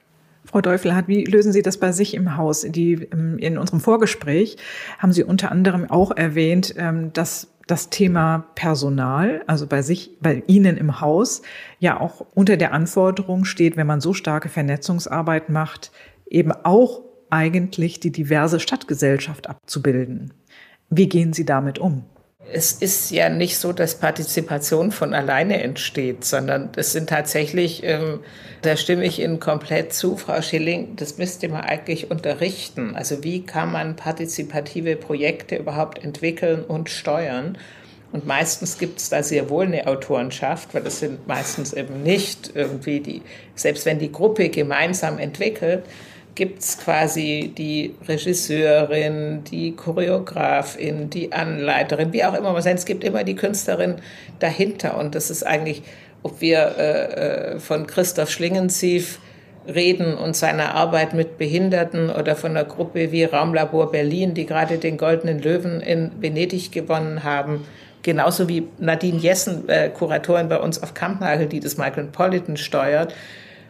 Frau 0.44 0.61
Deufelhardt, 0.61 1.08
wie 1.08 1.24
lösen 1.24 1.52
Sie 1.52 1.62
das 1.62 1.78
bei 1.78 1.92
sich 1.92 2.14
im 2.14 2.37
Haus? 2.37 2.62
Die, 2.62 2.94
in 2.94 3.58
unserem 3.58 3.80
Vorgespräch 3.80 4.56
haben 4.98 5.12
Sie 5.12 5.22
unter 5.22 5.52
anderem 5.52 5.88
auch 5.88 6.11
erwähnt, 6.11 6.74
ähm, 6.76 7.12
dass 7.12 7.48
das 7.68 7.90
Thema 7.90 8.46
Personal, 8.54 9.42
also 9.46 9.66
bei 9.66 9.82
sich, 9.82 10.18
bei 10.20 10.42
Ihnen 10.48 10.76
im 10.76 11.00
Haus, 11.00 11.42
ja 11.78 12.00
auch 12.00 12.26
unter 12.35 12.56
der 12.56 12.72
Anforderung 12.72 13.44
steht, 13.44 13.76
wenn 13.76 13.87
man 13.87 14.00
so 14.00 14.14
starke 14.14 14.48
Vernetzungsarbeit 14.48 15.48
macht, 15.48 15.92
eben 16.28 16.50
auch 16.50 17.02
eigentlich 17.30 18.00
die 18.00 18.11
diverse 18.11 18.61
Stadtgesellschaft 18.61 19.48
abzubilden. 19.48 20.35
Wie 20.90 21.08
gehen 21.08 21.32
Sie 21.32 21.46
damit 21.46 21.78
um? 21.78 22.04
Es 22.50 22.72
ist 22.72 23.11
ja 23.11 23.28
nicht 23.28 23.57
so, 23.57 23.72
dass 23.72 23.94
Partizipation 23.94 24.90
von 24.90 25.14
alleine 25.14 25.62
entsteht, 25.62 26.24
sondern 26.24 26.70
es 26.76 26.92
sind 26.92 27.09
tatsächlich, 27.09 27.83
ähm, 27.85 28.20
da 28.62 28.76
stimme 28.76 29.05
ich 29.05 29.20
Ihnen 29.20 29.40
komplett 29.40 29.92
zu, 29.92 30.16
Frau 30.16 30.42
Schilling, 30.42 30.96
das 30.96 31.18
müsste 31.18 31.48
man 31.48 31.62
eigentlich 31.62 32.11
unterrichten. 32.11 32.94
Also 32.94 33.22
wie 33.24 33.42
kann 33.42 33.72
man 33.72 33.96
partizipative 33.96 34.96
Projekte 34.96 35.57
überhaupt 35.57 36.02
entwickeln 36.02 36.64
und 36.64 36.90
steuern? 36.90 37.57
Und 38.12 38.26
meistens 38.26 38.76
gibt 38.76 38.98
es 38.98 39.09
da 39.09 39.22
sehr 39.22 39.48
wohl 39.48 39.64
eine 39.64 39.87
Autorenschaft, 39.87 40.74
weil 40.74 40.83
das 40.83 41.00
sind 41.00 41.26
meistens 41.26 41.72
eben 41.72 42.02
nicht 42.02 42.52
irgendwie 42.55 43.00
die, 43.00 43.22
selbst 43.55 43.87
wenn 43.87 43.98
die 43.98 44.12
Gruppe 44.12 44.50
gemeinsam 44.50 45.18
entwickelt, 45.18 45.85
gibt 46.34 46.60
es 46.60 46.78
quasi 46.78 47.52
die 47.56 47.94
Regisseurin, 48.08 49.44
die 49.44 49.76
Choreografin, 49.76 51.10
die 51.10 51.32
Anleiterin, 51.32 52.12
wie 52.12 52.24
auch 52.24 52.34
immer 52.34 52.52
man 52.52 52.62
sagt, 52.62 52.78
es 52.78 52.86
gibt 52.86 53.04
immer 53.04 53.24
die 53.24 53.36
Künstlerin 53.36 53.96
dahinter. 54.38 54.96
Und 54.96 55.14
das 55.14 55.30
ist 55.30 55.42
eigentlich, 55.46 55.82
ob 56.22 56.40
wir 56.40 56.74
äh, 56.78 57.54
äh, 57.54 57.58
von 57.58 57.86
Christoph 57.86 58.30
Schlingensief 58.30 59.18
reden 59.66 60.14
und 60.14 60.34
seiner 60.34 60.74
Arbeit 60.74 61.14
mit 61.14 61.38
Behinderten 61.38 62.10
oder 62.10 62.34
von 62.34 62.52
einer 62.52 62.64
Gruppe 62.64 63.12
wie 63.12 63.24
Raumlabor 63.24 63.92
Berlin, 63.92 64.34
die 64.34 64.46
gerade 64.46 64.78
den 64.78 64.96
Goldenen 64.96 65.40
Löwen 65.40 65.80
in 65.80 66.10
Venedig 66.20 66.72
gewonnen 66.72 67.22
haben. 67.22 67.64
Genauso 68.02 68.48
wie 68.48 68.66
Nadine 68.78 69.18
Jessen, 69.18 69.68
äh, 69.68 69.90
Kuratorin 69.90 70.48
bei 70.48 70.58
uns 70.58 70.82
auf 70.82 70.94
Kampnagel, 70.94 71.46
die 71.46 71.60
das 71.60 71.76
Micropolitan 71.76 72.56
steuert 72.56 73.14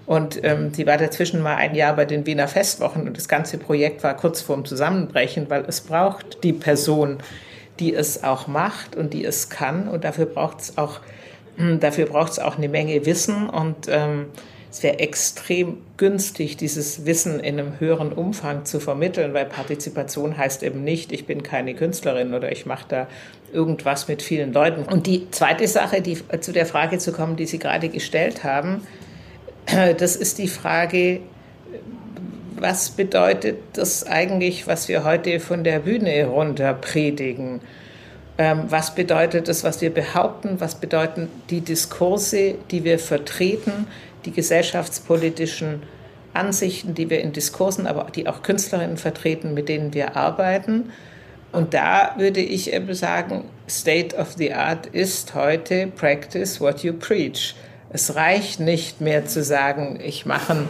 und 0.06 0.42
ähm, 0.42 0.74
sie 0.74 0.86
war 0.86 0.98
dazwischen 0.98 1.42
mal 1.42 1.56
ein 1.56 1.74
Jahr 1.74 1.94
bei 1.94 2.04
den 2.04 2.26
Wiener 2.26 2.48
Festwochen 2.48 3.06
und 3.06 3.16
das 3.16 3.28
ganze 3.28 3.58
Projekt 3.58 4.02
war 4.02 4.16
kurz 4.16 4.40
vorm 4.40 4.64
Zusammenbrechen, 4.64 5.48
weil 5.48 5.64
es 5.66 5.80
braucht 5.80 6.42
die 6.42 6.52
Person, 6.52 7.18
die 7.78 7.94
es 7.94 8.24
auch 8.24 8.46
macht 8.46 8.96
und 8.96 9.12
die 9.12 9.24
es 9.24 9.48
kann. 9.48 9.88
Und 9.88 10.04
dafür 10.04 10.26
braucht 10.26 10.60
es 10.60 10.78
auch, 10.78 11.00
dafür 11.80 12.06
braucht 12.06 12.32
es 12.32 12.38
auch 12.38 12.58
eine 12.58 12.68
Menge 12.68 13.06
Wissen. 13.06 13.48
Und 13.48 13.86
ähm, 13.88 14.26
es 14.72 14.82
wäre 14.82 14.98
extrem 14.98 15.78
günstig, 15.98 16.56
dieses 16.56 17.06
Wissen 17.06 17.38
in 17.38 17.60
einem 17.60 17.78
höheren 17.78 18.12
Umfang 18.12 18.64
zu 18.64 18.80
vermitteln, 18.80 19.34
weil 19.34 19.44
Partizipation 19.44 20.36
heißt 20.36 20.62
eben 20.62 20.82
nicht, 20.82 21.12
ich 21.12 21.26
bin 21.26 21.42
keine 21.42 21.74
Künstlerin 21.74 22.34
oder 22.34 22.50
ich 22.50 22.66
mache 22.66 22.86
da 22.88 23.06
irgendwas 23.52 24.08
mit 24.08 24.22
vielen 24.22 24.52
Leuten. 24.52 24.82
Und 24.82 25.06
die 25.06 25.30
zweite 25.30 25.68
Sache, 25.68 26.00
die, 26.00 26.18
zu 26.40 26.52
der 26.52 26.66
Frage 26.66 26.98
zu 26.98 27.12
kommen, 27.12 27.36
die 27.36 27.46
Sie 27.46 27.58
gerade 27.58 27.88
gestellt 27.88 28.44
haben, 28.44 28.82
das 29.98 30.16
ist 30.16 30.38
die 30.38 30.48
Frage, 30.48 31.20
was 32.56 32.90
bedeutet 32.90 33.58
das 33.72 34.06
eigentlich, 34.06 34.66
was 34.66 34.88
wir 34.88 35.04
heute 35.04 35.40
von 35.40 35.64
der 35.64 35.80
Bühne 35.80 36.26
runter 36.26 36.74
predigen? 36.74 37.60
Ähm, 38.38 38.64
was 38.68 38.94
bedeutet 38.94 39.48
das, 39.48 39.64
was 39.64 39.80
wir 39.80 39.92
behaupten? 39.92 40.60
Was 40.60 40.76
bedeuten 40.76 41.28
die 41.50 41.60
Diskurse, 41.60 42.54
die 42.70 42.84
wir 42.84 42.98
vertreten, 42.98 43.88
die 44.24 44.30
gesellschaftspolitischen 44.30 45.82
Ansichten, 46.34 46.94
die 46.94 47.10
wir 47.10 47.20
in 47.20 47.32
Diskursen, 47.32 47.86
aber 47.86 48.06
die 48.14 48.26
auch 48.28 48.42
Künstlerinnen 48.42 48.96
vertreten, 48.96 49.54
mit 49.54 49.68
denen 49.68 49.92
wir 49.92 50.16
arbeiten? 50.16 50.92
Und 51.50 51.74
da 51.74 52.14
würde 52.16 52.40
ich 52.40 52.72
eben 52.72 52.94
sagen, 52.94 53.44
State 53.68 54.16
of 54.16 54.32
the 54.38 54.54
Art 54.54 54.86
ist 54.86 55.34
heute 55.34 55.88
Practice 55.88 56.60
what 56.60 56.82
you 56.82 56.94
preach. 56.94 57.54
Es 57.94 58.14
reicht 58.14 58.58
nicht 58.58 59.02
mehr 59.02 59.26
zu 59.26 59.42
sagen, 59.42 60.00
ich 60.02 60.24
mache 60.24 60.54
ein 60.54 60.68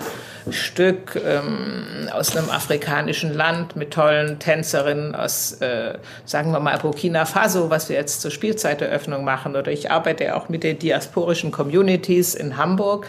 Stück 0.52 1.20
ähm, 1.24 2.08
aus 2.12 2.36
einem 2.36 2.50
afrikanischen 2.50 3.32
Land 3.32 3.76
mit 3.76 3.92
tollen 3.92 4.40
Tänzerinnen 4.40 5.14
aus, 5.14 5.52
äh, 5.60 5.94
sagen 6.24 6.50
wir 6.50 6.58
mal, 6.58 6.76
Burkina 6.78 7.24
Faso, 7.24 7.70
was 7.70 7.88
wir 7.88 7.94
jetzt 7.94 8.22
zur 8.22 8.32
Spielzeiteröffnung 8.32 9.22
machen. 9.22 9.54
Oder 9.54 9.70
ich 9.70 9.92
arbeite 9.92 10.34
auch 10.34 10.48
mit 10.48 10.64
den 10.64 10.80
diasporischen 10.80 11.52
Communities 11.52 12.34
in 12.34 12.56
Hamburg. 12.56 13.06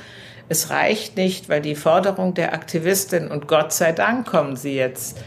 Es 0.47 0.69
reicht 0.69 1.17
nicht, 1.17 1.49
weil 1.49 1.61
die 1.61 1.75
Forderung 1.75 2.35
der 2.35 2.53
Aktivistin, 2.53 3.29
und 3.29 3.47
Gott 3.47 3.73
sei 3.73 3.93
Dank 3.93 4.27
kommen 4.27 4.55
sie 4.55 4.75
jetzt, 4.75 5.17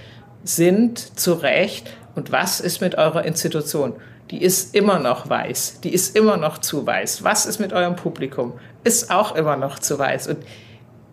sind 0.45 1.19
zu 1.19 1.33
Recht. 1.33 1.91
Und 2.15 2.31
was 2.31 2.61
ist 2.61 2.81
mit 2.81 2.95
eurer 2.95 3.25
Institution? 3.25 3.95
Die 4.31 4.43
ist 4.43 4.75
immer 4.75 4.99
noch 4.99 5.29
weiß, 5.29 5.81
die 5.83 5.93
ist 5.93 6.17
immer 6.17 6.37
noch 6.37 6.59
zu 6.59 6.87
weiß. 6.87 7.23
Was 7.23 7.47
ist 7.47 7.61
mit 7.61 7.73
eurem 7.73 7.97
Publikum? 7.97 8.55
Ist 8.83 9.11
auch 9.11 9.35
immer 9.37 9.57
noch 9.57 9.79
zu 9.79 9.99
weiß. 9.99 10.29
Und 10.29 10.39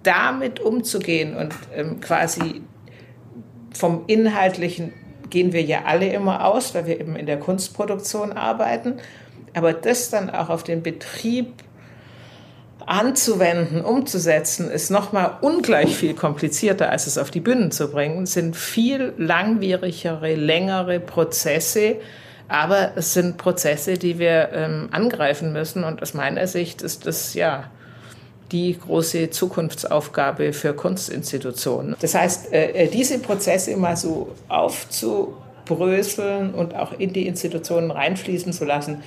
damit 0.03 0.59
umzugehen 0.59 1.35
und 1.35 1.53
ähm, 1.75 2.01
quasi 2.01 2.61
vom 3.73 4.03
Inhaltlichen 4.07 4.93
gehen 5.29 5.53
wir 5.53 5.63
ja 5.63 5.83
alle 5.85 6.11
immer 6.11 6.45
aus, 6.45 6.75
weil 6.75 6.85
wir 6.85 6.99
eben 6.99 7.15
in 7.15 7.25
der 7.25 7.39
Kunstproduktion 7.39 8.33
arbeiten. 8.33 8.95
Aber 9.53 9.73
das 9.73 10.09
dann 10.09 10.29
auch 10.29 10.49
auf 10.49 10.63
den 10.63 10.83
Betrieb 10.83 11.53
anzuwenden, 12.85 13.83
umzusetzen, 13.83 14.69
ist 14.69 14.89
nochmal 14.89 15.37
ungleich 15.41 15.95
viel 15.95 16.13
komplizierter, 16.13 16.89
als 16.89 17.07
es 17.07 17.17
auf 17.17 17.31
die 17.31 17.39
Bühnen 17.39 17.71
zu 17.71 17.89
bringen, 17.89 18.25
sind 18.25 18.55
viel 18.55 19.13
langwierigere, 19.17 20.35
längere 20.35 20.99
Prozesse, 20.99 21.97
aber 22.53 22.91
es 22.95 23.13
sind 23.13 23.37
Prozesse, 23.37 23.95
die 23.95 24.19
wir 24.19 24.49
ähm, 24.53 24.87
angreifen 24.91 25.53
müssen. 25.53 25.83
Und 25.83 26.03
aus 26.03 26.13
meiner 26.13 26.45
Sicht 26.45 26.83
ist 26.83 27.07
das 27.07 27.33
ja 27.33 27.71
die 28.51 28.77
große 28.77 29.31
Zukunftsaufgabe 29.31 30.53
für 30.53 30.75
Kunstinstitutionen. 30.75 31.95
Das 31.99 32.13
heißt, 32.13 32.53
äh, 32.53 32.83
äh, 32.83 32.87
diese 32.89 33.17
Prozesse 33.17 33.75
mal 33.75 33.97
so 33.97 34.35
aufzubröseln 34.49 36.53
und 36.53 36.75
auch 36.75 36.91
in 36.99 37.11
die 37.11 37.25
Institutionen 37.25 37.89
reinfließen 37.89 38.53
zu 38.53 38.65
lassen, 38.65 39.01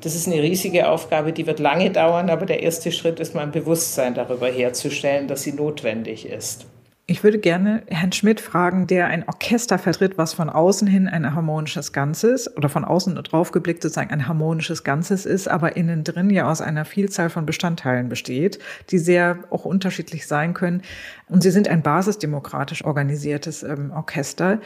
das 0.00 0.16
ist 0.16 0.26
eine 0.26 0.42
riesige 0.42 0.88
Aufgabe, 0.88 1.32
die 1.32 1.46
wird 1.46 1.60
lange 1.60 1.90
dauern, 1.90 2.30
aber 2.30 2.46
der 2.46 2.64
erste 2.64 2.90
Schritt 2.90 3.20
ist 3.20 3.32
mal 3.32 3.42
ein 3.42 3.52
Bewusstsein 3.52 4.14
darüber 4.14 4.48
herzustellen, 4.48 5.28
dass 5.28 5.44
sie 5.44 5.52
notwendig 5.52 6.26
ist. 6.26 6.66
Ich 7.10 7.24
würde 7.24 7.38
gerne 7.38 7.84
Herrn 7.86 8.12
Schmidt 8.12 8.38
fragen, 8.38 8.86
der 8.86 9.06
ein 9.06 9.26
Orchester 9.26 9.78
vertritt, 9.78 10.18
was 10.18 10.34
von 10.34 10.50
außen 10.50 10.86
hin 10.86 11.08
ein 11.08 11.34
harmonisches 11.34 11.94
Ganzes 11.94 12.54
oder 12.54 12.68
von 12.68 12.84
außen 12.84 13.14
drauf 13.14 13.50
geblickt 13.50 13.82
sozusagen 13.82 14.10
ein 14.10 14.28
harmonisches 14.28 14.84
Ganzes 14.84 15.24
ist, 15.24 15.48
aber 15.48 15.74
innen 15.74 16.04
drin 16.04 16.28
ja 16.28 16.50
aus 16.50 16.60
einer 16.60 16.84
Vielzahl 16.84 17.30
von 17.30 17.46
Bestandteilen 17.46 18.10
besteht, 18.10 18.58
die 18.90 18.98
sehr 18.98 19.38
auch 19.48 19.64
unterschiedlich 19.64 20.26
sein 20.26 20.52
können. 20.52 20.82
Und 21.30 21.42
Sie 21.42 21.50
sind 21.50 21.66
ein 21.66 21.80
basisdemokratisch 21.80 22.84
organisiertes 22.84 23.62
ähm, 23.62 23.90
Orchester. 23.90 24.60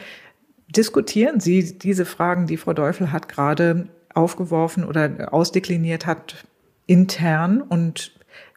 Diskutieren 0.67 1.39
Sie 1.39 1.77
diese 1.79 2.03
Fragen, 2.03 2.45
die 2.45 2.57
Frau 2.57 2.73
Deufel 2.73 3.13
hat 3.13 3.29
gerade 3.29 3.87
aufgeworfen 4.13 4.83
oder 4.83 5.33
ausdekliniert 5.33 6.05
hat, 6.05 6.43
intern 6.87 7.61
und 7.61 8.11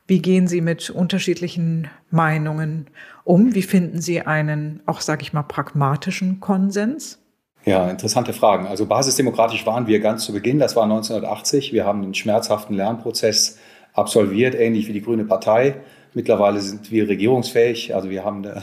wie 0.08 0.20
gehen 0.20 0.48
Sie 0.48 0.60
mit 0.60 0.90
unterschiedlichen 0.90 1.88
Meinungen 2.10 2.88
um? 3.26 3.54
Wie 3.54 3.62
finden 3.62 4.00
Sie 4.00 4.20
einen, 4.22 4.80
auch 4.86 5.00
sage 5.00 5.22
ich 5.22 5.32
mal, 5.32 5.42
pragmatischen 5.42 6.40
Konsens? 6.40 7.18
Ja, 7.64 7.90
interessante 7.90 8.32
Fragen. 8.32 8.66
Also 8.68 8.86
basisdemokratisch 8.86 9.66
waren 9.66 9.88
wir 9.88 9.98
ganz 9.98 10.24
zu 10.24 10.32
Beginn, 10.32 10.60
das 10.60 10.76
war 10.76 10.84
1980. 10.84 11.72
Wir 11.72 11.84
haben 11.84 12.02
einen 12.02 12.14
schmerzhaften 12.14 12.76
Lernprozess 12.76 13.58
absolviert, 13.92 14.54
ähnlich 14.54 14.86
wie 14.86 14.92
die 14.92 15.02
Grüne 15.02 15.24
Partei. 15.24 15.74
Mittlerweile 16.14 16.60
sind 16.60 16.92
wir 16.92 17.08
regierungsfähig, 17.08 17.94
also 17.94 18.08
wir 18.08 18.24
haben 18.24 18.46
eine, 18.46 18.62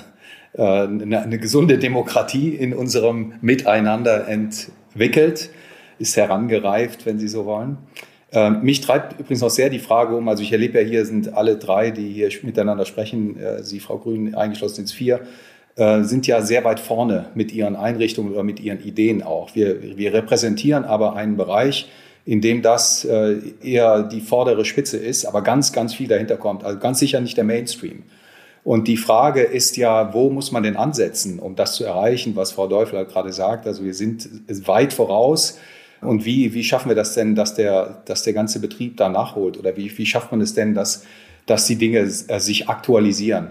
äh, 0.54 0.88
eine, 0.88 1.22
eine 1.22 1.38
gesunde 1.38 1.78
Demokratie 1.78 2.56
in 2.56 2.74
unserem 2.74 3.34
Miteinander 3.42 4.28
entwickelt, 4.28 5.50
ist 6.00 6.16
herangereift, 6.16 7.06
wenn 7.06 7.20
Sie 7.20 7.28
so 7.28 7.46
wollen. 7.46 7.78
Ähm, 8.34 8.64
mich 8.64 8.82
treibt 8.82 9.20
übrigens 9.20 9.42
noch 9.42 9.52
sehr 9.52 9.70
die 9.70 9.80
Frage 9.80 10.16
um, 10.16 10.28
also 10.28 10.42
ich 10.42 10.52
erlebe 10.52 10.82
ja 10.82 10.86
hier 10.86 11.06
sind 11.06 11.36
alle 11.36 11.56
drei, 11.56 11.92
die 11.92 12.10
hier 12.10 12.30
miteinander 12.42 12.86
sprechen, 12.86 13.40
äh, 13.40 13.64
Sie, 13.64 13.80
Frau 13.80 14.00
Grün, 14.00 14.34
eingeschlossen 14.34 14.82
ins 14.82 14.92
Vier, 14.92 15.22
äh, 15.76 16.02
sind 16.04 16.26
ja 16.26 16.42
sehr 16.42 16.64
weit 16.64 16.80
vorne 16.80 17.28
mit 17.36 17.52
ihren 17.52 17.76
Einrichtungen 17.76 18.34
oder 18.34 18.44
mit 18.44 18.60
ihren 18.60 18.84
Ideen 18.84 19.22
auch. 19.22 19.54
Wir, 19.54 19.98
wir 19.98 20.14
repräsentieren 20.14 20.84
aber 20.84 21.16
einen 21.16 21.38
Bereich, 21.38 21.90
in 22.26 22.42
dem 22.42 22.64
das 22.64 23.06
äh, 23.06 23.36
eher 23.62 24.02
die 24.04 24.22
vordere 24.22 24.66
Spitze 24.66 24.98
ist, 24.98 25.26
aber 25.26 25.44
ganz, 25.44 25.72
ganz 25.72 25.94
viel 25.94 26.08
dahinter 26.08 26.38
kommt. 26.38 26.64
Also 26.64 26.80
ganz 26.80 27.00
sicher 27.00 27.22
nicht 27.22 27.38
der 27.38 27.44
Mainstream. 27.44 28.04
Und 28.64 28.88
die 28.88 28.98
Frage 28.98 29.42
ist 29.42 29.76
ja, 29.78 30.14
wo 30.14 30.30
muss 30.30 30.52
man 30.52 30.64
denn 30.64 30.78
ansetzen, 30.78 31.38
um 31.38 31.56
das 31.56 31.76
zu 31.76 31.84
erreichen, 31.84 32.36
was 32.36 32.54
Frau 32.54 32.68
Deufler 32.68 33.06
gerade 33.06 33.34
sagt? 33.34 33.68
Also 33.68 33.84
wir 33.84 33.94
sind 33.94 34.28
weit 34.66 34.94
voraus 34.94 35.60
Und 36.06 36.26
wie, 36.26 36.54
wie 36.54 36.64
schaffen 36.64 36.90
wir 36.90 36.96
das 36.96 37.14
denn, 37.14 37.36
dass 37.36 37.56
der, 37.56 38.04
dass 38.06 38.24
der 38.24 38.34
ganze 38.34 38.60
Betrieb 38.60 38.98
da 38.98 39.10
nachholt? 39.10 39.58
Oder 39.58 39.76
wie, 39.78 39.96
wie 39.98 40.06
schafft 40.06 40.32
man 40.32 40.42
es 40.42 40.54
denn, 40.54 40.74
dass, 40.74 41.06
dass 41.46 41.68
die 41.68 41.76
Dinge 41.76 42.00
äh, 42.00 42.40
sich 42.40 42.70
aktualisieren? 42.70 43.50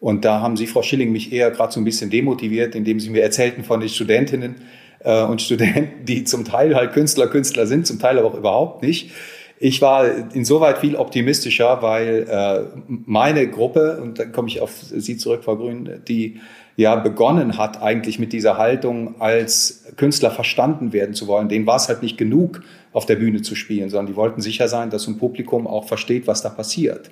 Und 0.00 0.24
da 0.24 0.40
haben 0.40 0.56
Sie, 0.56 0.66
Frau 0.66 0.82
Schilling, 0.82 1.12
mich 1.12 1.32
eher 1.32 1.50
gerade 1.50 1.72
so 1.72 1.80
ein 1.80 1.84
bisschen 1.84 2.10
demotiviert, 2.10 2.74
indem 2.74 3.00
Sie 3.00 3.10
mir 3.10 3.22
erzählten 3.22 3.64
von 3.64 3.80
den 3.80 3.88
Studentinnen 3.88 4.56
äh, 5.00 5.22
und 5.22 5.40
Studenten, 5.40 6.04
die 6.04 6.24
zum 6.24 6.44
Teil 6.44 6.74
halt 6.74 6.92
Künstler, 6.92 7.26
Künstler 7.28 7.66
sind, 7.66 7.86
zum 7.86 7.98
Teil 7.98 8.18
aber 8.18 8.28
auch 8.28 8.36
überhaupt 8.38 8.82
nicht. 8.82 9.12
Ich 9.58 9.80
war 9.80 10.34
insoweit 10.34 10.78
viel 10.78 10.96
optimistischer, 10.96 11.80
weil 11.80 12.26
äh, 12.28 12.80
meine 12.86 13.48
Gruppe, 13.48 14.00
und 14.02 14.18
dann 14.18 14.32
komme 14.32 14.48
ich 14.48 14.60
auf 14.60 14.72
Sie 14.74 15.16
zurück, 15.16 15.44
Frau 15.44 15.56
Grün, 15.56 16.02
die 16.06 16.40
ja 16.76 16.96
begonnen 16.96 17.56
hat 17.56 17.82
eigentlich 17.82 18.18
mit 18.18 18.32
dieser 18.32 18.58
Haltung, 18.58 19.20
als 19.20 19.84
Künstler 19.96 20.30
verstanden 20.30 20.92
werden 20.92 21.14
zu 21.14 21.26
wollen. 21.26 21.48
Denen 21.48 21.66
war 21.66 21.76
es 21.76 21.88
halt 21.88 22.02
nicht 22.02 22.18
genug, 22.18 22.62
auf 22.92 23.06
der 23.06 23.16
Bühne 23.16 23.42
zu 23.42 23.54
spielen, 23.54 23.90
sondern 23.90 24.06
die 24.06 24.16
wollten 24.16 24.40
sicher 24.40 24.68
sein, 24.68 24.90
dass 24.90 25.06
ein 25.06 25.18
Publikum 25.18 25.66
auch 25.66 25.86
versteht, 25.86 26.26
was 26.26 26.42
da 26.42 26.48
passiert. 26.48 27.10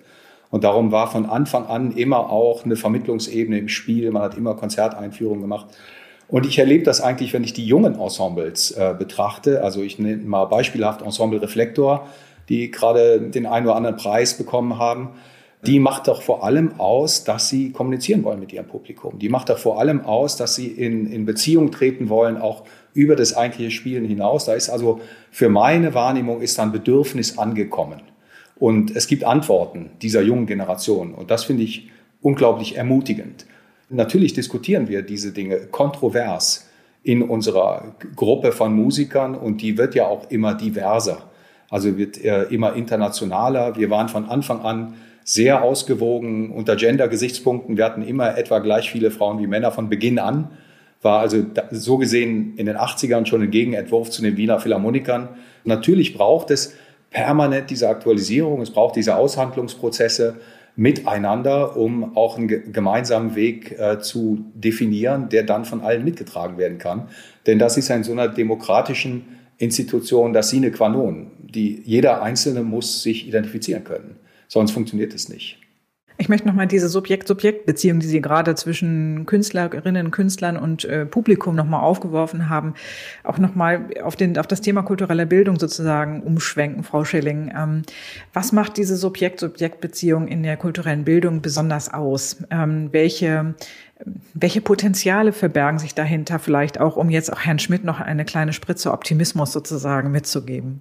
Und 0.50 0.64
darum 0.64 0.92
war 0.92 1.10
von 1.10 1.26
Anfang 1.26 1.66
an 1.66 1.92
immer 1.92 2.30
auch 2.30 2.64
eine 2.64 2.76
Vermittlungsebene 2.76 3.58
im 3.58 3.68
Spiel. 3.68 4.10
Man 4.10 4.22
hat 4.22 4.36
immer 4.36 4.54
Konzerteinführungen 4.54 5.40
gemacht. 5.40 5.66
Und 6.28 6.46
ich 6.46 6.58
erlebe 6.58 6.84
das 6.84 7.00
eigentlich, 7.00 7.32
wenn 7.32 7.42
ich 7.42 7.52
die 7.52 7.66
jungen 7.66 7.98
Ensembles 7.98 8.70
äh, 8.72 8.94
betrachte. 8.98 9.62
Also 9.62 9.82
ich 9.82 9.98
nenne 9.98 10.22
mal 10.24 10.44
beispielhaft 10.44 11.02
Ensemble 11.02 11.40
Reflektor, 11.40 12.06
die 12.48 12.70
gerade 12.70 13.20
den 13.20 13.46
einen 13.46 13.66
oder 13.66 13.76
anderen 13.76 13.96
Preis 13.96 14.36
bekommen 14.36 14.78
haben. 14.78 15.10
Die 15.64 15.78
macht 15.78 16.08
doch 16.08 16.22
vor 16.22 16.44
allem 16.44 16.80
aus, 16.80 17.22
dass 17.22 17.48
sie 17.48 17.70
kommunizieren 17.70 18.24
wollen 18.24 18.40
mit 18.40 18.52
ihrem 18.52 18.66
Publikum. 18.66 19.20
Die 19.20 19.28
macht 19.28 19.48
doch 19.48 19.58
vor 19.58 19.78
allem 19.78 20.00
aus, 20.00 20.36
dass 20.36 20.56
sie 20.56 20.66
in, 20.66 21.06
in 21.06 21.24
Beziehung 21.24 21.70
treten 21.70 22.08
wollen, 22.08 22.36
auch 22.36 22.64
über 22.94 23.14
das 23.14 23.36
eigentliche 23.36 23.70
Spielen 23.70 24.04
hinaus. 24.04 24.44
Da 24.46 24.54
ist 24.54 24.70
also 24.70 25.00
für 25.30 25.48
meine 25.48 25.94
Wahrnehmung 25.94 26.40
ist 26.40 26.58
ein 26.58 26.72
Bedürfnis 26.72 27.38
angekommen. 27.38 28.02
Und 28.56 28.94
es 28.96 29.06
gibt 29.06 29.22
Antworten 29.22 29.90
dieser 30.02 30.22
jungen 30.22 30.46
Generation. 30.46 31.14
Und 31.14 31.30
das 31.30 31.44
finde 31.44 31.62
ich 31.62 31.90
unglaublich 32.20 32.76
ermutigend. 32.76 33.46
Natürlich 33.88 34.32
diskutieren 34.32 34.88
wir 34.88 35.02
diese 35.02 35.32
Dinge 35.32 35.58
kontrovers 35.66 36.68
in 37.04 37.22
unserer 37.22 37.94
Gruppe 38.16 38.52
von 38.52 38.74
Musikern 38.74 39.34
und 39.34 39.62
die 39.62 39.78
wird 39.78 39.94
ja 39.94 40.06
auch 40.06 40.30
immer 40.30 40.54
diverser. 40.54 41.30
Also 41.70 41.96
wird 41.96 42.22
äh, 42.22 42.44
immer 42.44 42.74
internationaler. 42.74 43.76
Wir 43.76 43.90
waren 43.90 44.08
von 44.08 44.26
Anfang 44.26 44.60
an 44.60 44.94
sehr 45.24 45.62
ausgewogen 45.62 46.50
unter 46.50 46.76
Gender-Gesichtspunkten. 46.76 47.76
Wir 47.76 47.84
hatten 47.84 48.02
immer 48.02 48.36
etwa 48.36 48.58
gleich 48.58 48.90
viele 48.90 49.10
Frauen 49.10 49.38
wie 49.38 49.46
Männer 49.46 49.72
von 49.72 49.88
Beginn 49.88 50.18
an. 50.18 50.50
War 51.00 51.20
also 51.20 51.44
so 51.70 51.98
gesehen 51.98 52.54
in 52.56 52.66
den 52.66 52.76
80ern 52.76 53.26
schon 53.26 53.42
ein 53.42 53.50
Gegenentwurf 53.50 54.10
zu 54.10 54.22
den 54.22 54.36
Wiener 54.36 54.60
Philharmonikern. 54.60 55.30
Natürlich 55.64 56.14
braucht 56.14 56.50
es 56.50 56.74
permanent 57.10 57.70
diese 57.70 57.88
Aktualisierung, 57.88 58.62
es 58.62 58.70
braucht 58.70 58.96
diese 58.96 59.16
Aushandlungsprozesse 59.16 60.36
miteinander, 60.74 61.76
um 61.76 62.16
auch 62.16 62.38
einen 62.38 62.72
gemeinsamen 62.72 63.34
Weg 63.34 63.78
äh, 63.78 63.98
zu 63.98 64.46
definieren, 64.54 65.28
der 65.28 65.42
dann 65.42 65.64
von 65.64 65.82
allen 65.82 66.04
mitgetragen 66.04 66.56
werden 66.56 66.78
kann. 66.78 67.08
Denn 67.46 67.58
das 67.58 67.76
ist 67.76 67.90
in 67.90 68.04
so 68.04 68.12
einer 68.12 68.28
demokratischen 68.28 69.24
Institution 69.58 70.32
das 70.32 70.48
sine 70.48 70.70
qua 70.70 70.88
non. 70.88 71.30
Die, 71.38 71.82
jeder 71.84 72.22
Einzelne 72.22 72.62
muss 72.62 73.02
sich 73.02 73.28
identifizieren 73.28 73.84
können, 73.84 74.16
sonst 74.52 74.72
funktioniert 74.72 75.14
es 75.14 75.28
nicht. 75.28 75.58
Ich 76.18 76.28
möchte 76.28 76.46
nochmal 76.46 76.66
diese 76.66 76.88
Subjekt-Subjekt-Beziehung, 76.88 77.98
die 77.98 78.06
Sie 78.06 78.20
gerade 78.20 78.54
zwischen 78.54 79.24
Künstlerinnen, 79.24 80.10
Künstlern 80.10 80.58
und 80.58 80.84
äh, 80.84 81.06
Publikum 81.06 81.56
nochmal 81.56 81.80
aufgeworfen 81.80 82.50
haben, 82.50 82.74
auch 83.24 83.38
nochmal 83.38 83.86
auf, 84.04 84.16
auf 84.20 84.46
das 84.46 84.60
Thema 84.60 84.82
kulturelle 84.82 85.26
Bildung 85.26 85.58
sozusagen 85.58 86.22
umschwenken, 86.22 86.84
Frau 86.84 87.04
Schilling. 87.04 87.50
Ähm, 87.56 87.82
was 88.34 88.52
macht 88.52 88.76
diese 88.76 88.96
Subjekt-Subjekt-Beziehung 88.96 90.28
in 90.28 90.42
der 90.42 90.58
kulturellen 90.58 91.04
Bildung 91.04 91.40
besonders 91.40 91.92
aus? 91.92 92.36
Ähm, 92.50 92.90
welche, 92.92 93.54
welche 94.34 94.60
Potenziale 94.60 95.32
verbergen 95.32 95.78
sich 95.78 95.94
dahinter 95.94 96.38
vielleicht 96.38 96.78
auch, 96.78 96.96
um 96.96 97.08
jetzt 97.08 97.32
auch 97.32 97.40
Herrn 97.40 97.58
Schmidt 97.58 97.84
noch 97.84 98.00
eine 98.00 98.26
kleine 98.26 98.52
Spritze 98.52 98.92
Optimismus 98.92 99.52
sozusagen 99.52 100.12
mitzugeben? 100.12 100.80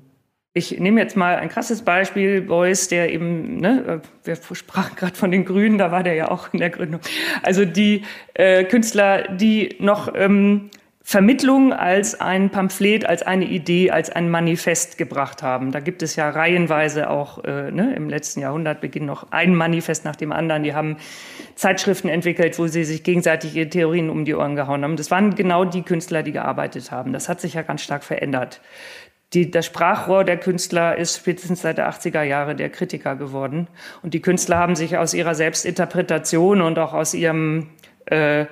Ich 0.53 0.77
nehme 0.79 0.99
jetzt 0.99 1.15
mal 1.15 1.37
ein 1.37 1.47
krasses 1.47 1.81
Beispiel, 1.83 2.41
Beuys, 2.41 2.89
der 2.89 3.13
eben, 3.13 3.57
ne, 3.57 4.01
wir 4.25 4.35
sprachen 4.35 4.97
gerade 4.97 5.15
von 5.15 5.31
den 5.31 5.45
Grünen, 5.45 5.77
da 5.77 5.91
war 5.91 6.03
der 6.03 6.15
ja 6.15 6.29
auch 6.29 6.51
in 6.51 6.59
der 6.59 6.69
Gründung. 6.69 6.99
Also 7.41 7.63
die 7.63 8.03
äh, 8.33 8.65
Künstler, 8.65 9.29
die 9.29 9.77
noch 9.79 10.13
ähm, 10.13 10.69
Vermittlung 11.03 11.73
als 11.73 12.21
ein 12.21 12.51
Pamphlet, 12.51 13.05
als 13.05 13.23
eine 13.23 13.45
Idee, 13.45 13.91
als 13.91 14.11
ein 14.11 14.29
Manifest 14.29 14.97
gebracht 14.97 15.41
haben. 15.41 15.71
Da 15.71 15.79
gibt 15.79 16.03
es 16.03 16.15
ja 16.15 16.29
reihenweise 16.29 17.09
auch 17.09 17.43
äh, 17.43 17.71
ne, 17.71 17.95
im 17.95 18.07
letzten 18.07 18.39
Jahrhundert 18.39 18.81
beginnt 18.81 19.07
noch 19.07 19.31
ein 19.31 19.55
Manifest 19.55 20.05
nach 20.05 20.15
dem 20.15 20.31
anderen. 20.31 20.63
Die 20.63 20.75
haben 20.75 20.97
Zeitschriften 21.55 22.07
entwickelt, 22.07 22.59
wo 22.59 22.67
sie 22.67 22.83
sich 22.83 23.03
gegenseitig 23.03 23.55
ihre 23.55 23.67
Theorien 23.67 24.09
um 24.09 24.25
die 24.25 24.35
Ohren 24.35 24.55
gehauen 24.55 24.83
haben. 24.83 24.95
Das 24.95 25.09
waren 25.11 25.33
genau 25.33 25.65
die 25.65 25.81
Künstler, 25.81 26.23
die 26.23 26.33
gearbeitet 26.33 26.91
haben. 26.91 27.13
Das 27.13 27.29
hat 27.29 27.41
sich 27.41 27.55
ja 27.55 27.63
ganz 27.63 27.81
stark 27.81 28.03
verändert. 28.03 28.61
Die, 29.33 29.49
das 29.49 29.65
Sprachrohr 29.65 30.25
der 30.25 30.37
Künstler 30.37 30.97
ist 30.97 31.17
spätestens 31.17 31.61
seit 31.61 31.77
der 31.77 31.89
80er 31.89 32.23
Jahre 32.23 32.53
der 32.53 32.69
Kritiker 32.69 33.15
geworden. 33.15 33.67
Und 34.01 34.13
die 34.13 34.21
Künstler 34.21 34.57
haben 34.57 34.75
sich 34.75 34.97
aus 34.97 35.13
ihrer 35.13 35.35
Selbstinterpretation 35.35 36.61
und 36.61 36.77
auch 36.77 36.93
aus 36.93 37.13
ihrem, 37.13 37.69
äh, 38.05 38.45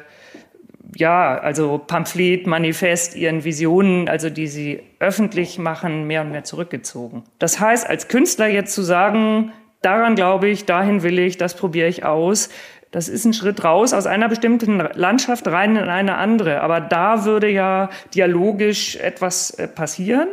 ja, 0.95 1.37
also 1.37 1.79
Pamphlet, 1.85 2.47
Manifest, 2.47 3.15
ihren 3.15 3.43
Visionen, 3.43 4.07
also 4.07 4.29
die 4.29 4.47
sie 4.47 4.81
öffentlich 4.99 5.59
machen, 5.59 6.07
mehr 6.07 6.21
und 6.21 6.31
mehr 6.31 6.45
zurückgezogen. 6.45 7.23
Das 7.39 7.59
heißt, 7.59 7.87
als 7.87 8.07
Künstler 8.07 8.47
jetzt 8.47 8.73
zu 8.73 8.81
sagen, 8.81 9.51
daran 9.81 10.15
glaube 10.15 10.47
ich, 10.47 10.65
dahin 10.65 11.03
will 11.03 11.19
ich, 11.19 11.37
das 11.37 11.55
probiere 11.55 11.89
ich 11.89 12.05
aus, 12.05 12.49
das 12.91 13.07
ist 13.07 13.23
ein 13.23 13.33
Schritt 13.33 13.63
raus 13.63 13.93
aus 13.93 14.07
einer 14.07 14.29
bestimmten 14.29 14.79
Landschaft 14.79 15.47
rein 15.47 15.75
in 15.75 15.89
eine 15.89 16.15
andere. 16.17 16.61
Aber 16.61 16.81
da 16.81 17.23
würde 17.23 17.47
ja 17.47 17.89
dialogisch 18.15 18.95
etwas 18.95 19.51
äh, 19.51 19.67
passieren. 19.67 20.27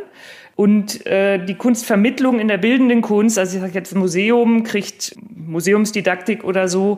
Und 0.57 1.05
äh, 1.05 1.45
die 1.45 1.53
Kunstvermittlung 1.53 2.39
in 2.39 2.47
der 2.47 2.57
bildenden 2.57 3.01
Kunst, 3.03 3.37
also 3.37 3.57
ich 3.57 3.61
sage 3.61 3.75
jetzt 3.75 3.95
Museum, 3.95 4.63
kriegt 4.63 5.15
Museumsdidaktik 5.35 6.43
oder 6.43 6.67
so, 6.67 6.97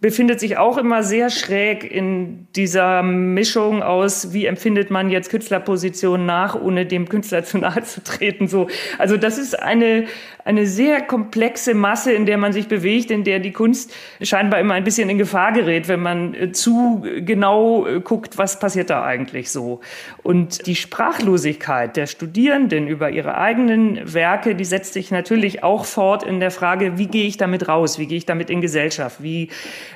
befindet 0.00 0.40
sich 0.40 0.56
auch 0.56 0.78
immer 0.78 1.02
sehr 1.02 1.28
schräg 1.28 1.84
in 1.84 2.46
dieser 2.56 3.02
Mischung 3.02 3.82
aus, 3.82 4.32
wie 4.32 4.46
empfindet 4.46 4.90
man 4.90 5.10
jetzt 5.10 5.30
Künstlerpositionen 5.30 6.24
nach, 6.24 6.54
ohne 6.54 6.86
dem 6.86 7.08
Künstler 7.08 7.44
zu 7.44 7.58
nahe 7.58 7.82
zu 7.82 8.02
treten. 8.02 8.48
So, 8.48 8.68
also 8.98 9.16
das 9.16 9.38
ist 9.38 9.58
eine 9.60 10.06
eine 10.44 10.66
sehr 10.66 11.00
komplexe 11.00 11.74
Masse, 11.74 12.12
in 12.12 12.26
der 12.26 12.38
man 12.38 12.52
sich 12.52 12.68
bewegt, 12.68 13.10
in 13.10 13.24
der 13.24 13.38
die 13.38 13.52
Kunst 13.52 13.92
scheinbar 14.20 14.60
immer 14.60 14.74
ein 14.74 14.84
bisschen 14.84 15.10
in 15.10 15.18
Gefahr 15.18 15.52
gerät, 15.52 15.88
wenn 15.88 16.00
man 16.00 16.34
äh, 16.34 16.52
zu 16.52 17.04
genau 17.18 17.86
äh, 17.86 18.00
guckt, 18.00 18.38
was 18.38 18.58
passiert 18.58 18.90
da 18.90 19.04
eigentlich 19.04 19.50
so. 19.50 19.80
Und 20.22 20.66
die 20.66 20.76
Sprachlosigkeit 20.76 21.96
der 21.96 22.06
Studierenden 22.06 22.88
über 22.88 23.10
ihre 23.10 23.36
eigenen 23.36 24.12
Werke, 24.12 24.54
die 24.54 24.64
setzt 24.64 24.94
sich 24.94 25.10
natürlich 25.10 25.62
auch 25.62 25.84
fort 25.84 26.22
in 26.22 26.40
der 26.40 26.50
Frage, 26.50 26.98
wie 26.98 27.06
gehe 27.06 27.26
ich 27.26 27.36
damit 27.36 27.68
raus, 27.68 27.98
wie 27.98 28.06
gehe 28.06 28.18
ich 28.18 28.26
damit 28.26 28.50
in 28.50 28.60
Gesellschaft, 28.60 29.22
wie 29.22 29.50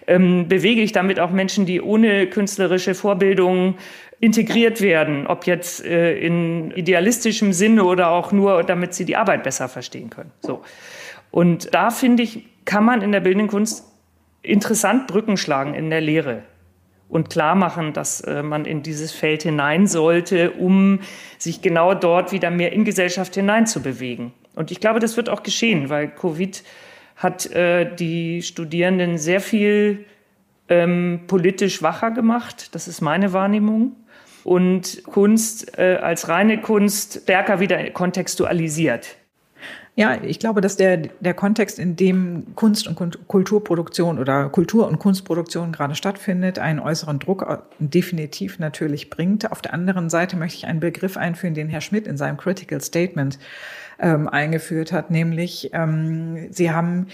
ähm, 0.07 0.49
bewege 0.49 0.81
ich 0.81 0.93
damit 0.93 1.21
auch 1.21 1.31
Menschen, 1.31 1.67
die 1.67 1.81
ohne 1.81 2.27
künstlerische 2.27 2.95
Vorbildung 2.95 3.77
integriert 4.21 4.81
werden, 4.81 5.27
ob 5.27 5.47
jetzt 5.47 5.85
äh, 5.85 6.19
in 6.19 6.71
idealistischem 6.71 7.53
Sinne 7.53 7.85
oder 7.85 8.11
auch 8.11 8.33
nur, 8.33 8.63
damit 8.63 8.95
sie 8.95 9.05
die 9.05 9.17
Arbeit 9.17 9.43
besser 9.43 9.69
verstehen 9.69 10.11
können. 10.11 10.31
So. 10.41 10.63
Und 11.31 11.75
da 11.75 11.91
finde 11.91 12.23
ich, 12.23 12.47
kann 12.65 12.85
man 12.85 13.03
in 13.03 13.13
der 13.13 13.21
bildenden 13.21 13.49
Kunst 13.49 13.85
interessant 14.43 15.07
Brücken 15.07 15.37
schlagen 15.37 15.75
in 15.75 15.91
der 15.91 16.01
Lehre 16.01 16.43
und 17.09 17.31
klar 17.31 17.55
machen, 17.55 17.93
dass 17.93 18.21
äh, 18.23 18.43
man 18.43 18.65
in 18.65 18.83
dieses 18.83 19.13
Feld 19.13 19.43
hinein 19.43 19.87
sollte, 19.87 20.53
um 20.53 21.01
sich 21.39 21.63
genau 21.63 21.95
dort 21.95 22.33
wieder 22.33 22.51
mehr 22.51 22.73
in 22.73 22.85
Gesellschaft 22.85 23.35
hineinzubewegen. 23.35 24.33
Und 24.55 24.71
ich 24.71 24.81
glaube, 24.81 25.01
das 25.01 25.17
wird 25.17 25.29
auch 25.29 25.43
geschehen, 25.43 25.91
weil 25.91 26.09
Covid 26.09 26.63
hat 27.17 27.47
äh, 27.53 27.95
die 27.95 28.43
Studierenden 28.43 29.19
sehr 29.19 29.41
viel 29.41 30.05
ähm, 30.69 31.21
politisch 31.27 31.83
wacher 31.83 32.11
gemacht. 32.11 32.75
Das 32.75 32.89
ist 32.89 33.01
meine 33.01 33.33
Wahrnehmung. 33.33 33.93
Und 34.43 35.05
Kunst 35.05 35.79
äh, 35.79 35.97
als 36.03 36.29
reine 36.29 36.61
Kunst 36.61 37.23
stärker 37.23 37.61
wieder 37.61 37.91
kontextualisiert. 37.91 39.17
Ja, 39.97 40.19
ich 40.25 40.41
glaube, 40.41 40.61
dass 40.61 40.77
der, 40.77 40.97
der 40.97 41.35
Kontext, 41.35 41.79
in 41.79 41.95
dem 41.95 42.57
Kunst 42.57 42.89
und 42.89 43.29
Kulturproduktion 43.29 44.19
oder 44.19 44.49
Kultur- 44.49 44.89
und 44.89 44.99
Kunstproduktion 44.99 45.71
gerade 45.71 45.95
stattfindet, 45.95 46.59
einen 46.59 46.81
äußeren 46.81 47.21
Druck 47.21 47.47
äh, 47.49 47.59
definitiv 47.79 48.59
natürlich 48.59 49.09
bringt. 49.09 49.51
Auf 49.53 49.63
der 49.63 49.73
anderen 49.73 50.11
Seite 50.11 50.37
möchte 50.37 50.59
ich 50.59 50.67
einen 50.67 50.81
Begriff 50.81 51.17
einführen, 51.17 51.55
den 51.55 51.69
Herr 51.69 51.81
Schmidt 51.81 52.09
in 52.09 52.17
seinem 52.17 52.37
Critical 52.37 52.81
Statement 52.81 53.39
ähm, 53.99 54.29
eingeführt 54.29 54.93
hat, 54.93 55.11
nämlich 55.11 55.71
ähm, 55.73 56.49
Sie 56.51 56.71
haben 56.71 57.07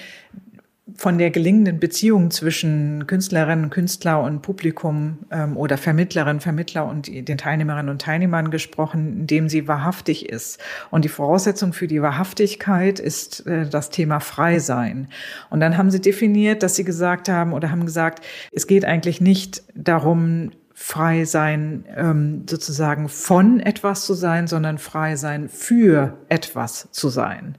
von 0.97 1.19
der 1.19 1.31
gelingenden 1.31 1.79
Beziehung 1.79 2.31
zwischen 2.31 3.07
Künstlerinnen, 3.07 3.71
Künstler 3.71 4.23
und 4.23 4.43
Publikum 4.43 5.19
ähm, 5.31 5.57
oder 5.57 5.77
Vermittlerinnen, 5.79 6.41
Vermittler 6.41 6.87
und 6.87 7.09
den 7.09 7.39
Teilnehmerinnen 7.39 7.91
und 7.91 8.03
Teilnehmern 8.03 8.51
gesprochen, 8.51 9.21
indem 9.21 9.49
sie 9.49 9.69
wahrhaftig 9.69 10.29
ist. 10.29 10.59
Und 10.91 11.05
die 11.05 11.09
Voraussetzung 11.09 11.73
für 11.73 11.87
die 11.87 12.03
Wahrhaftigkeit 12.03 12.99
ist 12.99 13.47
äh, 13.47 13.69
das 13.69 13.91
Thema 13.91 14.21
Freisein. 14.21 15.09
Und 15.49 15.61
dann 15.61 15.77
haben 15.77 15.91
sie 15.91 16.01
definiert, 16.01 16.63
dass 16.63 16.77
sie 16.77 16.85
gesagt 16.85 17.29
haben 17.29 17.53
oder 17.53 17.71
haben 17.71 17.87
gesagt, 17.87 18.25
es 18.53 18.67
geht 18.67 18.85
eigentlich 18.85 19.21
nicht 19.21 19.63
darum, 19.75 20.51
frei 20.83 21.27
sein, 21.27 21.85
ähm, 21.95 22.47
sozusagen 22.49 23.11
von 23.11 23.61
etwas 23.61 24.07
zu 24.07 24.15
sein, 24.15 24.47
sondern 24.47 24.79
frei 24.79 25.15
sein 25.15 25.51
für 25.51 26.17
etwas 26.31 26.89
zu 26.91 27.11
sein. 27.11 27.55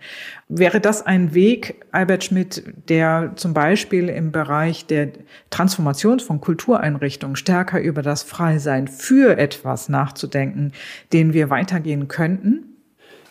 Wäre 0.49 0.81
das 0.81 1.05
ein 1.05 1.35
Weg, 1.35 1.85
Albert 1.91 2.23
Schmidt, 2.23 2.63
der 2.89 3.33
zum 3.35 3.53
Beispiel 3.53 4.09
im 4.09 4.31
Bereich 4.31 4.87
der 4.87 5.09
Transformation 5.51 6.19
von 6.19 6.41
Kultureinrichtungen 6.41 7.35
stärker 7.35 7.79
über 7.79 8.01
das 8.01 8.23
Freisein 8.23 8.87
für 8.87 9.37
etwas 9.37 9.87
nachzudenken, 9.87 10.73
den 11.13 11.31
wir 11.31 11.51
weitergehen 11.51 12.07
könnten? 12.07 12.75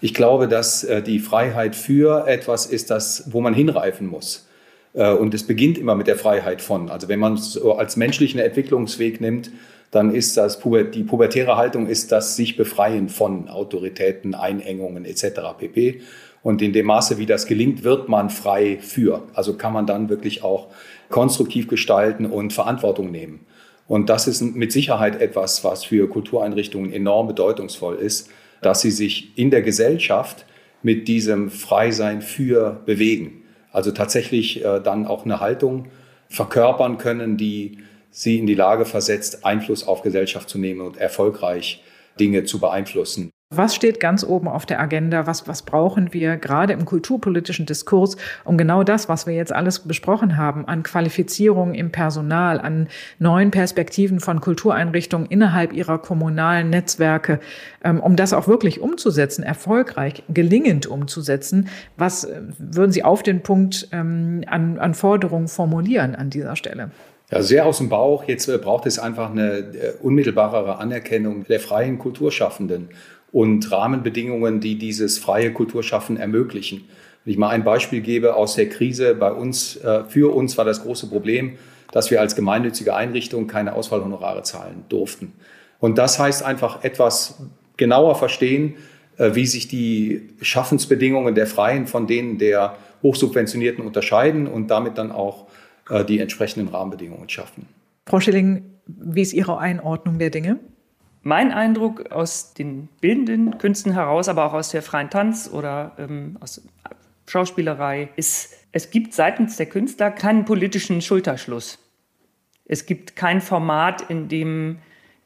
Ich 0.00 0.14
glaube, 0.14 0.46
dass 0.46 0.85
äh, 0.85 1.03
die 1.03 1.18
Freiheit 1.18 1.74
für 1.74 2.29
etwas 2.29 2.64
ist 2.64 2.90
das, 2.92 3.24
wo 3.33 3.40
man 3.40 3.55
hinreifen 3.55 4.07
muss. 4.07 4.48
Äh, 4.94 5.11
und 5.12 5.35
es 5.35 5.42
beginnt 5.42 5.79
immer 5.79 5.96
mit 5.96 6.07
der 6.07 6.16
Freiheit 6.16 6.62
von. 6.62 6.90
Also 6.90 7.09
wenn 7.09 7.18
man 7.18 7.35
es 7.35 7.61
als 7.61 7.96
menschlichen 7.96 8.38
Entwicklungsweg 8.38 9.20
nimmt, 9.20 9.50
dann 9.90 10.14
ist 10.14 10.37
das 10.37 10.61
die 10.61 11.03
pubertäre 11.03 11.57
Haltung 11.57 11.87
ist 11.87 12.12
das 12.12 12.37
sich 12.37 12.57
befreien 12.57 13.09
von 13.09 13.48
Autoritäten, 13.48 14.35
Einengungen 14.35 15.05
etc. 15.05 15.40
pp. 15.59 16.00
Und 16.42 16.62
in 16.62 16.72
dem 16.72 16.87
Maße, 16.87 17.18
wie 17.18 17.26
das 17.26 17.46
gelingt, 17.46 17.85
wird 17.85 18.09
man 18.09 18.31
frei 18.31 18.79
für. 18.81 19.24
Also 19.35 19.55
kann 19.55 19.72
man 19.72 19.87
dann 19.87 20.09
wirklich 20.09 20.42
auch 20.42 20.68
konstruktiv 21.09 21.68
gestalten 21.68 22.24
und 22.24 22.53
Verantwortung 22.53 23.11
nehmen. 23.11 23.40
Und 23.87 24.09
das 24.09 24.29
ist 24.29 24.40
mit 24.40 24.72
Sicherheit 24.72 25.20
etwas, 25.20 25.64
was 25.64 25.85
für 25.85 26.09
Kultureinrichtungen 26.09 26.92
enorm 26.92 27.26
bedeutungsvoll 27.26 27.96
ist, 27.96 28.31
dass 28.62 28.81
sie 28.81 28.92
sich 28.92 29.37
in 29.37 29.50
der 29.50 29.62
Gesellschaft 29.62 30.46
mit 30.83 31.09
diesem 31.09 31.50
Freisein 31.50 32.22
für 32.22 32.81
bewegen. 32.87 33.42
Also 33.72 33.90
tatsächlich 33.90 34.64
äh, 34.64 34.81
dann 34.81 35.07
auch 35.07 35.24
eine 35.24 35.40
Haltung 35.40 35.88
verkörpern 36.29 36.98
können, 36.98 37.37
die 37.37 37.79
sie 38.11 38.38
in 38.38 38.46
die 38.46 38.55
Lage 38.55 38.85
versetzt, 38.85 39.44
Einfluss 39.44 39.87
auf 39.87 40.03
Gesellschaft 40.03 40.49
zu 40.49 40.59
nehmen 40.59 40.81
und 40.81 40.96
erfolgreich 40.96 41.83
Dinge 42.18 42.44
zu 42.44 42.59
beeinflussen. 42.59 43.31
Was 43.53 43.75
steht 43.75 43.99
ganz 43.99 44.23
oben 44.23 44.46
auf 44.46 44.64
der 44.64 44.79
Agenda? 44.79 45.27
Was, 45.27 45.49
was 45.49 45.62
brauchen 45.62 46.14
wir 46.14 46.37
gerade 46.37 46.73
im 46.73 46.85
kulturpolitischen 46.85 47.66
Diskurs, 47.66 48.16
um 48.44 48.57
genau 48.57 48.85
das, 48.85 49.09
was 49.09 49.27
wir 49.27 49.35
jetzt 49.35 49.53
alles 49.53 49.81
besprochen 49.81 50.37
haben, 50.37 50.68
an 50.68 50.85
Qualifizierung 50.85 51.75
im 51.75 51.90
Personal, 51.90 52.61
an 52.61 52.87
neuen 53.18 53.51
Perspektiven 53.51 54.20
von 54.20 54.40
Kultureinrichtungen 54.40 55.27
innerhalb 55.27 55.73
ihrer 55.73 55.99
kommunalen 55.99 56.70
Netzwerke, 56.70 57.40
ähm, 57.83 57.99
um 57.99 58.14
das 58.14 58.33
auch 58.33 58.46
wirklich 58.46 58.81
umzusetzen, 58.81 59.42
erfolgreich, 59.42 60.23
gelingend 60.29 60.87
umzusetzen? 60.87 61.70
Was 61.96 62.23
äh, 62.23 62.42
würden 62.57 62.92
Sie 62.92 63.03
auf 63.03 63.25
den 63.25 63.42
Punkt 63.42 63.88
ähm, 63.90 64.44
an, 64.46 64.79
an 64.79 64.94
Forderungen 64.94 65.49
formulieren 65.49 66.14
an 66.14 66.31
dieser 66.31 66.55
Stelle? 66.55 66.92
Ja, 67.31 67.43
sehr 67.43 67.64
aus 67.64 67.79
dem 67.79 67.88
Bauch. 67.88 68.25
Jetzt 68.27 68.49
äh, 68.49 68.59
braucht 68.59 68.87
es 68.87 68.99
einfach 68.99 69.31
eine 69.31 69.59
äh, 69.59 69.93
unmittelbarere 70.03 70.79
Anerkennung 70.79 71.45
der 71.45 71.61
freien 71.61 71.99
Kulturschaffenden 71.99 72.88
und 73.31 73.71
Rahmenbedingungen, 73.71 74.61
die 74.61 74.77
dieses 74.77 75.19
freie 75.19 75.53
Kulturschaffen 75.53 76.16
ermöglichen. 76.16 76.88
Wenn 77.25 77.33
ich 77.33 77.38
mal 77.38 77.51
ein 77.51 77.62
Beispiel 77.62 78.01
gebe 78.01 78.35
aus 78.35 78.57
der 78.57 78.69
Krise 78.69 79.14
bei 79.14 79.31
uns, 79.31 79.77
äh, 79.77 80.03
für 80.09 80.35
uns 80.35 80.59
war 80.59 80.64
das 80.64 80.83
große 80.83 81.09
Problem, 81.09 81.57
dass 81.93 82.11
wir 82.11 82.21
als 82.21 82.35
gemeinnützige 82.35 82.97
Einrichtung 82.97 83.47
keine 83.47 83.75
Ausfallhonorare 83.75 84.43
zahlen 84.43 84.85
durften. 84.88 85.33
Und 85.79 85.99
das 85.99 86.19
heißt 86.19 86.43
einfach 86.43 86.83
etwas 86.83 87.40
genauer 87.77 88.14
verstehen, 88.14 88.75
wie 89.16 89.47
sich 89.47 89.69
die 89.69 90.31
Schaffensbedingungen 90.40 91.35
der 91.35 91.47
Freien 91.47 91.87
von 91.87 92.07
denen 92.07 92.38
der 92.38 92.77
Hochsubventionierten 93.03 93.85
unterscheiden 93.85 94.47
und 94.47 94.71
damit 94.71 94.99
dann 94.99 95.11
auch 95.11 95.47
die 96.07 96.20
entsprechenden 96.20 96.68
Rahmenbedingungen 96.68 97.29
schaffen. 97.29 97.66
Frau 98.07 98.20
Schilling, 98.20 98.64
wie 98.87 99.22
ist 99.22 99.33
Ihre 99.33 99.59
Einordnung 99.59 100.18
der 100.18 100.31
Dinge? 100.31 100.59
Mein 101.22 101.53
Eindruck 101.53 102.11
aus 102.11 102.55
den 102.55 102.88
bildenden 103.00 103.59
Künsten 103.59 103.92
heraus, 103.92 104.29
aber 104.29 104.46
auch 104.46 104.55
aus 104.55 104.70
der 104.70 104.83
freien 104.83 105.11
Tanz 105.11 105.50
oder 105.53 105.92
ähm, 105.98 106.38
aus 106.40 106.62
Schauspielerei, 107.26 108.09
ist, 108.16 108.55
es 108.72 108.90
gibt 108.90 109.12
seitens 109.14 109.57
der 109.57 109.66
Künstler 109.66 110.11
keinen 110.11 110.44
politischen 110.44 111.03
Schulterschluss. 111.03 111.79
Es 112.64 112.87
gibt 112.87 113.16
kein 113.16 113.40
Format, 113.40 114.11
in 114.11 114.29
dem 114.29 114.79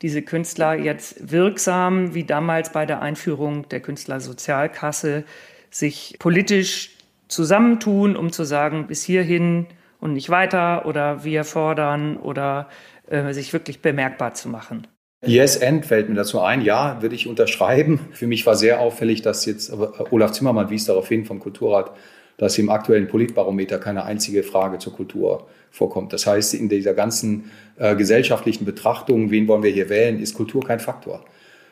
diese 0.03 0.22
Künstler 0.22 0.74
jetzt 0.74 1.31
wirksam, 1.31 2.14
wie 2.14 2.24
damals 2.24 2.72
bei 2.72 2.85
der 2.85 3.00
Einführung 3.00 3.68
der 3.68 3.81
Künstlersozialkasse, 3.81 5.24
sich 5.70 6.16
politisch 6.18 6.90
zusammentun, 7.29 8.16
um 8.16 8.33
zu 8.33 8.44
sagen, 8.44 8.87
bis 8.87 9.03
hierhin 9.03 9.66
und 10.05 10.12
nicht 10.12 10.29
weiter 10.29 10.85
oder 10.85 11.25
wir 11.25 11.45
fordern 11.45 12.19
oder 12.19 12.69
äh, 13.09 13.33
sich 13.33 13.55
wirklich 13.55 13.81
bemerkbar 13.81 14.35
zu 14.35 14.51
machen. 14.51 14.87
Yes 15.25 15.61
and 15.62 15.87
fällt 15.87 16.11
mir 16.11 16.14
dazu 16.14 16.43
ein. 16.43 16.61
Ja, 16.61 17.01
würde 17.01 17.14
ich 17.14 17.27
unterschreiben. 17.27 17.99
Für 18.12 18.27
mich 18.27 18.45
war 18.45 18.55
sehr 18.55 18.81
auffällig, 18.81 19.23
dass 19.23 19.47
jetzt 19.47 19.73
Olaf 20.11 20.33
Zimmermann 20.33 20.69
wies 20.69 20.85
darauf 20.85 21.09
hin 21.09 21.25
vom 21.25 21.40
Kulturrat, 21.40 21.90
dass 22.37 22.59
im 22.59 22.69
aktuellen 22.69 23.09
Politbarometer 23.09 23.79
keine 23.79 24.05
einzige 24.05 24.43
Frage 24.43 24.77
zur 24.77 24.93
Kultur 24.93 25.47
vorkommt. 25.71 26.12
Das 26.12 26.27
heißt, 26.27 26.53
in 26.53 26.69
dieser 26.69 26.93
ganzen 26.93 27.51
äh, 27.79 27.97
gesellschaftlichen 27.97 28.67
Betrachtung, 28.67 29.31
wen 29.31 29.49
wollen 29.49 29.62
wir 29.62 29.71
hier 29.71 29.88
wählen, 29.88 30.21
ist 30.21 30.35
Kultur 30.35 30.62
kein 30.62 30.81
Faktor. 30.81 31.25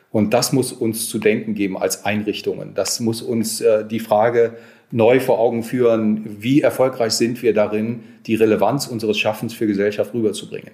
Und 0.09 0.33
das 0.33 0.53
muss 0.53 0.71
uns 0.71 1.07
zu 1.07 1.19
denken 1.19 1.53
geben 1.53 1.77
als 1.77 2.03
Einrichtungen. 2.03 2.73
Das 2.73 2.99
muss 2.99 3.21
uns 3.21 3.61
äh, 3.61 3.85
die 3.85 3.99
Frage 3.99 4.57
neu 4.93 5.19
vor 5.19 5.39
Augen 5.39 5.63
führen, 5.63 6.37
wie 6.39 6.61
erfolgreich 6.61 7.13
sind 7.13 7.41
wir 7.41 7.53
darin, 7.53 8.03
die 8.27 8.35
Relevanz 8.35 8.85
unseres 8.87 9.17
Schaffens 9.17 9.53
für 9.53 9.65
Gesellschaft 9.65 10.13
rüberzubringen. 10.13 10.71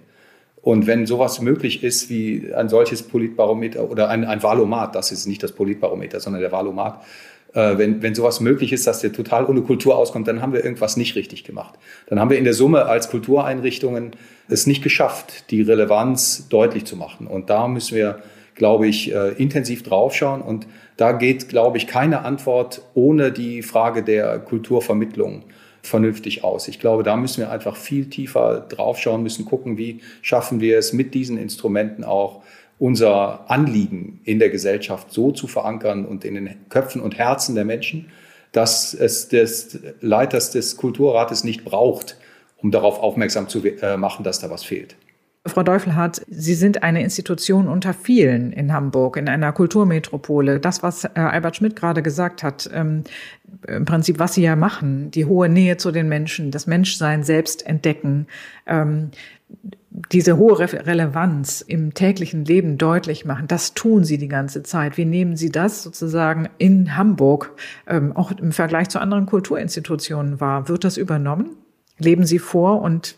Und 0.61 0.87
wenn 0.87 1.07
sowas 1.07 1.39
möglich 1.39 1.83
ist 1.83 2.09
wie 2.09 2.53
ein 2.53 2.67
solches 2.67 3.01
Politbarometer 3.01 3.89
oder 3.89 4.09
ein, 4.09 4.25
ein 4.25 4.43
Valomat, 4.43 4.93
das 4.93 5.13
ist 5.13 5.25
nicht 5.25 5.41
das 5.41 5.53
Politbarometer, 5.53 6.19
sondern 6.19 6.41
der 6.41 6.51
Valomat, 6.51 7.01
äh, 7.53 7.77
wenn, 7.77 8.01
wenn 8.01 8.13
sowas 8.13 8.41
möglich 8.41 8.73
ist, 8.73 8.85
dass 8.85 8.99
der 8.99 9.13
total 9.13 9.45
ohne 9.45 9.61
Kultur 9.61 9.97
auskommt, 9.97 10.27
dann 10.27 10.41
haben 10.41 10.51
wir 10.51 10.65
irgendwas 10.65 10.97
nicht 10.97 11.15
richtig 11.15 11.45
gemacht. 11.45 11.75
Dann 12.07 12.19
haben 12.19 12.29
wir 12.29 12.37
in 12.37 12.43
der 12.43 12.53
Summe 12.53 12.87
als 12.87 13.09
Kultureinrichtungen 13.09 14.11
es 14.49 14.67
nicht 14.67 14.83
geschafft, 14.83 15.49
die 15.49 15.61
Relevanz 15.61 16.49
deutlich 16.49 16.83
zu 16.83 16.97
machen. 16.97 17.25
Und 17.25 17.49
da 17.49 17.69
müssen 17.69 17.95
wir 17.95 18.19
glaube 18.59 18.87
ich, 18.87 19.11
äh, 19.11 19.29
intensiv 19.29 19.81
draufschauen. 19.81 20.41
Und 20.41 20.67
da 20.97 21.13
geht, 21.13 21.49
glaube 21.49 21.77
ich, 21.77 21.87
keine 21.87 22.23
Antwort 22.23 22.83
ohne 22.93 23.31
die 23.31 23.63
Frage 23.63 24.03
der 24.03 24.37
Kulturvermittlung 24.37 25.45
vernünftig 25.81 26.43
aus. 26.43 26.67
Ich 26.67 26.79
glaube, 26.79 27.01
da 27.01 27.15
müssen 27.15 27.39
wir 27.41 27.51
einfach 27.51 27.75
viel 27.75 28.09
tiefer 28.09 28.59
draufschauen, 28.59 29.23
müssen 29.23 29.45
gucken, 29.45 29.77
wie 29.77 30.01
schaffen 30.21 30.59
wir 30.59 30.77
es 30.77 30.93
mit 30.93 31.15
diesen 31.15 31.37
Instrumenten 31.37 32.03
auch 32.03 32.43
unser 32.77 33.49
Anliegen 33.49 34.19
in 34.25 34.39
der 34.39 34.49
Gesellschaft 34.49 35.11
so 35.11 35.31
zu 35.31 35.47
verankern 35.47 36.05
und 36.05 36.23
in 36.25 36.35
den 36.35 36.49
Köpfen 36.69 37.01
und 37.01 37.17
Herzen 37.17 37.55
der 37.55 37.65
Menschen, 37.65 38.11
dass 38.51 38.93
es 38.93 39.29
des 39.29 39.79
Leiters 40.01 40.51
des 40.51 40.75
Kulturrates 40.75 41.43
nicht 41.43 41.63
braucht, 41.63 42.17
um 42.57 42.71
darauf 42.71 42.99
aufmerksam 42.99 43.47
zu 43.47 43.63
äh, 43.65 43.95
machen, 43.95 44.23
dass 44.23 44.39
da 44.39 44.49
was 44.49 44.63
fehlt. 44.63 44.95
Frau 45.49 45.63
Deufelhardt, 45.63 46.21
Sie 46.29 46.53
sind 46.53 46.83
eine 46.83 47.03
Institution 47.03 47.67
unter 47.67 47.93
vielen 47.93 48.51
in 48.51 48.73
Hamburg, 48.73 49.17
in 49.17 49.27
einer 49.27 49.51
Kulturmetropole. 49.51 50.59
Das, 50.59 50.83
was 50.83 51.05
äh, 51.05 51.09
Albert 51.15 51.57
Schmidt 51.57 51.75
gerade 51.75 52.01
gesagt 52.01 52.43
hat, 52.43 52.69
ähm, 52.73 53.03
im 53.67 53.85
Prinzip, 53.85 54.19
was 54.19 54.33
Sie 54.33 54.43
ja 54.43 54.55
machen, 54.55 55.11
die 55.11 55.25
hohe 55.25 55.49
Nähe 55.49 55.77
zu 55.77 55.91
den 55.91 56.07
Menschen, 56.07 56.51
das 56.51 56.67
Menschsein 56.67 57.23
selbst 57.23 57.65
entdecken, 57.65 58.27
ähm, 58.67 59.11
diese 60.11 60.37
hohe 60.37 60.59
Re 60.59 60.85
Relevanz 60.85 61.61
im 61.61 61.93
täglichen 61.93 62.45
Leben 62.45 62.77
deutlich 62.77 63.25
machen, 63.25 63.47
das 63.47 63.73
tun 63.73 64.03
Sie 64.03 64.17
die 64.17 64.27
ganze 64.27 64.63
Zeit. 64.63 64.97
Wie 64.97 65.05
nehmen 65.05 65.35
Sie 65.35 65.51
das 65.51 65.83
sozusagen 65.83 66.47
in 66.57 66.95
Hamburg 66.95 67.51
ähm, 67.87 68.15
auch 68.15 68.31
im 68.31 68.51
Vergleich 68.51 68.89
zu 68.89 68.99
anderen 68.99 69.25
Kulturinstitutionen 69.25 70.39
wahr? 70.39 70.69
Wird 70.69 70.83
das 70.83 70.97
übernommen? 70.97 71.57
Leben 71.97 72.25
Sie 72.25 72.39
vor 72.39 72.81
und 72.81 73.15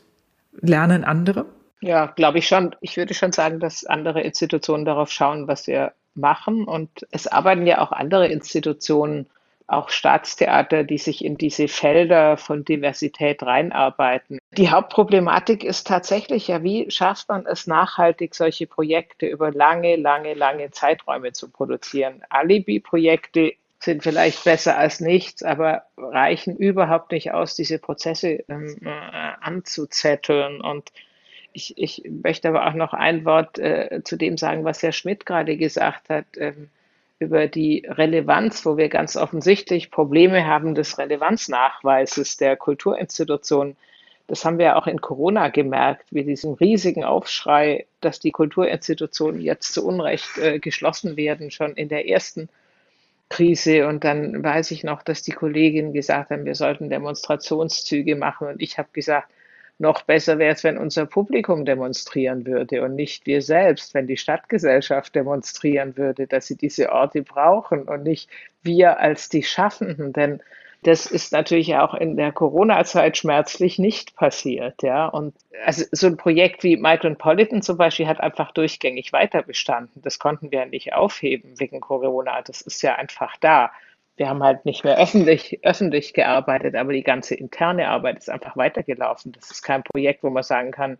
lernen 0.61 1.03
andere? 1.03 1.45
Ja, 1.81 2.05
glaube 2.05 2.37
ich 2.37 2.47
schon. 2.47 2.75
Ich 2.79 2.95
würde 2.97 3.13
schon 3.13 3.31
sagen, 3.31 3.59
dass 3.59 3.85
andere 3.85 4.21
Institutionen 4.21 4.85
darauf 4.85 5.11
schauen, 5.11 5.47
was 5.47 5.67
wir 5.67 5.93
machen. 6.13 6.65
Und 6.65 7.07
es 7.11 7.27
arbeiten 7.27 7.65
ja 7.65 7.81
auch 7.81 7.91
andere 7.91 8.27
Institutionen, 8.27 9.27
auch 9.67 9.89
Staatstheater, 9.89 10.83
die 10.83 10.97
sich 10.97 11.23
in 11.23 11.37
diese 11.37 11.69
Felder 11.69 12.35
von 12.35 12.65
Diversität 12.65 13.41
reinarbeiten. 13.41 14.37
Die 14.57 14.69
Hauptproblematik 14.69 15.63
ist 15.63 15.87
tatsächlich 15.87 16.49
ja, 16.49 16.61
wie 16.61 16.91
schafft 16.91 17.29
man 17.29 17.45
es 17.45 17.67
nachhaltig, 17.67 18.35
solche 18.35 18.67
Projekte 18.67 19.27
über 19.27 19.51
lange, 19.51 19.95
lange, 19.95 20.33
lange 20.33 20.71
Zeiträume 20.71 21.31
zu 21.31 21.49
produzieren? 21.49 22.21
Alibi-Projekte 22.29 23.53
sind 23.79 24.03
vielleicht 24.03 24.43
besser 24.43 24.77
als 24.77 24.99
nichts, 24.99 25.41
aber 25.41 25.83
reichen 25.97 26.57
überhaupt 26.57 27.11
nicht 27.13 27.31
aus, 27.31 27.55
diese 27.55 27.79
Prozesse 27.79 28.43
ähm, 28.49 28.77
äh, 28.83 28.89
anzuzetteln. 29.39 30.59
Und 30.59 30.91
ich, 31.53 31.77
ich 31.77 32.03
möchte 32.09 32.47
aber 32.47 32.67
auch 32.67 32.73
noch 32.73 32.93
ein 32.93 33.25
Wort 33.25 33.59
äh, 33.59 34.01
zu 34.03 34.15
dem 34.17 34.37
sagen, 34.37 34.63
was 34.63 34.83
Herr 34.83 34.91
Schmidt 34.91 35.25
gerade 35.25 35.57
gesagt 35.57 36.09
hat. 36.09 36.25
Ähm, 36.37 36.69
über 37.21 37.47
die 37.47 37.85
Relevanz, 37.87 38.65
wo 38.65 38.77
wir 38.77 38.89
ganz 38.89 39.15
offensichtlich 39.15 39.91
Probleme 39.91 40.47
haben 40.47 40.73
des 40.73 40.97
Relevanznachweises 40.97 42.37
der 42.37 42.57
Kulturinstitutionen. 42.57 43.77
Das 44.27 44.43
haben 44.43 44.57
wir 44.57 44.75
auch 44.75 44.87
in 44.87 45.01
Corona 45.01 45.49
gemerkt, 45.49 46.05
wie 46.09 46.23
diesen 46.23 46.55
riesigen 46.55 47.03
Aufschrei, 47.03 47.85
dass 48.01 48.19
die 48.19 48.31
Kulturinstitutionen 48.31 49.39
jetzt 49.39 49.73
zu 49.73 49.85
Unrecht 49.85 50.37
äh, 50.39 50.57
geschlossen 50.57 51.15
werden, 51.15 51.51
schon 51.51 51.75
in 51.75 51.89
der 51.89 52.09
ersten 52.09 52.49
Krise. 53.29 53.87
Und 53.87 54.03
dann 54.03 54.43
weiß 54.43 54.71
ich 54.71 54.83
noch, 54.83 55.03
dass 55.03 55.21
die 55.21 55.31
Kolleginnen 55.31 55.93
gesagt 55.93 56.31
haben, 56.31 56.45
wir 56.45 56.55
sollten 56.55 56.89
Demonstrationszüge 56.89 58.15
machen. 58.15 58.47
Und 58.47 58.61
ich 58.61 58.79
habe 58.79 58.89
gesagt, 58.93 59.29
noch 59.81 60.03
besser 60.03 60.37
wäre 60.37 60.53
es, 60.53 60.63
wenn 60.63 60.77
unser 60.77 61.05
Publikum 61.05 61.65
demonstrieren 61.65 62.45
würde 62.45 62.83
und 62.83 62.95
nicht 62.95 63.25
wir 63.25 63.41
selbst, 63.41 63.93
wenn 63.93 64.07
die 64.07 64.17
Stadtgesellschaft 64.17 65.15
demonstrieren 65.15 65.97
würde, 65.97 66.27
dass 66.27 66.47
sie 66.47 66.55
diese 66.55 66.91
Orte 66.91 67.23
brauchen 67.23 67.83
und 67.83 68.03
nicht 68.03 68.29
wir 68.61 68.99
als 68.99 69.27
die 69.27 69.43
Schaffenden. 69.43 70.13
Denn 70.13 70.41
das 70.83 71.05
ist 71.07 71.31
natürlich 71.31 71.75
auch 71.75 71.93
in 71.95 72.15
der 72.15 72.31
Corona-Zeit 72.31 73.17
schmerzlich 73.17 73.79
nicht 73.79 74.15
passiert, 74.15 74.81
ja. 74.83 75.07
Und 75.07 75.35
also 75.65 75.85
so 75.91 76.07
ein 76.07 76.17
Projekt 76.17 76.63
wie 76.63 76.77
Micropolitan 76.77 77.61
zum 77.61 77.77
Beispiel 77.77 78.07
hat 78.07 78.19
einfach 78.19 78.51
durchgängig 78.51 79.11
weiter 79.13 79.41
bestanden. 79.41 80.01
Das 80.01 80.19
konnten 80.19 80.51
wir 80.51 80.65
nicht 80.67 80.93
aufheben 80.93 81.59
wegen 81.59 81.81
Corona. 81.81 82.41
Das 82.41 82.61
ist 82.61 82.81
ja 82.81 82.95
einfach 82.95 83.35
da 83.39 83.71
wir 84.21 84.29
haben 84.29 84.43
halt 84.43 84.65
nicht 84.65 84.83
mehr 84.83 84.99
öffentlich, 84.99 85.59
öffentlich 85.63 86.13
gearbeitet, 86.13 86.75
aber 86.75 86.93
die 86.93 87.01
ganze 87.01 87.33
interne 87.33 87.87
Arbeit 87.87 88.19
ist 88.19 88.29
einfach 88.29 88.55
weitergelaufen. 88.55 89.31
Das 89.31 89.49
ist 89.49 89.63
kein 89.63 89.81
Projekt, 89.81 90.21
wo 90.21 90.29
man 90.29 90.43
sagen 90.43 90.69
kann, 90.69 90.99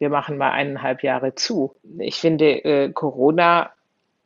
wir 0.00 0.08
machen 0.08 0.38
mal 0.38 0.50
eineinhalb 0.50 1.04
Jahre 1.04 1.36
zu. 1.36 1.76
Ich 2.00 2.16
finde, 2.16 2.64
äh, 2.64 2.90
Corona 2.92 3.70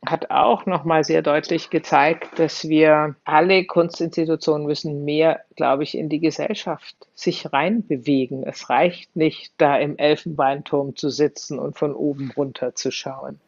hat 0.07 0.31
auch 0.31 0.65
nochmal 0.65 1.05
sehr 1.05 1.21
deutlich 1.21 1.69
gezeigt, 1.69 2.39
dass 2.39 2.67
wir 2.67 3.17
alle 3.25 3.67
Kunstinstitutionen 3.67 4.67
müssen 4.67 5.05
mehr, 5.05 5.45
glaube 5.55 5.83
ich, 5.83 5.95
in 5.95 6.09
die 6.09 6.21
Gesellschaft 6.21 6.97
sich 7.15 7.53
reinbewegen. 7.53 8.45
Es 8.45 8.71
reicht 8.71 9.15
nicht, 9.15 9.53
da 9.59 9.77
im 9.77 9.99
Elfenbeinturm 9.99 10.97
zu 10.97 11.11
sitzen 11.11 11.59
und 11.59 11.77
von 11.77 11.95
oben 11.95 12.33
runter 12.35 12.75
zu 12.75 12.91
schauen. 12.91 13.41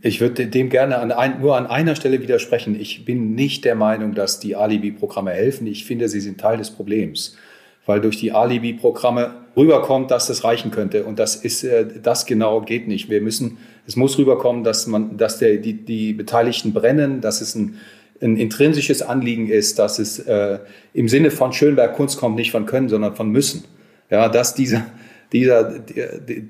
Ich 0.00 0.20
würde 0.20 0.46
dem 0.46 0.70
gerne 0.70 0.98
an 0.98 1.12
ein, 1.12 1.40
nur 1.40 1.56
an 1.56 1.66
einer 1.66 1.94
Stelle 1.94 2.20
widersprechen. 2.20 2.78
Ich 2.80 3.04
bin 3.04 3.34
nicht 3.34 3.64
der 3.64 3.74
Meinung, 3.74 4.14
dass 4.14 4.40
die 4.40 4.56
Alibi-Programme 4.56 5.32
helfen. 5.32 5.66
Ich 5.66 5.84
finde, 5.84 6.08
sie 6.08 6.20
sind 6.20 6.40
Teil 6.40 6.56
des 6.58 6.70
Problems, 6.70 7.36
weil 7.84 8.00
durch 8.00 8.16
die 8.16 8.32
Alibi-Programme 8.32 9.34
rüberkommt, 9.56 10.10
dass 10.10 10.26
das 10.26 10.44
reichen 10.44 10.70
könnte. 10.70 11.04
Und 11.04 11.18
das 11.18 11.36
ist, 11.36 11.62
äh, 11.62 11.86
das 12.02 12.26
genau 12.26 12.62
geht 12.62 12.88
nicht. 12.88 13.10
Wir 13.10 13.20
müssen, 13.20 13.58
es 13.86 13.96
muss 13.96 14.18
rüberkommen, 14.18 14.64
dass 14.64 14.86
man, 14.86 15.18
dass 15.18 15.38
der, 15.38 15.58
die, 15.58 15.84
die 15.84 16.14
Beteiligten 16.14 16.72
brennen, 16.72 17.20
dass 17.20 17.40
es 17.40 17.54
ein, 17.54 17.76
ein 18.22 18.36
intrinsisches 18.36 19.02
Anliegen 19.02 19.48
ist, 19.48 19.78
dass 19.78 19.98
es 19.98 20.18
äh, 20.20 20.58
im 20.94 21.08
Sinne 21.08 21.30
von 21.30 21.52
Schönberg 21.52 21.94
Kunst 21.94 22.18
kommt 22.18 22.36
nicht 22.36 22.50
von 22.50 22.66
können, 22.66 22.88
sondern 22.88 23.14
von 23.14 23.30
müssen. 23.30 23.64
Ja, 24.10 24.28
dass 24.28 24.54
diese, 24.54 24.84
dieser, 25.32 25.78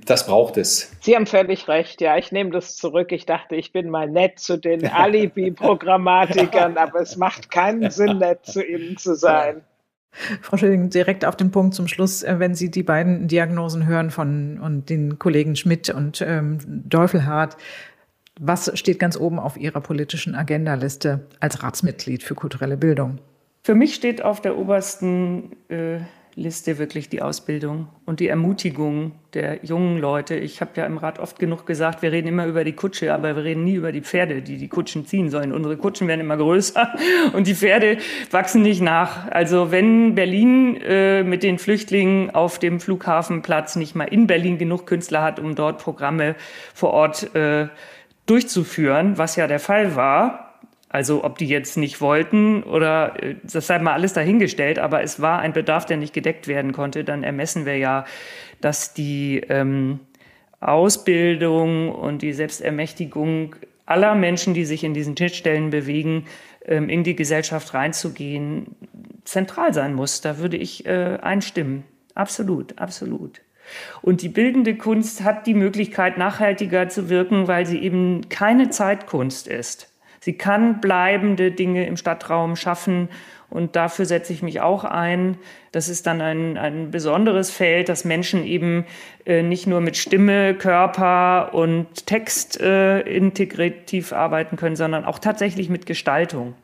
das 0.05 0.27
braucht 0.27 0.57
es. 0.57 0.93
Sie 1.01 1.15
haben 1.15 1.27
völlig 1.27 1.69
recht, 1.69 2.01
ja, 2.01 2.17
ich 2.17 2.33
nehme 2.33 2.51
das 2.51 2.77
zurück. 2.77 3.13
Ich 3.13 3.27
dachte, 3.27 3.57
ich 3.57 3.73
bin 3.73 3.89
mal 3.91 4.09
nett 4.09 4.39
zu 4.39 4.57
den 4.57 4.87
Alibi-Programmatikern, 4.93 6.77
aber 6.77 7.01
es 7.01 7.17
macht 7.17 7.51
keinen 7.51 7.91
Sinn, 7.91 8.19
nett 8.19 8.45
zu 8.45 8.65
ihnen 8.65 8.97
zu 8.97 9.15
sein. 9.15 9.63
Frau 10.43 10.59
Schilling, 10.59 10.91
direkt 10.91 11.25
auf 11.25 11.37
den 11.37 11.51
Punkt 11.51 11.75
zum 11.75 11.89
Schluss, 11.89 12.23
äh, 12.23 12.39
wenn 12.39 12.55
Sie 12.55 12.71
die 12.71 12.83
beiden 12.83 13.29
Diagnosen 13.29 13.87
hören 13.87 14.11
von 14.11 14.61
und 14.61 14.91
den 14.91 15.19
Kollegen 15.19 15.57
Schmidt 15.57 15.89
und 15.89 16.21
ähm, 16.21 16.59
Deufelhardt, 16.67 17.57
was 18.39 18.71
steht 18.79 18.99
ganz 18.99 19.17
oben 19.17 19.39
auf 19.39 19.57
Ihrer 19.57 19.81
politischen 19.81 20.35
Agendaliste 20.35 21.21
als 21.41 21.63
Ratsmitglied 21.63 22.23
für 22.23 22.35
kulturelle 22.35 22.77
Bildung? 22.77 23.19
Für 23.63 23.75
mich 23.75 23.95
steht 23.95 24.23
auf 24.23 24.41
der 24.41 24.59
obersten 24.59 25.53
äh, 25.69 26.01
Liste 26.35 26.79
wirklich 26.79 27.09
die 27.09 27.21
Ausbildung 27.21 27.89
und 28.07 28.21
die 28.21 28.29
Ermutigung 28.29 29.13
der 29.35 29.65
jungen 29.65 29.99
Leute. 29.99 30.35
Ich 30.35 30.61
habe 30.61 30.71
ja 30.77 30.87
im 30.87 30.97
Rat 30.97 31.19
oft 31.19 31.39
genug 31.39 31.67
gesagt, 31.67 32.01
wir 32.03 32.11
reden 32.11 32.29
immer 32.29 32.47
über 32.47 32.65
die 32.65 32.73
Kutsche, 32.73 33.13
aber 33.13 33.37
wir 33.37 33.45
reden 33.45 33.65
nie 33.65 33.75
über 33.75 33.93
die 33.93 34.01
Pferde, 34.01 34.41
die 34.41 34.57
die 34.57 34.69
Kutschen 34.69 35.07
ziehen 35.07 35.31
sollen. 35.31 35.53
Unsere 35.53 35.77
Kutschen 35.77 36.09
werden 36.09 36.21
immer 36.21 36.37
größer 36.37 36.95
und 37.35 37.47
die 37.47 37.55
Pferde 37.55 37.99
wachsen 38.31 38.63
nicht 38.63 38.81
nach. 38.81 39.31
Also 39.31 39.71
wenn 39.71 40.15
Berlin 40.15 40.77
äh, 40.77 41.23
mit 41.23 41.43
den 41.43 41.59
Flüchtlingen 41.59 42.31
auf 42.31 42.59
dem 42.59 42.81
Flughafenplatz 42.81 43.77
nicht 43.77 43.95
mal 43.95 44.05
in 44.05 44.27
Berlin 44.27 44.59
genug 44.59 44.87
Künstler 44.87 45.23
hat, 45.23 45.39
um 45.39 45.55
dort 45.55 45.83
Programme 45.83 46.35
vor 46.75 46.91
Ort 46.91 47.35
äh, 47.35 47.69
durchzuführen, 48.27 49.19
was 49.19 49.37
ja 49.37 49.47
der 49.47 49.61
Fall 49.61 49.97
war, 49.97 50.42
also 50.93 51.25
ob 51.25 51.39
die 51.39 51.47
jetzt 51.47 51.77
nicht 51.79 52.01
wollten 52.01 52.63
oder 52.63 53.21
äh, 53.23 53.35
das 53.43 53.67
sei 53.67 53.79
mal 53.79 53.95
alles 53.95 54.13
dahingestellt, 54.13 54.79
aber 54.79 55.03
es 55.03 55.21
war 55.21 55.41
ein 55.41 55.55
Bedarf, 55.55 55.87
der 55.87 55.97
nicht 55.97 56.13
gedeckt 56.13 56.47
werden 56.47 56.73
konnte, 56.73 57.03
dann 57.03 57.25
ermessen 57.25 57.67
wir 57.67 57.79
ja, 57.79 58.05
dass 58.61 58.95
die 58.95 59.41
ähm, 59.49 60.01
Ausbildung 60.61 61.91
und 61.91 62.23
die 62.23 62.33
Selbstermächtigung 62.33 63.57
aller 63.87 64.15
Menschen, 64.15 64.55
die 64.55 64.65
sich 64.65 64.85
in 64.85 64.95
diesen 64.95 65.17
Schnittstellen 65.17 65.71
bewegen, 65.71 66.27
ähm, 66.67 66.89
in 66.89 67.05
die 67.05 67.17
Gesellschaft 67.17 67.75
reinzugehen, 67.75 68.77
zentral 69.25 69.75
sein 69.75 69.95
muss. 69.95 70.21
Da 70.21 70.39
würde 70.39 70.57
ich 70.57 70.87
äh, 70.87 71.19
einstimmen. 71.21 71.85
Absolut, 72.15 72.79
absolut. 72.79 73.41
Und 74.03 74.23
die 74.23 74.29
bildende 74.29 74.77
Kunst 74.77 75.23
hat 75.25 75.47
die 75.47 75.55
Möglichkeit, 75.55 76.19
nachhaltiger 76.19 76.89
zu 76.89 77.09
wirken, 77.09 77.49
weil 77.49 77.65
sie 77.65 77.79
eben 77.79 78.29
keine 78.29 78.71
Zeitkunst 78.71 79.49
ist. 79.49 79.92
Sie 80.23 80.35
kann 80.35 80.81
bleibende 80.81 81.51
Dinge 81.51 81.85
im 81.85 81.97
Stadtraum 81.97 82.55
schaffen 82.55 83.09
und 83.51 83.75
dafür 83.75 84.07
setze 84.07 84.33
ich 84.33 84.41
mich 84.41 84.61
auch 84.61 84.85
ein. 84.85 85.37
Das 85.73 85.89
ist 85.89 86.07
dann 86.07 86.21
ein, 86.21 86.57
ein 86.57 86.93
besonderes 86.93 87.51
Feld, 87.51 87.89
dass 87.89 88.05
Menschen 88.05 88.47
eben 88.47 88.87
äh, 89.27 89.43
nicht 89.43 89.67
nur 89.67 89.81
mit 89.81 89.97
Stimme, 89.97 90.55
Körper 90.55 91.53
und 91.55 92.07
Text 92.07 92.61
äh, 92.61 93.01
integrativ 93.01 94.13
arbeiten 94.13 94.55
können, 94.55 94.77
sondern 94.77 95.05
auch 95.05 95.19
tatsächlich 95.19 95.69
mit 95.69 95.87
Gestaltung. 95.87 96.55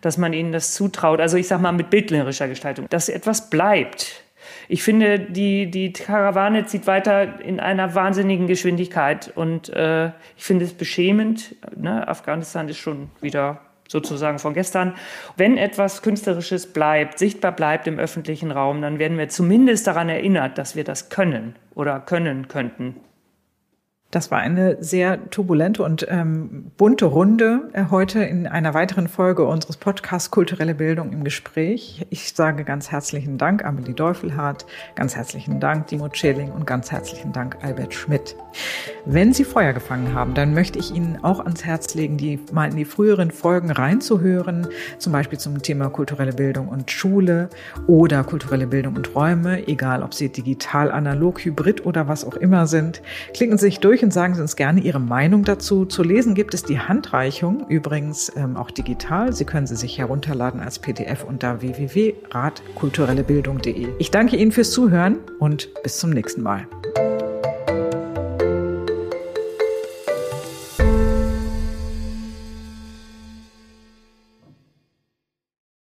Dass 0.00 0.18
man 0.18 0.32
ihnen 0.32 0.50
das 0.50 0.74
zutraut. 0.74 1.20
Also 1.20 1.36
ich 1.36 1.46
sage 1.46 1.62
mal 1.62 1.70
mit 1.70 1.90
bildnerischer 1.90 2.48
Gestaltung, 2.48 2.88
dass 2.90 3.08
etwas 3.08 3.48
bleibt 3.48 4.24
ich 4.68 4.82
finde, 4.82 5.18
die, 5.18 5.70
die 5.70 5.92
Karawane 5.92 6.66
zieht 6.66 6.86
weiter 6.86 7.40
in 7.40 7.60
einer 7.60 7.94
wahnsinnigen 7.94 8.46
Geschwindigkeit 8.46 9.32
und 9.34 9.68
äh, 9.70 10.08
ich 10.36 10.44
finde 10.44 10.64
es 10.64 10.74
beschämend. 10.74 11.56
Ne? 11.76 12.06
Afghanistan 12.06 12.68
ist 12.68 12.78
schon 12.78 13.10
wieder 13.20 13.60
sozusagen 13.88 14.38
von 14.38 14.54
gestern. 14.54 14.94
Wenn 15.36 15.56
etwas 15.56 16.02
Künstlerisches 16.02 16.72
bleibt, 16.72 17.18
sichtbar 17.18 17.52
bleibt 17.52 17.86
im 17.86 17.98
öffentlichen 17.98 18.50
Raum, 18.50 18.82
dann 18.82 18.98
werden 18.98 19.18
wir 19.18 19.28
zumindest 19.28 19.86
daran 19.86 20.08
erinnert, 20.08 20.58
dass 20.58 20.76
wir 20.76 20.84
das 20.84 21.08
können 21.08 21.56
oder 21.74 21.98
können 21.98 22.48
könnten. 22.48 22.96
Das 24.10 24.30
war 24.30 24.38
eine 24.38 24.82
sehr 24.82 25.28
turbulente 25.28 25.82
und 25.82 26.06
ähm, 26.08 26.72
bunte 26.78 27.04
Runde 27.04 27.68
äh, 27.74 27.84
heute 27.90 28.20
in 28.20 28.46
einer 28.46 28.72
weiteren 28.72 29.06
Folge 29.06 29.44
unseres 29.44 29.76
Podcasts 29.76 30.30
Kulturelle 30.30 30.74
Bildung 30.74 31.12
im 31.12 31.24
Gespräch. 31.24 32.06
Ich 32.08 32.32
sage 32.32 32.64
ganz 32.64 32.90
herzlichen 32.90 33.36
Dank 33.36 33.66
Amelie 33.66 33.92
Deufelhardt, 33.92 34.64
ganz 34.94 35.14
herzlichen 35.14 35.60
Dank 35.60 35.88
Dimo 35.88 36.08
Schäling 36.10 36.50
und 36.52 36.66
ganz 36.66 36.90
herzlichen 36.90 37.34
Dank 37.34 37.58
Albert 37.60 37.92
Schmidt. 37.92 38.34
Wenn 39.04 39.34
Sie 39.34 39.44
Feuer 39.44 39.74
gefangen 39.74 40.14
haben, 40.14 40.32
dann 40.32 40.54
möchte 40.54 40.78
ich 40.78 40.94
Ihnen 40.94 41.22
auch 41.22 41.40
ans 41.40 41.66
Herz 41.66 41.94
legen, 41.94 42.16
die 42.16 42.40
mal 42.50 42.70
in 42.70 42.76
die 42.76 42.86
früheren 42.86 43.30
Folgen 43.30 43.70
reinzuhören, 43.70 44.68
zum 44.96 45.12
Beispiel 45.12 45.38
zum 45.38 45.60
Thema 45.60 45.90
kulturelle 45.90 46.32
Bildung 46.32 46.68
und 46.68 46.90
Schule 46.90 47.50
oder 47.86 48.24
kulturelle 48.24 48.68
Bildung 48.68 48.96
und 48.96 49.14
Räume, 49.14 49.68
egal 49.68 50.02
ob 50.02 50.14
sie 50.14 50.30
digital, 50.30 50.90
analog, 50.90 51.44
hybrid 51.44 51.84
oder 51.84 52.08
was 52.08 52.24
auch 52.24 52.36
immer 52.36 52.66
sind. 52.66 53.02
Klicken 53.34 53.58
Sie 53.58 53.66
sich 53.66 53.80
durch 53.80 53.97
durch 53.98 54.12
sagen 54.12 54.34
Sie 54.34 54.40
uns 54.40 54.56
gerne 54.56 54.80
Ihre 54.80 54.98
Meinung 55.00 55.44
dazu. 55.44 55.84
Zu 55.84 56.02
lesen 56.02 56.34
gibt 56.34 56.54
es 56.54 56.62
die 56.62 56.78
Handreichung, 56.78 57.66
übrigens 57.68 58.32
ähm, 58.36 58.56
auch 58.56 58.70
digital. 58.70 59.32
Sie 59.32 59.44
können 59.44 59.66
sie 59.66 59.74
sich 59.76 59.98
herunterladen 59.98 60.60
als 60.60 60.78
PDF 60.78 61.24
unter 61.24 61.60
www.ratkulturellebildung.de. 61.60 63.88
Ich 63.98 64.10
danke 64.10 64.36
Ihnen 64.36 64.52
fürs 64.52 64.70
Zuhören 64.70 65.18
und 65.38 65.68
bis 65.82 65.98
zum 65.98 66.08
nächsten 66.10 66.42
Mal. 66.42 66.66